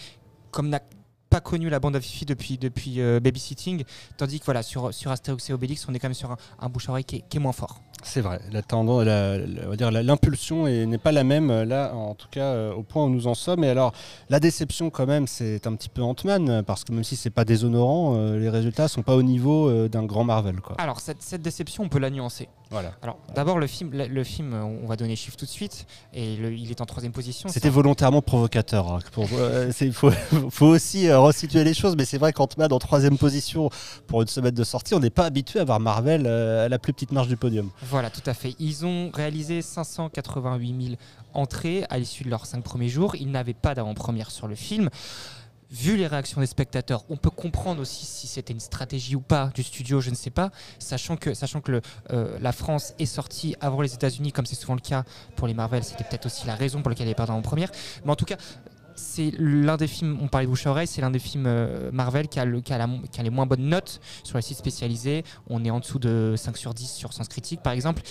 comme 0.50 0.68
n'a 0.68 0.80
pas 1.28 1.40
connu 1.40 1.68
la 1.70 1.78
bande 1.78 1.94
à 1.94 2.00
Fifi 2.00 2.24
depuis, 2.24 2.58
depuis 2.58 3.00
euh, 3.00 3.20
Babysitting, 3.20 3.84
tandis 4.16 4.40
que 4.40 4.44
voilà, 4.44 4.64
sur, 4.64 4.92
sur 4.92 5.12
Astérix 5.12 5.48
et 5.48 5.52
Obélix, 5.52 5.86
on 5.88 5.94
est 5.94 6.00
quand 6.00 6.08
même 6.08 6.14
sur 6.14 6.32
un, 6.32 6.36
un 6.58 6.68
bouche 6.68 6.88
à 6.88 6.90
oreille 6.90 7.04
qui 7.04 7.16
est, 7.16 7.24
qui 7.28 7.36
est 7.36 7.40
moins 7.40 7.52
fort. 7.52 7.80
C'est 8.02 8.20
vrai, 8.20 8.40
la 8.50 8.62
tendance, 8.62 9.04
la- 9.04 9.38
la- 9.38 9.66
on 9.66 9.68
va 9.70 9.76
dire 9.76 9.92
l'impulsion 9.92 10.66
est- 10.66 10.86
n'est 10.86 10.98
pas 10.98 11.12
la 11.12 11.22
même 11.22 11.50
euh, 11.52 11.64
là, 11.64 11.94
en 11.94 12.16
tout 12.16 12.26
cas 12.32 12.46
euh, 12.46 12.72
au 12.72 12.82
point 12.82 13.04
où 13.04 13.10
nous 13.10 13.28
en 13.28 13.34
sommes. 13.34 13.62
Et 13.62 13.68
alors, 13.68 13.92
la 14.28 14.40
déception 14.40 14.90
quand 14.90 15.06
même, 15.06 15.28
c'est 15.28 15.68
un 15.68 15.74
petit 15.76 15.88
peu 15.88 16.02
Ant-Man, 16.02 16.64
parce 16.66 16.82
que 16.82 16.92
même 16.92 17.04
si 17.04 17.14
c'est 17.14 17.30
pas 17.30 17.44
déshonorant, 17.44 18.14
euh, 18.16 18.36
les 18.40 18.48
résultats 18.48 18.88
sont 18.88 19.02
pas 19.02 19.14
au 19.14 19.22
niveau 19.22 19.68
euh, 19.68 19.88
d'un 19.88 20.02
grand 20.04 20.24
Marvel. 20.24 20.60
Quoi. 20.60 20.74
Alors 20.80 20.98
cette, 20.98 21.22
cette 21.22 21.42
déception, 21.42 21.84
on 21.84 21.88
peut 21.88 22.00
la 22.00 22.10
nuancer. 22.10 22.48
Voilà. 22.70 22.92
Alors 23.02 23.18
d'abord 23.34 23.58
le 23.58 23.66
film, 23.66 23.90
le, 23.92 24.06
le 24.06 24.22
film, 24.24 24.54
on 24.54 24.86
va 24.86 24.94
donner 24.96 25.10
les 25.10 25.16
chiffres 25.16 25.36
tout 25.36 25.44
de 25.44 25.50
suite, 25.50 25.86
et 26.14 26.36
le- 26.36 26.52
il 26.52 26.70
est 26.70 26.80
en 26.80 26.86
troisième 26.86 27.12
position. 27.12 27.48
C'était 27.48 27.68
Ça- 27.68 27.74
volontairement 27.74 28.22
provocateur. 28.22 28.92
hein, 28.92 28.98
pour- 29.12 29.26
euh, 29.32 29.70
c'est- 29.72 29.90
faut, 29.90 30.10
faut 30.50 30.66
aussi 30.66 31.08
euh, 31.08 31.18
resituer 31.18 31.64
les 31.64 31.74
choses, 31.74 31.96
mais 31.96 32.04
c'est 32.04 32.18
vrai 32.18 32.32
qu'Ant-Man 32.32 32.72
en 32.72 32.78
troisième 32.78 33.18
position 33.18 33.70
pour 34.06 34.22
une 34.22 34.28
semaine 34.28 34.54
de 34.54 34.64
sortie, 34.64 34.94
on 34.94 35.00
n'est 35.00 35.10
pas 35.10 35.24
habitué 35.24 35.58
à 35.60 35.64
voir 35.64 35.80
Marvel 35.80 36.24
euh, 36.26 36.66
à 36.66 36.68
la 36.68 36.78
plus 36.78 36.92
petite 36.92 37.10
marge 37.12 37.26
du 37.28 37.36
podium. 37.36 37.70
Voilà, 37.82 38.08
tout 38.08 38.22
à 38.26 38.34
fait. 38.34 38.54
Ils 38.60 38.86
ont 38.86 39.10
réalisé 39.12 39.62
588 39.62 40.82
000 40.82 40.94
entrées 41.34 41.84
à 41.90 41.98
l'issue 41.98 42.24
de 42.24 42.30
leurs 42.30 42.46
cinq 42.46 42.62
premiers 42.62 42.88
jours. 42.88 43.16
Ils 43.16 43.30
n'avaient 43.30 43.54
pas 43.54 43.74
d'avant-première 43.74 44.30
sur 44.30 44.46
le 44.48 44.54
film. 44.54 44.90
Vu 45.70 45.96
les 45.96 46.08
réactions 46.08 46.40
des 46.40 46.48
spectateurs, 46.48 47.04
on 47.10 47.16
peut 47.16 47.30
comprendre 47.30 47.80
aussi 47.80 48.04
si 48.04 48.26
c'était 48.26 48.52
une 48.52 48.60
stratégie 48.60 49.14
ou 49.14 49.20
pas 49.20 49.52
du 49.54 49.62
studio, 49.62 50.00
je 50.00 50.10
ne 50.10 50.16
sais 50.16 50.30
pas, 50.30 50.50
sachant 50.80 51.16
que, 51.16 51.32
sachant 51.32 51.60
que 51.60 51.80
euh, 52.10 52.38
la 52.40 52.50
France 52.50 52.94
est 52.98 53.06
sortie 53.06 53.54
avant 53.60 53.80
les 53.80 53.94
États-Unis, 53.94 54.32
comme 54.32 54.46
c'est 54.46 54.56
souvent 54.56 54.74
le 54.74 54.80
cas 54.80 55.04
pour 55.36 55.46
les 55.46 55.54
Marvel, 55.54 55.84
c'était 55.84 56.02
peut-être 56.02 56.26
aussi 56.26 56.44
la 56.46 56.56
raison 56.56 56.82
pour 56.82 56.90
laquelle 56.90 57.04
il 57.04 57.10
n'y 57.10 57.12
avait 57.12 57.16
pas 57.16 57.26
d'avant-première. 57.26 57.70
Mais 58.04 58.10
en 58.10 58.16
tout 58.16 58.24
cas, 58.24 58.36
c'est 58.96 59.32
l'un 59.38 59.76
des 59.76 59.86
films, 59.86 60.18
on 60.20 60.26
parlait 60.26 60.46
de 60.46 60.50
bouche 60.50 60.66
à 60.66 60.70
oreille, 60.70 60.88
c'est 60.88 61.00
l'un 61.00 61.10
des 61.10 61.20
films 61.20 61.46
euh, 61.46 61.90
Marvel 61.92 62.26
qui 62.28 62.40
a, 62.40 62.44
les 62.44 63.30
moins 63.30 63.46
bonnes 63.46 63.68
notes 63.68 64.00
sur 64.24 64.38
les 64.38 64.42
sites 64.42 64.58
spécialisés. 64.58 65.24
On 65.48 65.64
est 65.64 65.70
en 65.70 65.78
dessous 65.78 66.00
de 66.00 66.34
5 66.36 66.56
sur 66.56 66.74
10 66.74 66.92
sur 66.92 67.12
Sens 67.12 67.28
Critique, 67.28 67.62
par 67.62 67.72
exemple. 67.72 68.02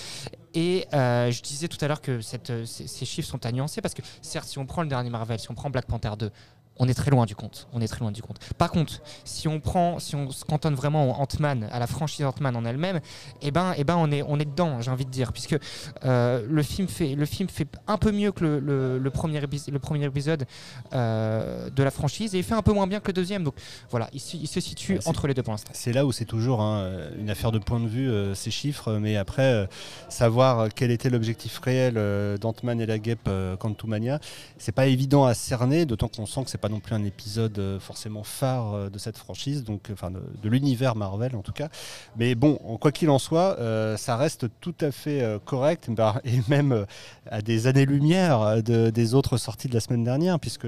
Et 0.53 0.87
euh, 0.93 1.29
je 1.29 1.41
disais 1.41 1.67
tout 1.67 1.77
à 1.81 1.87
l'heure 1.87 2.01
que 2.01 2.21
ces, 2.21 2.39
ces 2.65 3.05
chiffres 3.05 3.27
sont 3.27 3.45
à 3.45 3.51
nuancer 3.51 3.81
parce 3.81 3.93
que, 3.93 4.01
certes, 4.21 4.47
si 4.47 4.57
on 4.57 4.65
prend 4.65 4.81
le 4.81 4.87
dernier 4.87 5.09
Marvel, 5.09 5.39
si 5.39 5.51
on 5.51 5.55
prend 5.55 5.69
Black 5.69 5.85
Panther 5.85 6.11
2, 6.17 6.31
on 6.79 6.87
est 6.87 6.93
très 6.93 7.11
loin 7.11 7.25
du 7.25 7.35
compte. 7.35 7.67
On 7.73 7.81
est 7.81 7.87
très 7.87 7.99
loin 7.99 8.11
du 8.11 8.21
compte. 8.21 8.37
Par 8.57 8.71
contre, 8.71 9.01
si 9.25 9.47
on 9.47 9.59
prend, 9.59 9.99
si 9.99 10.15
on 10.15 10.31
se 10.31 10.45
cantonne 10.45 10.75
vraiment 10.75 11.19
en 11.19 11.23
Ant-Man, 11.23 11.67
à 11.71 11.79
la 11.79 11.87
franchise 11.87 12.25
Ant-Man 12.25 12.55
en 12.55 12.65
elle-même, 12.65 13.01
eh 13.41 13.51
ben, 13.51 13.73
eh 13.77 13.83
ben, 13.83 13.95
on 13.97 14.09
est, 14.11 14.23
on 14.23 14.39
est 14.39 14.45
dedans, 14.45 14.81
j'ai 14.81 14.89
envie 14.89 15.05
de 15.05 15.11
dire, 15.11 15.33
puisque 15.33 15.57
euh, 16.05 16.45
le 16.49 16.63
film 16.63 16.87
fait, 16.87 17.15
le 17.15 17.25
film 17.25 17.49
fait 17.49 17.67
un 17.87 17.97
peu 17.97 18.11
mieux 18.11 18.31
que 18.31 18.43
le, 18.43 18.59
le- 18.59 18.97
le 18.97 19.09
premier, 19.11 19.41
le 19.41 19.79
premier 19.79 20.05
épisode 20.05 20.45
euh, 20.93 21.69
de 21.69 21.83
la 21.83 21.91
franchise 21.91 22.33
et 22.35 22.37
il 22.39 22.43
fait 22.43 22.53
un 22.55 22.61
peu 22.61 22.73
moins 22.73 22.87
bien 22.87 22.99
que 22.99 23.07
le 23.07 23.13
deuxième. 23.13 23.43
Donc 23.43 23.55
voilà, 23.89 24.09
il, 24.13 24.19
se- 24.19 24.37
il 24.37 24.47
se 24.47 24.59
situe 24.59 24.93
Ouais, 24.93 25.07
entre 25.07 25.27
les 25.27 25.33
deux 25.33 25.43
pour 25.43 25.51
l'instant. 25.53 25.71
C'est 25.73 25.93
là 25.93 26.05
où 26.05 26.11
c'est 26.11 26.25
toujours 26.25 26.61
hein, 26.61 26.91
une 27.19 27.29
affaire 27.29 27.51
de 27.51 27.59
point 27.59 27.79
de 27.79 27.87
vue, 27.87 28.09
euh, 28.09 28.33
ces 28.35 28.51
chiffres, 28.51 28.93
mais 28.93 29.17
après, 29.17 29.43
euh, 29.53 29.65
savoir 30.09 30.59
euh, 30.59 30.67
quel 30.73 30.91
était 30.91 31.09
l'objectif 31.09 31.59
réel 31.59 31.95
euh, 31.97 32.37
d'Ant-Man 32.37 32.79
et 32.81 32.85
la 32.85 32.99
guêpe 32.99 33.27
euh, 33.27 33.55
Quantumania, 33.57 34.19
c'est 34.57 34.71
pas 34.71 34.87
évident 34.87 35.25
à 35.25 35.33
cerner, 35.33 35.85
d'autant 35.85 36.07
qu'on 36.07 36.25
sent 36.25 36.43
que 36.45 36.49
c'est 36.49 36.57
pas 36.57 36.68
non 36.69 36.79
plus 36.79 36.95
un 36.95 37.03
épisode 37.03 37.57
euh, 37.59 37.79
forcément 37.79 38.23
phare 38.23 38.73
euh, 38.73 38.89
de 38.89 38.97
cette 38.97 39.17
franchise, 39.17 39.63
donc 39.63 39.89
euh, 39.89 39.93
enfin 39.93 40.11
de, 40.11 40.49
l'univers 40.49 40.95
Marvel 40.95 41.35
en 41.35 41.41
tout 41.41 41.51
cas. 41.51 41.69
Mais 42.17 42.35
bon, 42.35 42.55
quoi 42.79 42.91
qu'il 42.91 43.09
en 43.09 43.19
soit, 43.19 43.57
ça 43.97 44.15
reste 44.17 44.47
tout 44.61 44.75
à 44.81 44.91
fait 44.91 45.39
correct, 45.45 45.89
bah, 45.89 46.21
et 46.25 46.39
même 46.47 46.85
à 47.29 47.41
des 47.41 47.67
années-lumière 47.67 48.63
de- 48.63 48.89
des 48.89 49.13
autres 49.13 49.37
sorties 49.37 49.67
de 49.67 49.73
la 49.73 49.79
semaine 49.79 50.03
dernière, 50.03 50.39
puisque 50.39 50.67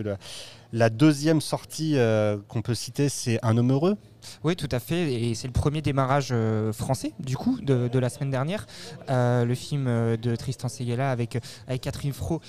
la 0.73 0.89
deuxième 0.89 1.41
sortie 1.41 1.97
euh, 1.97 2.37
qu'on 2.47 2.61
peut 2.61 2.75
citer, 2.75 3.09
c'est 3.09 3.39
Un 3.43 3.57
homme 3.57 3.71
heureux. 3.71 3.97
Oui, 4.43 4.55
tout 4.55 4.69
à 4.71 4.79
fait. 4.79 5.11
Et 5.13 5.35
c'est 5.35 5.47
le 5.47 5.53
premier 5.53 5.81
démarrage 5.81 6.29
euh, 6.31 6.71
français, 6.71 7.13
du 7.19 7.35
coup, 7.35 7.59
de, 7.61 7.99
la 7.99 8.09
semaine 8.09 8.29
dernière. 8.29 8.65
Euh, 9.09 9.43
le 9.43 9.55
film 9.55 9.85
de 9.85 10.35
Tristan 10.35 10.69
Seguela 10.69 11.11
avec, 11.11 11.39
Catherine 11.81 12.13
Fro 12.13 12.39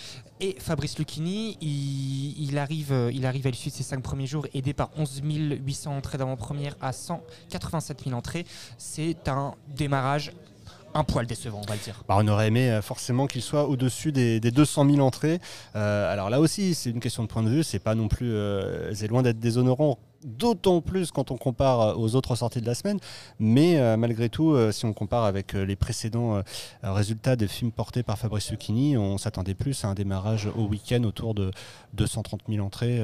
et 0.41 0.57
Fabrice 0.59 0.99
Lucchini. 0.99 1.57
Il, 1.61 2.59
arrive, 2.59 2.95
il 3.13 3.27
arrive 3.27 3.47
à 3.47 3.51
l'issue 3.51 3.71
de 3.71 3.75
ses 3.75 3.83
cinq 3.83 4.03
premiers 4.03 4.27
jours, 4.27 4.47
aidé 4.55 4.73
par 4.73 4.91
11 4.97 5.23
800 5.25 5.97
entrées 5.97 6.19
d'avant-première 6.19 6.77
à 6.81 6.93
187 6.93 8.05
000 8.05 8.17
entrées. 8.17 8.47
C'est 8.79 9.29
un 9.29 9.55
démarrage 9.75 10.33
un 10.95 11.05
poil 11.05 11.27
décevant, 11.27 11.61
on 11.63 11.69
va 11.69 11.75
le 11.75 11.81
dire. 11.81 12.03
Bah, 12.09 12.17
on 12.19 12.29
aurait 12.29 12.49
aimé 12.49 12.71
euh, 12.71 12.83
forcément 12.83 13.27
qu'il 13.27 13.43
soit 13.43 13.67
au-dessus 13.67 14.13
des, 14.13 14.41
des 14.41 14.51
200 14.51 14.91
000 14.91 15.01
entrées. 15.01 15.41
Euh, 15.77 16.13
alors 16.13 16.31
là 16.31 16.41
aussi, 16.41 16.75
c'est 16.75 16.91
une 16.91 17.01
question 17.01 17.23
de 17.23 17.29
point 17.29 17.43
de 17.43 17.49
vue. 17.49 17.63
C'est 17.63 17.79
pas 17.79 17.95
non 17.95 18.09
plus, 18.09 18.33
euh, 18.33 18.93
c'est 18.95 19.09
loin 19.09 19.23
d'être 19.23 19.39
déshonorant. 19.39 19.99
D'autant 20.25 20.81
plus 20.81 21.11
quand 21.11 21.31
on 21.31 21.37
compare 21.37 21.81
euh, 21.81 21.95
aux 21.95 22.15
autres 22.15 22.37
sorties 22.37 22.61
de 22.61 22.67
la 22.67 22.75
semaine. 22.75 22.99
Mais 23.39 23.79
euh, 23.79 23.97
malgré 23.97 24.29
tout, 24.29 24.53
euh, 24.53 24.73
si 24.73 24.85
on 24.85 24.93
compare 24.93 25.25
avec 25.25 25.55
euh, 25.55 25.65
les 25.65 25.77
précédents 25.77 26.43
résultats 26.83 27.37
des 27.37 27.49
films 27.49 27.73
portés 27.73 28.03
par 28.03 28.19
Fabrice 28.19 28.51
Lucchini, 28.51 28.97
on 28.97 29.19
s'attendait 29.19 29.55
plus 29.55 29.85
à 29.85 29.89
un 29.89 29.95
démarrage 29.95 30.47
au 30.57 30.67
week-end 30.67 31.03
autour 31.05 31.35
de 31.35 31.51
230 31.95 32.41
000 32.49 32.65
entrées 32.65 33.01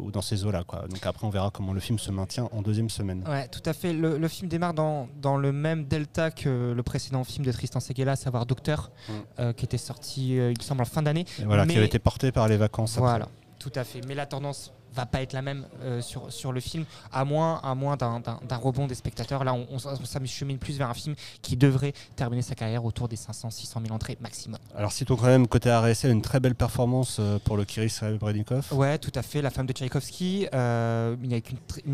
ou 0.00 0.10
dans 0.10 0.22
ces 0.22 0.44
eaux-là. 0.44 0.64
Donc 0.88 1.04
après, 1.04 1.26
on 1.26 1.30
verra 1.30 1.50
comment 1.50 1.72
le 1.72 1.80
film 1.80 1.98
se 1.98 2.10
maintient 2.10 2.48
en 2.52 2.62
deuxième 2.62 2.90
semaine. 2.90 3.24
Ouais, 3.28 3.48
tout 3.48 3.62
à 3.64 3.72
fait. 3.72 3.92
Le, 3.92 4.18
le 4.18 4.28
film 4.28 4.48
démarre 4.48 4.74
dans, 4.74 5.08
dans 5.20 5.36
le 5.36 5.52
même 5.52 5.84
delta 5.84 6.30
que 6.30 6.72
le 6.72 6.82
précédent 6.82 7.24
film 7.24 7.44
de 7.44 7.52
Tristan 7.52 7.80
Seguela, 7.80 8.12
à 8.12 8.16
savoir 8.16 8.46
Docteur, 8.46 8.90
Mm. 9.38 9.52
qui 9.54 9.64
était 9.64 9.78
sorti, 9.78 10.30
il 10.36 10.36
me 10.58 10.62
semble, 10.62 10.82
en 10.82 10.86
fin 10.86 11.02
d'année. 11.02 11.24
Et 11.40 11.44
voilà, 11.44 11.66
qui 11.66 11.74
Mais- 11.76 11.82
a 11.82 11.84
été 11.84 11.98
porté 11.98 12.32
par 12.32 12.48
les 12.48 12.56
vacances. 12.56 12.92
après. 12.96 13.08
Voilà, 13.08 13.28
tout 13.58 13.72
à 13.74 13.84
fait. 13.84 14.00
Mais 14.06 14.14
la 14.14 14.26
tendance 14.26 14.72
va 14.94 15.06
pas 15.06 15.22
être 15.22 15.32
la 15.32 15.42
même 15.42 15.66
euh, 15.82 16.00
sur, 16.00 16.32
sur 16.32 16.52
le 16.52 16.60
film, 16.60 16.84
à 17.12 17.24
moins, 17.24 17.60
à 17.62 17.74
moins 17.74 17.96
d'un, 17.96 18.22
rebond 18.62 18.86
des 18.86 18.94
spectateurs. 18.94 19.44
Là, 19.44 19.54
on, 19.54 19.66
on, 19.70 19.78
s'achemine 19.78 20.58
plus 20.58 20.78
vers 20.78 20.88
un 20.88 20.94
film 20.94 21.14
qui 21.42 21.56
devrait 21.56 21.92
terminer 22.16 22.42
sa 22.42 22.54
carrière 22.54 22.84
autour 22.84 23.08
des 23.08 23.16
500-600 23.16 23.82
000 23.82 23.94
entrées 23.94 24.16
maximum. 24.20 24.58
Alors 24.74 24.92
citons 24.92 25.16
quand 25.16 25.26
même 25.26 25.46
côté 25.46 25.74
RSL 25.74 26.10
une 26.10 26.22
très 26.22 26.40
belle 26.40 26.54
performance 26.54 27.18
euh, 27.20 27.38
pour 27.44 27.56
le 27.56 27.64
Kiris 27.64 28.00
Rebrednikov. 28.00 28.72
Ouais, 28.72 28.98
tout 28.98 29.12
à 29.14 29.22
fait. 29.22 29.42
La 29.42 29.50
femme 29.50 29.66
de 29.66 29.72
Tchaïkovski, 29.72 30.48
euh, 30.54 31.16
il 31.22 31.30
y 31.30 31.34
a 31.34 31.38
une, 31.38 31.42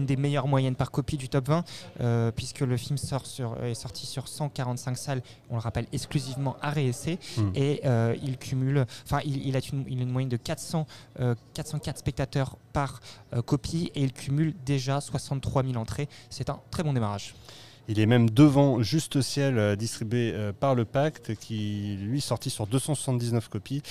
une 0.01 0.07
des 0.07 0.17
meilleures 0.17 0.49
moyennes 0.49 0.77
par 0.77 0.91
copie 0.91 1.17
du 1.17 1.29
top 1.29 1.49
20, 1.49 1.65
euh, 2.01 2.31
puisque 2.31 2.61
le 2.61 2.77
film 2.77 2.99
sort 2.99 3.27
sur, 3.27 3.63
est 3.65 3.75
sorti 3.75 4.07
sur 4.07 4.29
145 4.29 4.97
salles, 4.97 5.23
on 5.51 5.55
le 5.55 5.61
rappelle, 5.61 5.87
exclusivement 5.93 6.57
à 6.61 6.71
réessai, 6.71 7.19
Mm. 7.37 7.51
et 7.55 7.81
euh, 7.85 8.17
il 8.23 8.37
cumule, 8.39 8.87
enfin, 9.05 9.21
il, 9.25 9.47
il 9.47 9.57
a 9.57 9.61
une, 9.73 9.85
il 9.89 9.99
a 9.99 10.03
une 10.03 10.11
moyenne 10.11 10.29
de 10.29 10.37
400, 10.37 10.87
euh, 11.21 11.35
404 11.55 11.99
spectateurs 11.99 12.57
par 12.73 12.90
euh, 13.35 13.43
copie, 13.43 13.91
et 13.95 14.03
il 14.03 14.13
cumule 14.13 14.55
déjà 14.65 15.01
63 15.01 15.65
000 15.65 15.77
entrées. 15.77 16.09
C'est 16.31 16.51
un 16.51 16.61
très 16.71 16.83
bon 16.83 16.93
démarrage. 16.93 17.35
Il 17.89 17.99
est 17.99 18.07
même 18.07 18.31
devant 18.31 18.83
Juste 18.83 19.21
Ciel, 19.21 19.59
euh, 19.59 19.75
distribué 19.75 20.33
euh, 20.33 20.53
par 20.53 20.77
le 20.77 20.85
Pacte, 20.85 21.35
qui 21.35 21.97
lui 22.01 22.21
sorti 22.21 22.49
sur 22.49 22.69
279 22.69 23.49
copies, 23.49 23.83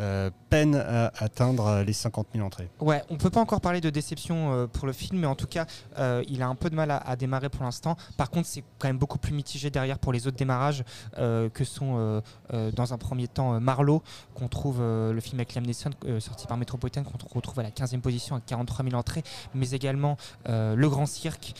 euh, 0.00 0.30
peine 0.50 0.74
à 0.74 1.12
atteindre 1.18 1.82
les 1.86 1.92
50 1.92 2.28
000 2.34 2.44
entrées. 2.44 2.68
Ouais, 2.80 3.02
on 3.10 3.16
peut 3.16 3.30
pas 3.30 3.40
encore 3.40 3.60
parler 3.60 3.80
de 3.80 3.90
déception 3.90 4.52
euh, 4.52 4.66
pour 4.66 4.86
le 4.86 4.92
film, 4.92 5.20
mais 5.20 5.26
en 5.26 5.36
tout 5.36 5.46
cas, 5.46 5.66
euh, 5.98 6.24
il 6.28 6.42
a 6.42 6.48
un 6.48 6.54
peu 6.56 6.68
de 6.68 6.74
mal 6.74 6.90
à, 6.90 7.16
démarrer 7.16 7.48
pour 7.48 7.64
l'instant. 7.64 7.96
Par 8.16 8.30
contre, 8.30 8.48
c'est 8.48 8.64
quand 8.78 8.88
même 8.88 8.98
beaucoup 8.98 9.18
plus 9.18 9.32
mitigé 9.32 9.70
derrière 9.70 9.98
pour 9.98 10.12
les 10.12 10.26
autres 10.26 10.36
démarrages 10.36 10.84
que 11.16 11.64
sont, 11.64 12.22
dans 12.52 12.92
un 12.92 12.98
premier 12.98 13.28
temps, 13.28 13.60
Marlowe, 13.60 14.02
qu'on 14.34 14.48
trouve 14.48 14.80
le 14.80 15.18
film 15.20 15.38
avec 15.38 15.54
Liam 15.54 15.64
Neeson, 15.64 15.90
sorti 16.18 16.46
par 16.46 16.56
Metropolitan, 16.56 17.04
qu'on 17.04 17.34
retrouve 17.34 17.60
à 17.60 17.62
la 17.62 17.70
15e 17.70 18.00
position 18.00 18.36
avec 18.36 18.46
43 18.46 18.84
000 18.84 18.96
entrées, 18.96 19.22
mais 19.54 19.70
également 19.70 20.16
Le 20.46 20.86
Grand 20.88 21.06
Cirque. 21.06 21.54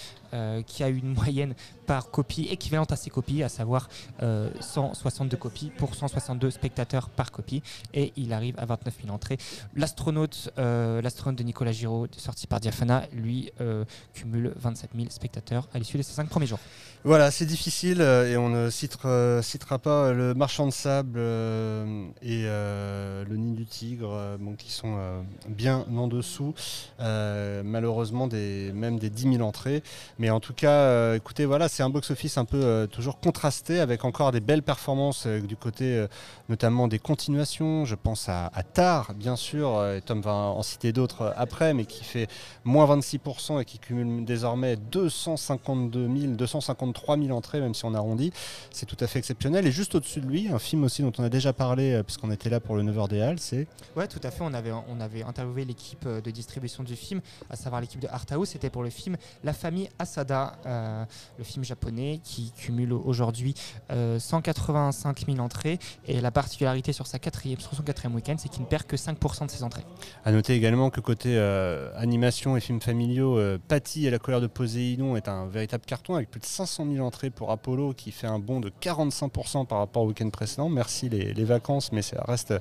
qui 0.66 0.82
a 0.82 0.88
une 0.88 1.14
moyenne 1.14 1.54
par 1.84 2.10
copie 2.10 2.48
équivalente 2.50 2.92
à 2.92 2.96
ses 2.96 3.10
copies, 3.10 3.42
à 3.42 3.48
savoir 3.48 3.88
euh, 4.22 4.50
162 4.60 5.36
copies 5.36 5.70
pour 5.76 5.94
162 5.94 6.50
spectateurs 6.50 7.08
par 7.08 7.30
copie, 7.30 7.62
et 7.92 8.12
arrive 8.32 8.54
à 8.58 8.64
29 8.64 8.94
000 9.02 9.14
entrées. 9.14 9.38
L'astronaute, 9.74 10.50
euh, 10.58 11.02
l'astronaute 11.02 11.38
de 11.38 11.44
Nicolas 11.44 11.72
Giraud, 11.72 12.06
sorti 12.16 12.46
par 12.46 12.60
Diafana, 12.60 13.04
lui 13.12 13.50
euh, 13.60 13.84
cumule 14.12 14.52
27 14.56 14.90
000 14.94 15.06
spectateurs 15.10 15.68
à 15.74 15.78
l'issue 15.78 15.98
de 15.98 16.02
ses 16.02 16.12
cinq 16.12 16.28
premiers 16.28 16.46
jours. 16.46 16.60
Voilà, 17.06 17.30
c'est 17.30 17.44
difficile 17.44 18.00
euh, 18.00 18.32
et 18.32 18.38
on 18.38 18.48
ne 18.48 18.70
citera, 18.70 19.08
euh, 19.10 19.42
pas 19.82 20.14
le 20.14 20.32
Marchand 20.32 20.64
de 20.66 20.72
Sable 20.72 21.18
euh, 21.18 22.06
et 22.22 22.44
euh, 22.46 23.26
le 23.28 23.36
Nid 23.36 23.52
du 23.54 23.66
Tigre, 23.66 24.10
euh, 24.10 24.38
qui 24.56 24.72
sont 24.72 24.96
euh, 24.96 25.20
bien 25.46 25.84
en 25.94 26.08
dessous, 26.08 26.54
euh, 27.00 27.60
malheureusement 27.62 28.26
même 28.26 28.98
des 28.98 29.10
10 29.10 29.34
000 29.34 29.46
entrées. 29.46 29.82
Mais 30.18 30.30
en 30.30 30.40
tout 30.40 30.54
cas, 30.54 30.70
euh, 30.70 31.16
écoutez, 31.16 31.44
voilà, 31.44 31.68
c'est 31.68 31.82
un 31.82 31.90
box-office 31.90 32.38
un 32.38 32.46
peu 32.46 32.64
euh, 32.64 32.86
toujours 32.86 33.20
contrasté 33.20 33.80
avec 33.80 34.06
encore 34.06 34.32
des 34.32 34.40
belles 34.40 34.62
performances 34.62 35.26
euh, 35.26 35.40
du 35.40 35.56
côté 35.56 35.98
euh, 35.98 36.06
notamment 36.48 36.88
des 36.88 36.98
continuations. 36.98 37.84
Je 37.84 37.96
pense 37.96 38.30
à, 38.30 38.46
à 38.54 38.62
Tar, 38.62 39.12
bien 39.12 39.36
sûr, 39.36 39.76
euh, 39.76 39.98
et 39.98 40.00
Tom 40.00 40.22
va 40.22 40.32
en 40.32 40.62
citer 40.62 40.94
d'autres 40.94 41.20
euh, 41.20 41.32
après, 41.36 41.74
mais 41.74 41.84
qui 41.84 42.02
fait 42.02 42.28
moins 42.64 42.86
26% 42.96 43.60
et 43.60 43.66
qui 43.66 43.78
cumule 43.78 44.24
désormais 44.24 44.76
252 44.76 46.08
000, 46.08 46.32
253 46.94 47.18
000 47.18 47.36
entrées, 47.36 47.60
même 47.60 47.74
si 47.74 47.84
on 47.84 47.94
arrondit. 47.94 48.32
C'est 48.70 48.86
tout 48.86 48.96
à 49.00 49.06
fait 49.06 49.18
exceptionnel. 49.18 49.66
Et 49.66 49.72
juste 49.72 49.94
au-dessus 49.94 50.20
de 50.20 50.26
lui, 50.26 50.48
un 50.48 50.58
film 50.58 50.84
aussi 50.84 51.02
dont 51.02 51.12
on 51.18 51.24
a 51.24 51.28
déjà 51.28 51.52
parlé, 51.52 51.92
euh, 51.92 52.02
puisqu'on 52.02 52.30
était 52.30 52.50
là 52.50 52.60
pour 52.60 52.76
le 52.76 52.82
9h 52.82 53.08
des 53.08 53.20
Halles, 53.20 53.38
c'est 53.38 53.66
Ouais, 53.96 54.08
tout 54.08 54.20
à 54.22 54.30
fait. 54.30 54.42
On 54.42 54.54
avait, 54.54 54.72
on 54.72 55.00
avait 55.00 55.22
interviewé 55.22 55.64
l'équipe 55.64 56.04
euh, 56.06 56.20
de 56.20 56.30
distribution 56.30 56.82
du 56.82 56.96
film, 56.96 57.20
à 57.50 57.56
savoir 57.56 57.80
l'équipe 57.80 58.00
de 58.00 58.08
Arthouse. 58.08 58.48
C'était 58.48 58.70
pour 58.70 58.82
le 58.82 58.90
film 58.90 59.16
La 59.42 59.52
famille 59.52 59.88
Asada, 59.98 60.56
euh, 60.66 61.04
le 61.38 61.44
film 61.44 61.64
japonais 61.64 62.20
qui 62.22 62.52
cumule 62.52 62.92
aujourd'hui 62.92 63.54
euh, 63.90 64.18
185 64.18 65.26
000 65.26 65.38
entrées. 65.38 65.78
Et 66.06 66.20
la 66.20 66.30
particularité 66.30 66.92
sur, 66.92 67.06
sa 67.06 67.18
quatrième, 67.18 67.60
sur 67.60 67.74
son 67.74 67.82
quatrième 67.82 68.14
week-end, 68.14 68.36
c'est 68.38 68.48
qu'il 68.48 68.62
ne 68.62 68.66
perd 68.66 68.84
que 68.84 68.96
5% 68.96 69.46
de 69.46 69.50
ses 69.50 69.62
entrées. 69.62 69.84
À 70.24 70.32
noter 70.32 70.54
également 70.54 70.90
que 70.90 71.00
côté 71.00 71.36
euh, 71.36 71.90
animation 71.96 72.56
et 72.56 72.60
films 72.60 72.80
familiaux, 72.80 73.38
Patty 73.68 74.06
et 74.06 74.10
la 74.10 74.18
colère 74.18 74.40
de 74.40 74.46
Poséidon 74.46 75.16
est 75.16 75.28
un 75.28 75.46
véritable 75.46 75.84
carton 75.84 76.14
avec 76.14 76.30
plus 76.30 76.40
de 76.40 76.46
500 76.46 76.83
000 76.90 77.04
entrées 77.04 77.30
pour 77.30 77.50
Apollo 77.50 77.94
qui 77.94 78.10
fait 78.10 78.26
un 78.26 78.38
bond 78.38 78.60
de 78.60 78.70
45% 78.82 79.66
par 79.66 79.78
rapport 79.78 80.02
au 80.04 80.08
week-end 80.08 80.30
précédent. 80.30 80.68
Merci 80.68 81.08
les, 81.08 81.44
vacances, 81.44 81.92
mais 81.92 82.02
ça 82.02 82.22
reste 82.26 82.54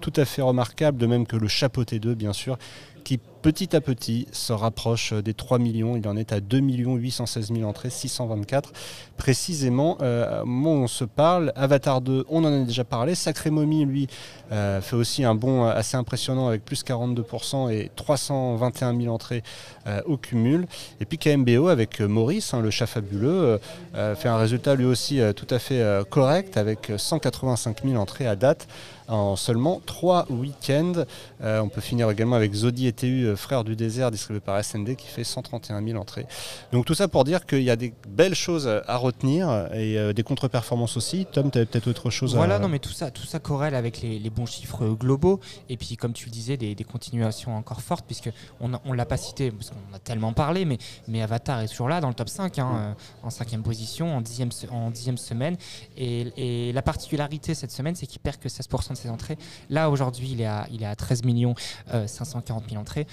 tout 0.00 0.12
à 0.16 0.24
fait 0.24 0.42
remarquable, 0.42 0.98
de 0.98 1.06
même 1.06 1.26
que 1.26 1.36
le 1.36 1.48
Chapeauté 1.48 1.98
2, 1.98 2.14
bien 2.14 2.32
sûr, 2.32 2.58
qui 3.04 3.18
petit 3.18 3.74
à 3.74 3.80
petit 3.80 4.28
se 4.30 4.52
rapproche 4.52 5.12
des 5.12 5.34
3 5.34 5.58
millions. 5.58 5.96
Il 5.96 6.06
en 6.06 6.16
est 6.16 6.32
à 6.32 6.40
2 6.40 6.58
816 6.58 7.52
000 7.52 7.68
entrées, 7.68 7.90
624 7.90 8.72
précisément. 9.16 9.98
Euh, 10.00 10.44
on 10.44 10.86
se 10.86 11.04
parle, 11.04 11.52
Avatar 11.56 12.00
2, 12.00 12.24
on 12.28 12.44
en 12.44 12.62
a 12.62 12.64
déjà 12.64 12.84
parlé. 12.84 13.14
Sacré 13.14 13.50
Momie, 13.50 13.84
lui, 13.84 14.06
euh, 14.52 14.80
fait 14.80 14.96
aussi 14.96 15.24
un 15.24 15.34
bond 15.34 15.64
assez 15.64 15.96
impressionnant 15.96 16.48
avec 16.48 16.64
plus 16.64 16.84
42% 16.84 17.70
et 17.72 17.90
321 17.96 18.96
000 18.96 19.12
entrées 19.12 19.42
euh, 19.86 20.00
au 20.06 20.16
cumul. 20.16 20.66
Et 21.00 21.04
puis 21.04 21.18
KMBO 21.18 21.68
avec 21.68 22.00
Maurice, 22.00 22.54
hein, 22.54 22.60
le 22.60 22.70
chat 22.70 22.86
fabuleux, 22.86 23.58
euh, 23.94 24.14
fait 24.14 24.28
un 24.28 24.38
résultat 24.38 24.74
lui 24.74 24.84
aussi 24.84 25.20
euh, 25.20 25.32
tout 25.32 25.46
à 25.50 25.58
fait 25.58 25.80
euh, 25.80 26.04
correct 26.04 26.56
avec 26.56 26.92
185 26.96 27.82
000 27.84 28.00
entrées 28.00 28.26
à 28.26 28.36
date 28.36 28.66
en 29.12 29.36
seulement 29.36 29.80
3 29.86 30.26
week-ends. 30.30 31.04
Euh, 31.42 31.60
on 31.60 31.68
peut 31.68 31.80
finir 31.80 32.10
également 32.10 32.36
avec 32.36 32.52
Zodi 32.54 32.86
et 32.86 32.92
TU, 32.92 33.24
euh, 33.26 33.36
frère 33.36 33.64
du 33.64 33.76
désert, 33.76 34.10
distribué 34.10 34.40
par 34.40 34.62
SND, 34.62 34.96
qui 34.96 35.06
fait 35.06 35.24
131 35.24 35.84
000 35.84 36.00
entrées. 36.00 36.26
Donc 36.72 36.86
tout 36.86 36.94
ça 36.94 37.08
pour 37.08 37.24
dire 37.24 37.46
qu'il 37.46 37.62
y 37.62 37.70
a 37.70 37.76
des 37.76 37.92
belles 38.08 38.34
choses 38.34 38.66
à 38.66 38.96
retenir 38.96 39.48
et 39.74 39.98
euh, 39.98 40.12
des 40.12 40.22
contre-performances 40.22 40.96
aussi. 40.96 41.26
Tom, 41.30 41.50
tu 41.50 41.58
avais 41.58 41.66
peut-être 41.66 41.88
autre 41.88 42.10
chose 42.10 42.34
Voilà, 42.34 42.56
à... 42.56 42.58
non, 42.58 42.68
mais 42.68 42.78
tout 42.78 42.92
ça, 42.92 43.10
tout 43.10 43.26
ça 43.26 43.38
corrèle 43.38 43.74
avec 43.74 44.00
les, 44.00 44.18
les 44.18 44.30
bons 44.30 44.46
chiffres 44.46 44.86
globaux. 44.88 45.40
Et 45.68 45.76
puis, 45.76 45.96
comme 45.96 46.12
tu 46.12 46.26
le 46.26 46.30
disais, 46.30 46.56
des, 46.56 46.74
des 46.74 46.84
continuations 46.84 47.56
encore 47.56 47.82
fortes, 47.82 48.06
puisque 48.06 48.30
on 48.60 48.68
ne 48.68 48.94
l'a 48.94 49.06
pas 49.06 49.16
cité, 49.16 49.50
parce 49.50 49.70
qu'on 49.70 49.94
a 49.94 49.98
tellement 49.98 50.32
parlé, 50.32 50.64
mais, 50.64 50.78
mais 51.08 51.22
Avatar 51.22 51.60
est 51.60 51.68
toujours 51.68 51.88
là 51.88 52.00
dans 52.00 52.08
le 52.08 52.14
top 52.14 52.28
5, 52.28 52.58
hein, 52.58 52.70
euh, 52.74 52.92
en 53.26 53.30
cinquième 53.30 53.62
position, 53.62 54.16
en 54.16 54.20
dixième, 54.20 54.50
en 54.70 54.90
dixième 54.90 55.18
semaine. 55.18 55.56
Et, 55.96 56.32
et 56.36 56.72
la 56.72 56.82
particularité 56.82 57.54
cette 57.54 57.72
semaine, 57.72 57.94
c'est 57.94 58.06
qu'il 58.06 58.20
perd 58.20 58.38
que 58.38 58.48
16% 58.48 58.92
de 58.92 59.01
ses 59.02 59.10
entrées. 59.10 59.36
Là, 59.70 59.90
aujourd'hui, 59.90 60.30
il, 60.32 60.40
est 60.40 60.46
à- 60.46 60.66
il 60.72 60.82
est 60.82 60.86
à 60.86 60.96
13 60.96 61.24
millions 61.24 61.54
euh, 61.92 62.06
540 62.06 62.64
000 62.70 62.80
entrées. 62.80 63.06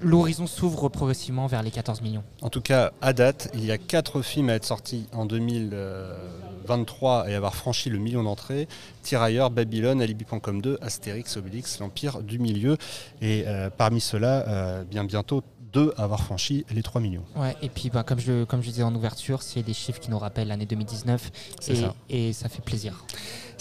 L'horizon 0.00 0.46
s'ouvre 0.48 0.88
progressivement 0.88 1.46
vers 1.46 1.62
les 1.62 1.70
14 1.70 2.00
millions. 2.02 2.24
En 2.40 2.50
tout 2.50 2.60
cas, 2.60 2.90
à 3.00 3.12
date, 3.12 3.50
il 3.54 3.64
y 3.64 3.70
a 3.70 3.78
quatre 3.78 4.20
films 4.22 4.50
à 4.50 4.54
être 4.54 4.64
sortis 4.64 5.06
en 5.12 5.26
2023 5.26 7.30
et 7.30 7.34
avoir 7.34 7.54
franchi 7.54 7.88
le 7.88 7.98
million 7.98 8.24
d'entrées. 8.24 8.66
Tirailleurs, 9.02 9.50
Babylone, 9.50 10.02
Alibi.com 10.02 10.60
2, 10.60 10.78
Astérix, 10.82 11.36
Obélix, 11.36 11.78
l'Empire 11.78 12.20
du 12.22 12.40
Milieu. 12.40 12.76
Et 13.20 13.44
euh, 13.46 13.70
parmi 13.70 14.00
ceux-là, 14.00 14.44
euh, 14.48 14.82
bien 14.84 15.04
bientôt, 15.04 15.44
deux 15.72 15.94
à 15.96 16.02
avoir 16.02 16.20
franchi 16.22 16.66
les 16.74 16.82
3 16.82 17.00
millions. 17.00 17.24
Ouais, 17.36 17.56
et 17.62 17.68
puis 17.70 17.88
bah, 17.88 18.02
comme, 18.02 18.18
je, 18.18 18.30
le- 18.32 18.44
comme 18.44 18.60
je 18.62 18.68
disais 18.70 18.82
en 18.82 18.94
ouverture, 18.94 19.40
c'est 19.42 19.62
des 19.62 19.72
chiffres 19.72 20.00
qui 20.00 20.10
nous 20.10 20.18
rappellent 20.18 20.48
l'année 20.48 20.66
2019 20.66 21.30
C'est 21.60 21.72
et, 21.72 21.76
ça. 21.76 21.94
et 22.10 22.32
ça 22.34 22.48
fait 22.50 22.60
plaisir. 22.62 23.04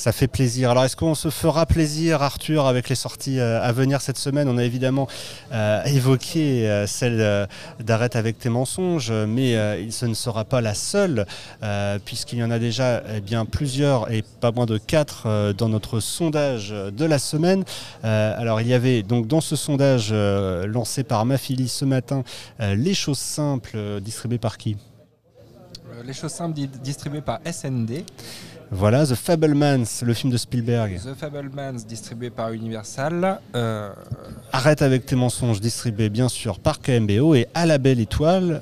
Ça 0.02 0.12
fait 0.12 0.28
plaisir. 0.28 0.72
Alors, 0.72 0.84
est-ce 0.84 0.96
qu'on 0.96 1.14
se 1.14 1.30
fera 1.30 1.68
plaisir, 1.68 2.24
Arthur, 2.24 2.66
avec 2.66 2.90
les 2.90 2.96
sorties 2.96 3.40
euh, 3.40 3.62
à 3.62 3.72
venir 3.72 4.02
cette 4.02 4.18
semaine? 4.18 4.50
On 4.50 4.58
a 4.58 4.64
évidemment 4.64 5.08
euh, 5.52 5.84
évoqué 5.84 6.68
euh, 6.68 6.88
celle 6.88 7.48
d'Arrête 7.80 8.16
avec 8.16 8.40
tes 8.40 8.50
mensonges, 8.50 9.12
mais 9.12 9.54
ce 9.92 10.08
ne 10.08 10.16
sera 10.16 10.44
pas 10.44 10.60
la 10.60 10.74
seule, 10.74 11.28
puisqu'il 12.04 12.40
y 12.40 12.44
en 12.44 12.50
a 12.50 12.58
déjà 12.58 13.04
eh 13.16 13.22
bien, 13.22 13.46
plusieurs, 13.46 14.12
et 14.12 14.24
pas 14.40 14.52
moins 14.52 14.66
de 14.66 14.80
quatre, 14.80 15.54
dans 15.54 15.70
notre 15.70 16.00
sondage 16.00 16.72
de 16.72 17.06
la 17.06 17.20
semaine. 17.20 17.64
Alors, 18.02 18.60
il 18.60 18.68
y 18.68 18.74
avait 18.74 19.04
donc 19.04 19.28
dans 19.28 19.42
ce 19.42 19.56
sondage 19.56 20.12
lancé 20.12 21.04
par 21.04 21.26
Mafili 21.26 21.68
ce 21.68 21.86
matin, 21.86 22.24
les 22.60 22.96
choses 22.96 23.20
simples, 23.20 24.00
distribuées 24.02 24.40
par 24.40 24.58
qui? 24.58 24.78
Les 26.04 26.14
choses 26.14 26.32
simples 26.32 26.56
di- 26.56 26.68
distribuées 26.68 27.22
par 27.22 27.40
SND. 27.46 28.04
Voilà, 28.74 29.06
The 29.06 29.16
Fablemans, 29.16 29.84
le 30.02 30.14
film 30.14 30.32
de 30.32 30.38
Spielberg. 30.38 30.98
The 31.04 31.14
Fablemans 31.14 31.84
distribué 31.86 32.30
par 32.30 32.54
Universal. 32.54 33.40
Euh, 33.54 33.92
Arrête 34.54 34.82
avec 34.82 35.06
tes 35.06 35.18
mensonges, 35.18 35.60
distribué 35.60 36.08
bien 36.10 36.30
sûr 36.30 36.58
par 36.58 36.80
KMBO 36.80 37.36
et 37.36 37.48
À 37.54 37.66
la 37.66 37.78
belle 37.78 38.00
étoile, 38.00 38.62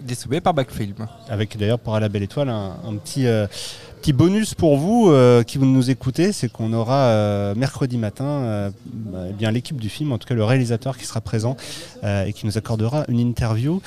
distribué 0.00 0.40
par 0.40 0.54
Backfilm. 0.54 1.06
avec 1.28 1.58
d'ailleurs 1.58 1.78
pour 1.78 1.94
À 1.94 2.00
la 2.00 2.08
belle 2.08 2.22
étoile 2.22 2.48
un, 2.48 2.76
un 2.82 2.96
petit, 2.96 3.26
euh, 3.26 3.46
petit 4.00 4.14
bonus 4.14 4.54
pour 4.54 4.78
vous 4.78 5.10
euh, 5.10 5.42
qui 5.42 5.58
vous 5.58 5.66
nous 5.66 5.90
écoutez, 5.90 6.32
c'est 6.32 6.50
qu'on 6.50 6.72
aura 6.72 7.52
mercredi 7.54 7.98
matin 7.98 8.72
bah, 8.86 9.24
eh 9.28 9.32
bien 9.34 9.50
l'équipe 9.50 9.78
du 9.78 9.90
film, 9.90 10.12
en 10.12 10.18
tout 10.18 10.26
cas 10.26 10.34
le 10.34 10.44
réalisateur 10.44 10.96
qui 10.96 11.04
sera 11.04 11.20
présent 11.20 11.58
et 12.02 12.32
qui 12.32 12.46
nous 12.46 12.56
accordera 12.56 13.04
une 13.08 13.20
interview. 13.20 13.82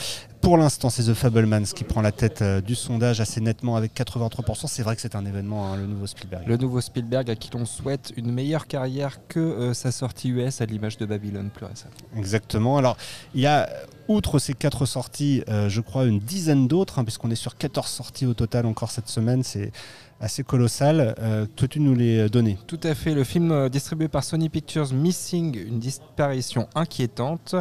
Pour 0.46 0.58
l'instant, 0.58 0.92
c'est 0.92 1.02
The 1.02 1.16
Fablemans 1.16 1.64
qui 1.76 1.84
prend 1.84 2.04
la 2.04 2.12
tête 2.12 2.44
euh, 2.44 2.62
du 2.62 2.76
sondage 2.76 3.20
assez 3.20 3.42
nettement 3.42 3.78
avec 3.78 3.96
83%. 3.96 4.68
C'est 4.68 4.84
vrai 4.84 4.96
que 4.96 5.02
c'est 5.02 5.16
un 5.16 5.26
événement, 5.26 5.74
hein, 5.74 5.76
le 5.76 5.88
nouveau 5.88 6.06
Spielberg. 6.06 6.44
Le 6.46 6.56
nouveau 6.56 6.82
Spielberg 6.82 7.32
à 7.32 7.36
qui 7.36 7.50
l'on 7.52 7.66
souhaite 7.66 8.14
une 8.16 8.32
meilleure 8.32 8.68
carrière 8.68 9.18
que 9.28 9.40
euh, 9.40 9.74
sa 9.74 9.92
sortie 9.92 10.30
US 10.30 10.62
à 10.62 10.68
l'image 10.68 10.98
de 10.98 11.08
Babylone 11.08 11.50
plus 11.50 11.66
récemment. 11.66 11.96
Exactement. 12.16 12.78
Alors, 12.78 12.96
il 13.34 13.42
y 13.42 13.48
a, 13.48 13.68
outre 14.08 14.40
ces 14.40 14.54
quatre 14.54 14.86
sorties, 14.86 15.44
euh, 15.50 15.70
je 15.70 15.82
crois 15.82 16.06
une 16.06 16.20
dizaine 16.20 16.68
d'autres, 16.68 17.00
hein, 17.00 17.04
puisqu'on 17.04 17.32
est 17.32 17.36
sur 17.36 17.58
14 17.58 17.88
sorties 17.88 18.26
au 18.26 18.34
total 18.34 18.66
encore 18.66 18.92
cette 18.92 19.08
semaine. 19.08 19.44
C'est 19.44 19.72
assez 20.20 20.44
colossal. 20.44 21.16
Euh, 21.20 21.46
toi, 21.56 21.68
tu 21.68 21.80
nous 21.80 21.96
les 21.96 22.30
donner? 22.30 22.58
Tout 22.68 22.80
à 22.84 22.96
fait, 22.96 23.14
le 23.14 23.24
film 23.24 23.52
euh, 23.52 23.70
distribué 23.70 24.08
par 24.08 24.24
Sony 24.24 24.50
Pictures 24.50 24.94
Missing, 24.94 25.58
une 25.58 25.80
disparition 25.80 26.68
inquiétante. 26.76 27.56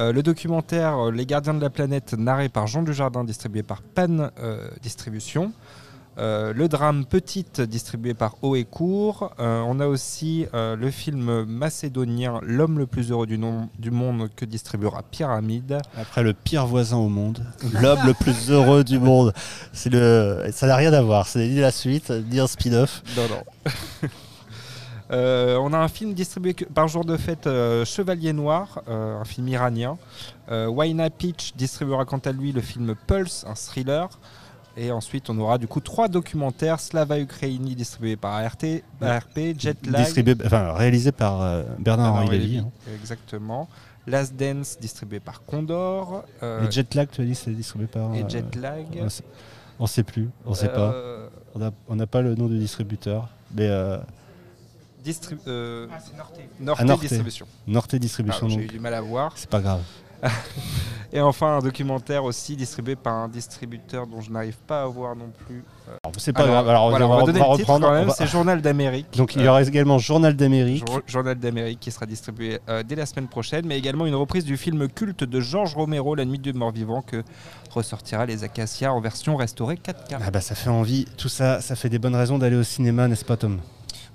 Le 0.00 0.22
documentaire 0.22 1.10
Les 1.10 1.26
gardiens 1.26 1.54
de 1.54 1.60
la 1.60 1.70
planète, 1.70 2.14
narré 2.14 2.48
par 2.48 2.68
Jean 2.68 2.84
Dujardin, 2.84 3.24
distribué 3.24 3.64
par 3.64 3.82
Pan 3.82 4.30
Distribution. 4.80 5.52
Euh, 6.18 6.52
le 6.52 6.68
drame 6.68 7.04
Petite, 7.04 7.60
distribué 7.60 8.12
par 8.12 8.36
Haut 8.42 8.56
et 8.56 8.64
Court. 8.64 9.32
Euh, 9.38 9.62
on 9.66 9.78
a 9.78 9.86
aussi 9.86 10.46
euh, 10.52 10.74
le 10.74 10.90
film 10.90 11.44
macédonien 11.44 12.40
L'homme 12.42 12.78
le 12.78 12.86
plus 12.86 13.12
heureux 13.12 13.26
du, 13.26 13.38
nom- 13.38 13.68
du 13.78 13.92
monde 13.92 14.28
que 14.34 14.44
distribuera 14.44 15.02
Pyramide. 15.08 15.78
Après 15.96 16.24
le 16.24 16.32
pire 16.34 16.66
voisin 16.66 16.96
au 16.96 17.08
monde, 17.08 17.44
l'homme 17.80 18.00
le 18.04 18.14
plus 18.14 18.50
heureux 18.50 18.82
du 18.82 18.98
monde. 18.98 19.32
C'est 19.72 19.90
le, 19.90 20.46
ça 20.52 20.66
n'a 20.66 20.74
rien 20.74 20.92
à 20.92 21.02
voir. 21.02 21.28
C'est 21.28 21.46
ni 21.46 21.60
la 21.60 21.70
suite, 21.70 22.10
ni 22.10 22.40
un 22.40 22.48
spin-off. 22.48 23.02
Non, 23.16 23.22
non. 23.28 24.08
On 25.10 25.72
a 25.72 25.78
un 25.78 25.88
film 25.88 26.12
distribué 26.14 26.52
par 26.74 26.88
jour 26.88 27.04
de 27.04 27.16
fête, 27.16 27.48
Chevalier 27.84 28.32
Noir, 28.34 28.82
un 28.88 29.24
film 29.24 29.48
iranien. 29.48 29.96
Waina 30.50 31.08
Peach 31.10 31.52
distribuera 31.56 32.04
quant 32.04 32.18
à 32.18 32.32
lui 32.32 32.52
le 32.52 32.60
film 32.60 32.94
Pulse, 33.06 33.44
un 33.48 33.54
thriller. 33.54 34.08
Et 34.80 34.92
ensuite, 34.92 35.28
on 35.28 35.36
aura 35.38 35.58
du 35.58 35.66
coup 35.66 35.80
trois 35.80 36.06
documentaires 36.06 36.78
Slava 36.78 37.18
Ukraini 37.18 37.74
distribué 37.74 38.14
par 38.16 38.34
ART, 38.34 38.56
ARP, 39.00 39.38
Jetlag. 39.58 40.04
Distribué, 40.04 40.36
enfin 40.44 40.72
réalisé 40.72 41.10
par 41.10 41.42
euh, 41.42 41.64
Bernard-Henri 41.80 42.26
Henri 42.26 42.38
Lévy. 42.38 42.52
Lévy, 42.54 42.58
hein. 42.60 42.70
Exactement. 43.00 43.68
Last 44.06 44.36
Dance 44.36 44.78
distribué 44.80 45.18
par 45.20 45.42
Condor. 45.44 46.24
euh, 46.44 46.64
Et 46.66 46.70
Jetlag, 46.70 47.08
tu 47.10 47.20
as 47.22 47.24
dit, 47.24 47.34
c'est 47.34 47.50
distribué 47.50 47.88
par. 47.88 48.14
et 48.14 48.22
euh, 48.22 48.28
Jetlag. 48.28 48.86
on 49.02 49.08
sait- 49.08 49.24
On 49.80 49.86
sait 49.86 50.02
plus, 50.04 50.28
on 50.46 50.54
sait 50.54 50.68
pas. 50.68 50.92
Euh, 50.92 51.28
On 51.54 51.58
n'a 51.58 51.70
on 51.88 51.96
n'a 51.96 52.06
pas 52.06 52.20
le 52.22 52.34
nom 52.36 52.46
du 52.46 52.58
distributeur. 52.58 53.28
Mais 53.54 53.66
euh, 53.68 53.98
distri- 55.04 55.36
euh, 55.48 55.86
c'est 56.04 56.16
Norte 56.16 56.80
Ah, 56.80 56.84
Norte. 56.84 57.00
Distribution. 57.00 57.46
Norte 57.66 57.94
Distribution, 57.96 58.40
Pardon, 58.48 58.54
J'ai 58.58 58.64
eu 58.64 58.68
du 58.68 58.80
mal 58.80 58.94
à 58.94 59.00
voir. 59.00 59.32
c'est 59.36 59.48
pas 59.50 59.60
grave. 59.60 59.80
Et 61.10 61.22
enfin, 61.22 61.56
un 61.56 61.60
documentaire 61.60 62.22
aussi 62.22 62.54
distribué 62.54 62.94
par 62.94 63.14
un 63.14 63.28
distributeur 63.28 64.06
dont 64.06 64.20
je 64.20 64.30
n'arrive 64.30 64.58
pas 64.66 64.82
à 64.82 64.86
voir 64.86 65.16
non 65.16 65.30
plus. 65.46 65.64
Alors, 66.04 66.12
C'est 66.18 66.34
pas 66.34 66.44
grave. 66.46 66.68
Alors, 66.68 66.90
voilà, 66.90 67.08
on, 67.08 67.12
on 67.14 67.16
va, 67.16 67.22
donner 67.24 67.40
on 67.40 67.44
va 67.44 67.50
le 67.52 67.56
titre 67.56 67.70
reprendre. 67.70 67.86
quand 67.86 67.94
même, 67.94 68.08
va- 68.08 68.12
c'est 68.14 68.26
Journal 68.26 68.60
d'Amérique. 68.60 69.06
Donc 69.16 69.34
il 69.34 69.40
y 69.40 69.46
Euh, 69.46 69.48
aura 69.48 69.62
également 69.62 69.96
Journal 69.98 70.36
d'Amérique. 70.36 70.86
Jour- 70.86 71.00
Journal 71.06 71.34
d'Amérique 71.38 71.80
qui 71.80 71.90
sera 71.90 72.04
distribué 72.04 72.58
euh, 72.68 72.82
dès 72.82 72.94
la 72.94 73.06
semaine 73.06 73.26
prochaine, 73.26 73.64
mais 73.64 73.78
également 73.78 74.04
une 74.04 74.16
reprise 74.16 74.44
du 74.44 74.58
film 74.58 74.86
culte 74.88 75.24
de 75.24 75.40
Georges 75.40 75.74
Romero, 75.74 76.14
La 76.14 76.26
Nuit 76.26 76.38
du 76.38 76.52
Mort-Vivant, 76.52 77.00
que 77.00 77.22
ressortira 77.70 78.26
les 78.26 78.44
Acacias 78.44 78.92
en 78.92 79.00
version 79.00 79.34
restaurée 79.36 79.76
4K. 79.76 80.18
Ah 80.22 80.30
bah 80.30 80.42
ça 80.42 80.54
fait 80.54 80.68
envie. 80.68 81.06
Tout 81.16 81.30
ça, 81.30 81.62
ça 81.62 81.74
fait 81.74 81.88
des 81.88 81.98
bonnes 81.98 82.16
raisons 82.16 82.36
d'aller 82.36 82.56
au 82.56 82.62
cinéma, 82.64 83.08
n'est-ce 83.08 83.24
pas 83.24 83.38
Tom? 83.38 83.60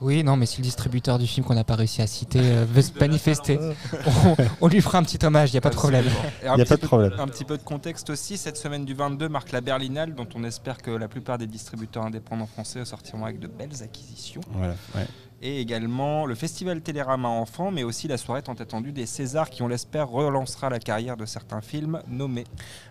Oui, 0.03 0.23
non, 0.23 0.35
mais 0.35 0.45
si 0.45 0.57
le 0.57 0.63
distributeur 0.63 1.17
du 1.17 1.25
film 1.27 1.45
qu'on 1.45 1.53
n'a 1.55 1.63
pas 1.63 1.75
réussi 1.75 2.01
à 2.01 2.07
citer 2.07 2.39
euh, 2.41 2.65
veut 2.69 2.81
se 2.81 2.91
manifester, 2.99 3.57
on, 4.05 4.35
on 4.61 4.67
lui 4.67 4.81
fera 4.81 4.97
un 4.97 5.03
petit 5.03 5.23
hommage, 5.25 5.49
il 5.49 5.53
n'y 5.53 5.57
a 5.59 5.61
pas 5.61 5.69
de 5.69 5.75
problème. 5.75 6.05
Il 6.41 6.45
y 6.45 6.49
a 6.49 6.55
petit 6.55 6.65
pas 6.65 6.75
de 6.75 6.81
peu- 6.81 6.87
problème. 6.87 7.13
Un 7.17 7.27
petit 7.27 7.45
peu 7.45 7.57
de 7.57 7.63
contexte 7.63 8.09
aussi, 8.09 8.37
cette 8.37 8.57
semaine 8.57 8.85
du 8.85 8.93
22 8.93 9.29
marque 9.29 9.51
la 9.51 9.61
Berlinale, 9.61 10.13
dont 10.13 10.27
on 10.35 10.43
espère 10.43 10.77
que 10.77 10.91
la 10.91 11.07
plupart 11.07 11.37
des 11.37 11.47
distributeurs 11.47 12.03
indépendants 12.05 12.47
français 12.47 12.83
sortiront 12.85 13.23
avec 13.25 13.39
de 13.39 13.47
belles 13.47 13.81
acquisitions. 13.81 14.41
Voilà. 14.51 14.75
ouais. 14.95 15.05
et 15.41 15.59
également 15.61 16.25
le 16.25 16.35
festival 16.35 16.81
Télérama 16.81 17.27
Enfants, 17.29 17.71
mais 17.71 17.83
aussi 17.83 18.07
la 18.07 18.17
soirée 18.17 18.41
tant 18.41 18.53
attendue 18.53 18.91
des 18.91 19.05
Césars 19.05 19.49
qui, 19.49 19.61
on 19.61 19.67
l'espère, 19.67 20.09
relancera 20.09 20.69
la 20.69 20.79
carrière 20.79 21.17
de 21.17 21.25
certains 21.25 21.61
films 21.61 22.01
nommés. 22.07 22.45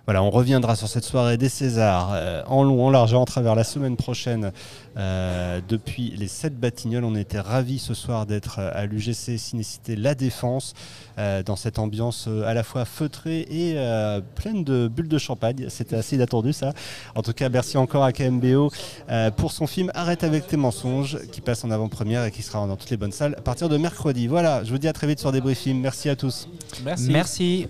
Voilà, 0.07 0.23
on 0.23 0.31
reviendra 0.31 0.77
sur 0.77 0.89
cette 0.89 1.05
soirée 1.05 1.37
des 1.39 1.49
Césars 1.49 2.11
euh, 2.13 2.43
en 2.47 2.63
long, 2.63 2.87
en 2.87 2.91
large 2.91 3.13
et 3.13 3.17
en 3.17 3.25
travers 3.25 3.55
la 3.55 3.65
semaine 3.65 3.97
prochaine 3.97 4.53
euh, 4.97 5.61
depuis 5.67 6.11
les 6.17 6.29
7 6.29 6.59
Batignolles. 6.59 7.05
On 7.05 7.15
était 7.15 7.41
ravis 7.41 7.79
ce 7.79 7.95
soir 7.95 8.27
d'être 8.27 8.59
euh, 8.59 8.71
à 8.73 8.87
l'UGC 8.87 9.39
Cinécité 9.39 9.97
La 9.97 10.15
Défense 10.15 10.75
dans 11.45 11.57
cette 11.57 11.79
ambiance 11.79 12.27
à 12.47 12.55
la 12.55 12.63
fois 12.63 12.87
feutrée 12.87 13.41
et 13.51 13.77
pleine 14.35 14.65
de 14.65 14.89
bulles 14.89 15.09
de 15.09 15.19
champagne. 15.19 15.67
C'était 15.69 15.97
assez 15.97 16.17
inattendu 16.17 16.55
ça. 16.55 16.73
En 17.15 17.23
tout 17.23 17.35
cas, 17.35 17.51
merci 17.51 17.77
encore 17.77 18.03
à 18.03 18.13
KMBO 18.13 18.73
pour 19.37 19.53
son 19.53 19.67
film 19.67 19.91
Arrête 19.95 20.25
avec 20.25 20.47
tes 20.47 20.57
mensonges 20.57 21.19
qui 21.31 21.43
passe 21.43 21.65
en 21.65 21.71
avant-première 21.71 22.25
et 22.25 22.31
qui 22.31 22.43
sera 22.43 22.67
dans 22.67 22.77
toutes 22.77 22.91
les 22.91 22.97
bonnes 22.97 23.13
salles 23.13 23.35
à 23.37 23.43
partir 23.43 23.69
de 23.69 23.77
mercredi. 23.77 24.27
Voilà, 24.27 24.65
je 24.65 24.71
vous 24.71 24.79
dis 24.79 24.89
à 24.89 24.95
très 24.95 25.07
vite 25.07 25.21
sur 25.21 25.33
Débriefing. 25.33 25.81
Merci 25.81 26.09
à 26.09 26.17
tous. 26.17 26.49
Merci. 26.83 27.11
merci. 27.11 27.67